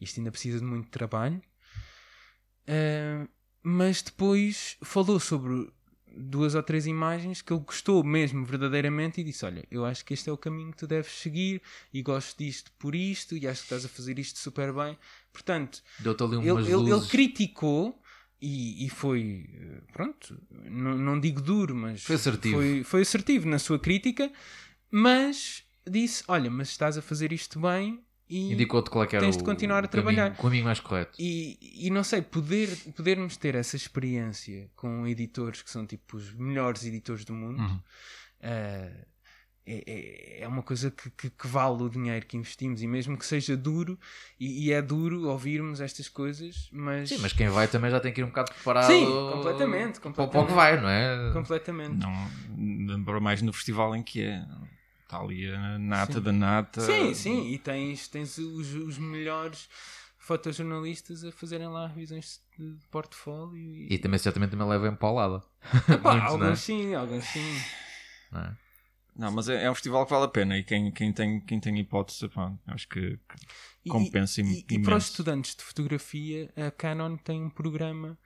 [0.00, 1.40] isto ainda precisa de muito trabalho,
[2.68, 3.26] Uh,
[3.62, 5.72] mas depois falou sobre
[6.16, 10.14] duas ou três imagens que ele gostou mesmo verdadeiramente e disse: Olha, eu acho que
[10.14, 11.62] este é o caminho que tu deves seguir
[11.92, 14.98] e gosto disto por isto e acho que estás a fazer isto super bem.
[15.32, 15.82] Portanto,
[16.42, 18.00] ele, ele, ele criticou
[18.40, 19.48] e, e foi,
[19.92, 22.56] pronto, não, não digo duro, mas Foi assertivo.
[22.56, 24.30] Foi, foi assertivo na sua crítica,
[24.90, 28.52] mas disse: Olha, mas estás a fazer isto bem e.
[28.52, 30.32] Indicou-te qual é que era Tens o, de continuar a o caminho- trabalhar.
[30.38, 31.12] o caminho mais correto.
[31.18, 36.32] E, e não sei, poder, podermos ter essa experiência com editores que são tipo os
[36.34, 37.80] melhores editores do mundo Uhum.
[38.40, 38.92] eh,
[39.70, 43.18] é, é, é uma coisa que, que, que vale o dinheiro que investimos e mesmo
[43.18, 43.98] que seja duro,
[44.40, 48.10] e, e é duro ouvirmos estas coisas, mas, Sim, mas quem vai também já tem
[48.10, 48.86] que ir um bocado preparado.
[48.90, 50.54] Sim, completamente, para o- Para o que completamente.
[50.54, 51.32] vai, não é?
[51.34, 51.96] completamente.
[51.98, 52.30] Não,
[52.86, 54.42] lembro mais no festival em que é.
[55.08, 56.22] Está ali a nata Sim.
[56.22, 56.82] da nata.
[56.82, 59.68] Sim, sim, e tens, tens os, os melhores
[60.18, 65.42] fotojornalistas a fazerem lá revisões de portfólio e, E também certamente também leva empalada.
[66.02, 66.62] Pá, muitos, alguns não é?
[66.64, 67.64] sim, alguns sim.
[68.30, 68.56] Não é?
[69.16, 71.58] Não, mas é, é um festival que vale a pena e quem, quem, tem, quem
[71.60, 73.36] tem hipótese, pá, acho que, que
[73.84, 75.10] E- compensa e, im- e, e para os imenso.
[75.10, 78.18] estudantes de fotografia, a Canon tem um programa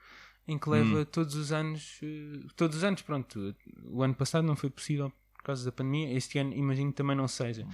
[0.47, 0.71] em que Hum.
[0.71, 3.55] leva todos os anos, eh, todos os anos, pronto,
[3.85, 5.11] o ano passado não foi possível
[5.43, 7.67] por causa da pandemia, este ano imagino que também não seja.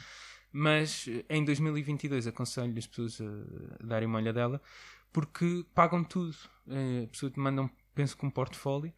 [0.52, 4.60] Mas eh, em 2022 aconselho as pessoas a darem uma olhadela
[5.14, 6.36] porque pagam tudo.
[6.68, 8.92] Eh, A pessoa te mandam, penso que um portfólio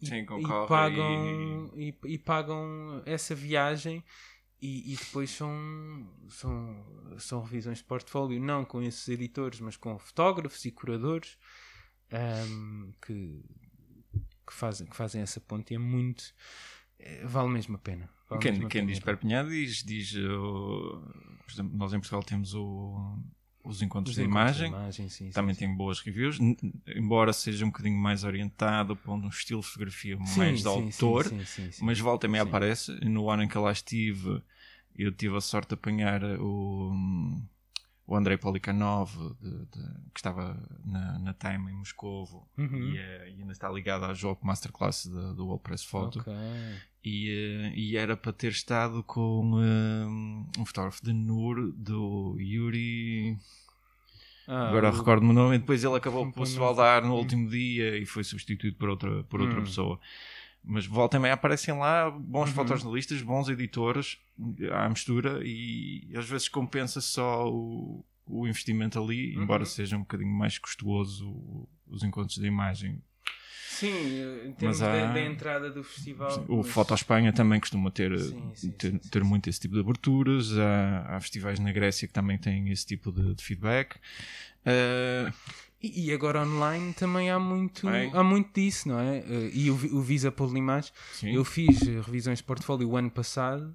[0.00, 1.94] e, Sim, e pagam, e...
[2.04, 4.04] e pagam essa viagem
[4.60, 9.98] e, e depois são, são, são revisões de portfólio, não com esses editores, mas com
[9.98, 11.36] fotógrafos e curadores
[12.12, 13.42] ahm, que,
[14.46, 16.32] que, fazem, que fazem essa ponte e é muito.
[17.02, 18.08] Eh, Vale mesmo a pena.
[18.28, 18.92] Vale Quem, mesmo a quem pena.
[18.92, 21.02] diz Perpignan diz, diz uh,
[21.44, 23.18] por exemplo, nós em Portugal temos o-
[23.64, 25.60] os encontros Os de encontros imagem, imagem, sim, também sim.
[25.66, 26.38] tem boas reviews,
[26.96, 31.26] embora seja um bocadinho mais orientado para um estilo de fotografia mais de autor,
[31.80, 32.92] mas volta e meia aparece.
[33.04, 34.42] No ano em que lá estive,
[34.96, 36.92] eu tive a sorte de apanhar o,
[38.04, 39.10] o Andrei Polikanov,
[39.40, 42.90] de- de- que estava na, na Time em Moscovo Uhum.
[42.90, 46.18] e, eh, e ainda está ligado à Jogo Masterclass de- do WordPress Photo.
[46.18, 46.32] Ok.
[47.04, 50.06] E, eh, e era para ter estado com eh,
[50.60, 53.36] um fotógrafo de Nur, do Yuri.
[54.46, 55.56] Ah, Agora o- recordo-me o nome.
[55.56, 59.24] E depois ele acabou por se baldar no último dia e foi substituído por outra,
[59.24, 59.64] por outra Hum.
[59.64, 60.00] pessoa.
[60.64, 62.54] Mas volta meia aparecem lá bons Uhum.
[62.54, 64.18] fotojornalistas, bons editores
[64.72, 69.42] à mistura e às vezes compensa só o, o investimento ali, Uhum.
[69.42, 73.02] embora seja um bocadinho mais custoso os encontros de imagem.
[73.78, 76.44] Sim, eh, em termos há- da, da entrada do festival.
[76.48, 79.74] O mas- Foto Espanha também costuma ter, Sim, sim, ter, sim, ter muito esse tipo
[79.74, 80.52] de aberturas.
[80.58, 83.96] Há, há festivais na Grécia que também têm esse tipo de, de feedback.
[84.64, 85.32] Eh,
[85.82, 89.18] E, e agora online também há muito, há muito disso, não é?
[89.18, 91.34] Eh, E o, o Visa Limage, sim.
[91.34, 93.74] eu fiz eh, revisões de portfólio o ano passado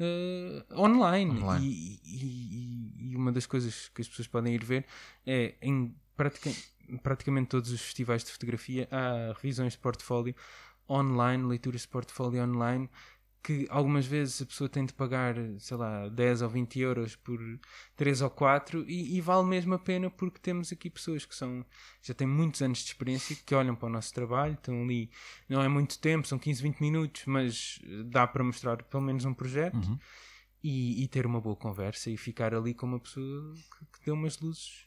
[0.00, 1.30] eh, online.
[1.42, 1.66] Online.
[1.66, 4.86] E, e- e- uma das coisas que as pessoas podem ir ver
[5.26, 6.50] é em pratica-
[7.02, 10.34] praticamente todos os festivais de fotografia há revisões de portfólio
[10.88, 12.88] online, leituras de portfólio online
[13.42, 17.40] que algumas vezes a pessoa tem de pagar, sei lá, 10 ou 20 euros por
[17.96, 21.66] 3 ou 4 e, e vale mesmo a pena porque temos aqui pessoas que são
[22.00, 25.10] já têm muitos anos de experiência que olham para o nosso trabalho, estão ali,
[25.48, 29.34] não é muito tempo, são 15, 20 minutos, mas dá para mostrar pelo menos um
[29.34, 29.98] projeto Uhum.
[30.62, 34.14] e, e ter uma boa conversa e ficar ali com uma pessoa que, que deu
[34.14, 34.86] umas luzes.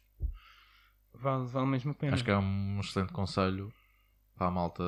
[1.20, 2.14] Vale, vale mesmo a pena.
[2.14, 3.72] Acho que é um excelente conselho
[4.36, 4.84] para a malta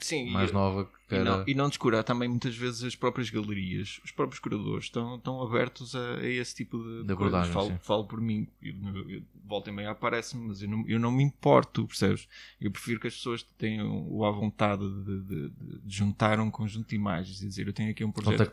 [0.00, 1.24] Sim, mais e- nova que E queira.
[1.24, 5.42] não, e não descurar também muitas vezes as próprias galerias, os próprios curadores estão, estão
[5.42, 8.74] abertos a, a esse tipo de, De abordagem, Falo, falo por mim, eu,
[9.10, 12.28] eu, volta e meia aparece-me, mas eu não, eu não me importo, percebes?
[12.60, 16.90] Eu prefiro que as pessoas tenham o à vontade de, de- de- juntar um conjunto
[16.90, 18.50] de imagens e dizer eu tenho aqui um projeto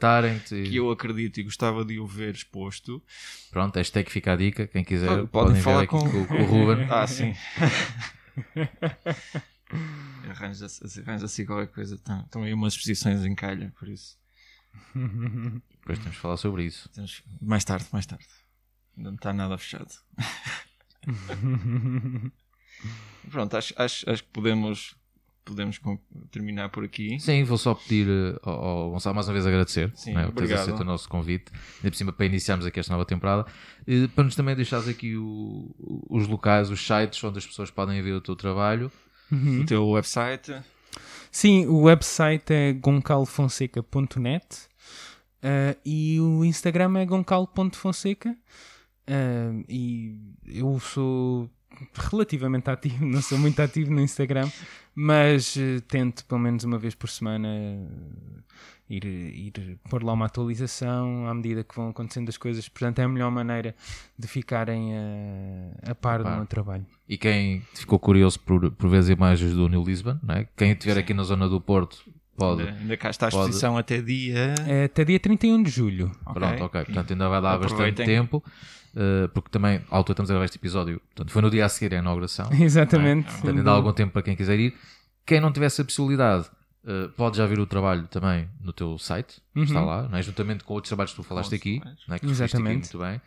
[0.48, 3.04] que e eu acredito e gostava de o ver exposto.
[3.52, 4.66] Pronto, hashtag fica a dica.
[4.68, 6.88] Quem quiser, Podem podem falar com, com o Ruben.
[6.90, 7.34] Ah, sim.
[10.30, 11.96] Arranja-se arranja qualquer coisa.
[11.96, 14.18] Estão, estão aí umas exposições em calha, por isso.
[14.94, 16.90] Depois temos que falar sobre isso.
[16.90, 18.26] Temos- Mais tarde, mais tarde.
[18.98, 19.94] Ainda não está nada fechado.
[23.32, 24.96] Pronto, acho, acho, acho que podemos,
[25.44, 25.80] podemos
[26.32, 27.20] terminar por aqui.
[27.20, 30.34] Sim, vou só pedir eh, ao, ao Gonçalo mais uma vez agradecer Sim, né, por
[30.34, 30.60] teres obrigado.
[30.62, 33.46] aceito o nosso convite, ainda por cima para iniciarmos aqui esta nova temporada,
[33.88, 35.74] e para nos também deixares aqui o-
[36.10, 38.92] os locais, os sites onde as pessoas podem ver o teu trabalho.
[39.32, 40.56] O teu website.
[41.32, 44.70] Sim, o website é goncalfonseca.net
[45.42, 48.36] eh, e o Instagram é goncal.fonseca
[49.06, 50.16] eh, e
[50.48, 51.50] eu sou
[51.94, 54.50] relativamente ativo, não sou muito ativo no Instagram,
[54.94, 57.86] mas eh, tento pelo menos uma vez por semana eh,
[58.90, 63.04] ir, ir pôr lá uma atualização à medida que vão acontecendo as coisas, portanto é
[63.04, 63.76] a melhor maneira
[64.18, 66.86] de ficarem eh, a par do meu trabalho.
[67.08, 70.48] E quem ficou curioso por, por ver as imagens do New Lisbon, né?
[70.56, 72.04] quem estiver aqui na zona do Porto
[72.38, 72.64] pode.
[72.64, 73.44] Ainda, cá está a Pode.
[73.44, 74.54] exposição até dia.
[74.68, 76.12] É até dia 31 de julho.
[76.34, 76.86] Pronto, ok.
[76.86, 78.06] Portanto, ainda vai dar bastante Aproveitem.
[78.06, 78.44] tempo,
[78.96, 81.70] eh, porque também, ao altura estamos a gravar este episódio, portanto, foi no dia a
[81.70, 82.50] seguir à inauguração.
[82.54, 83.32] Exatamente.
[83.32, 84.74] Portanto, ainda há algum tempo para quem quiser ir.
[85.26, 86.50] Quem não tiver essa possibilidade,
[86.88, 90.22] eh, pode já ver o trabalho também no teu site, está lá, é?
[90.22, 92.20] juntamente com outros trabalhos que tu falaste aqui, é?
[92.20, 92.96] que Exatamente.
[92.96, 93.22] muito bem.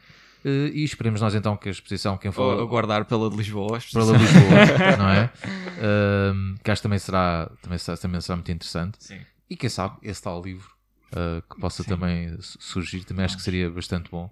[0.45, 3.67] Eh, e esperemos nós então que a exposição, quem Ou for aguardar pela de Lisboa.
[3.67, 4.17] a para exposição.
[4.17, 5.31] Lisboa, não é?
[5.81, 8.99] Ehm, que acho que também será, também será, também será muito interessante.
[9.01, 9.19] Sim.
[9.51, 10.69] E quem sabe, esse tal livro
[11.13, 14.31] eh, que possa também su- surgir, também acho que seria bastante bom.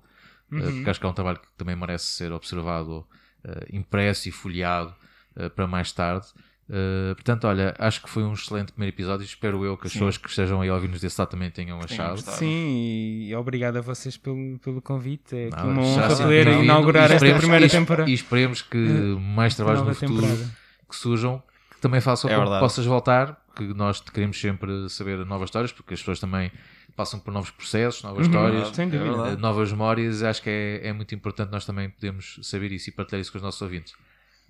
[0.53, 3.07] Eh, porque acho que é um trabalho que também merece ser observado,
[3.45, 4.95] eh, impresso e folheado
[5.37, 6.27] eh, para mais tarde.
[6.69, 9.25] Eh, portanto, olha, acho que foi um excelente primeiro episódio.
[9.25, 12.21] Espero eu que as pessoas que estejam aí a ouvir-nos desse lado também tenham achado.
[12.21, 15.35] Sim, e obrigado a vocês pelo, pelo convite.
[15.37, 18.11] É uma já honra senti poder inaugurar E esta esperemos- primeira temporada.
[18.11, 18.79] E esperemos que
[19.21, 20.51] mais trabalhos no futuro temporada.
[20.89, 25.25] que surjam, que também façam É que possas voltar, que nós te queremos sempre saber
[25.25, 26.51] novas histórias, porque as pessoas também
[26.97, 29.09] passam por novos processos, novas histórias, Sem dúvida.
[29.11, 29.41] É verdade.
[29.43, 30.23] novas memórias.
[30.23, 33.39] Acho que é, é muito importante nós também podemos saber isso e partilhar isso com
[33.39, 33.95] os nossos ouvintes.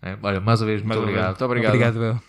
[0.03, 0.17] É?
[0.23, 1.27] Olha, mais uma vez, muito obrigado.
[1.29, 1.75] Muito obrigado.
[1.75, 2.23] Obrigado.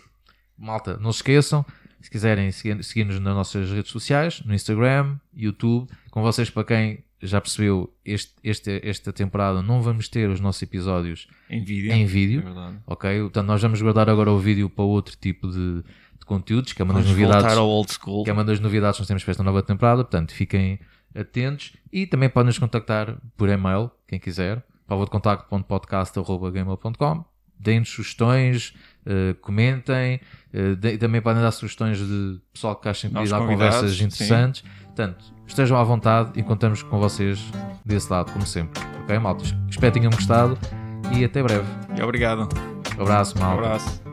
[0.58, 1.64] Malta, não se esqueçam,
[2.00, 7.04] se quiserem seguir- seguir-nos nas nossas redes sociais, no Instagram, YouTube, com vocês para quem
[7.20, 11.92] já percebeu, este, este, esta temporada não vamos ter os nossos episódios Em vídeo.
[11.92, 12.76] em É vídeo, verdade.
[12.86, 13.20] ok?
[13.22, 15.82] Portanto, nós vamos guardar agora o vídeo para outro tipo de
[16.28, 18.22] conteúdos, que é uma das novidades voltar ao old school.
[18.24, 20.78] que é uma das novidades que nós temos para esta nova temporada, portanto fiquem
[21.18, 27.24] atentos e também podem nos contactar por e-mail, quem quiser, para o de contacto.podcast.gmail.com
[27.60, 28.72] deem-nos sugestões,
[29.04, 30.20] eh, comentem,
[30.52, 34.04] eh, de- também podem dar sugestões de pessoal que achem que convidados, conversas sim.
[34.04, 34.62] interessantes.
[34.84, 37.40] Portanto, estejam à vontade e contamos com vocês
[37.84, 38.80] desse lado, como sempre.
[39.02, 39.42] Ok, malta?
[39.68, 40.56] Espero que tenham gostado
[41.16, 41.66] e até breve.
[41.98, 42.48] E obrigado.
[42.96, 43.64] Abraço, Um malta.
[43.64, 44.07] abraço.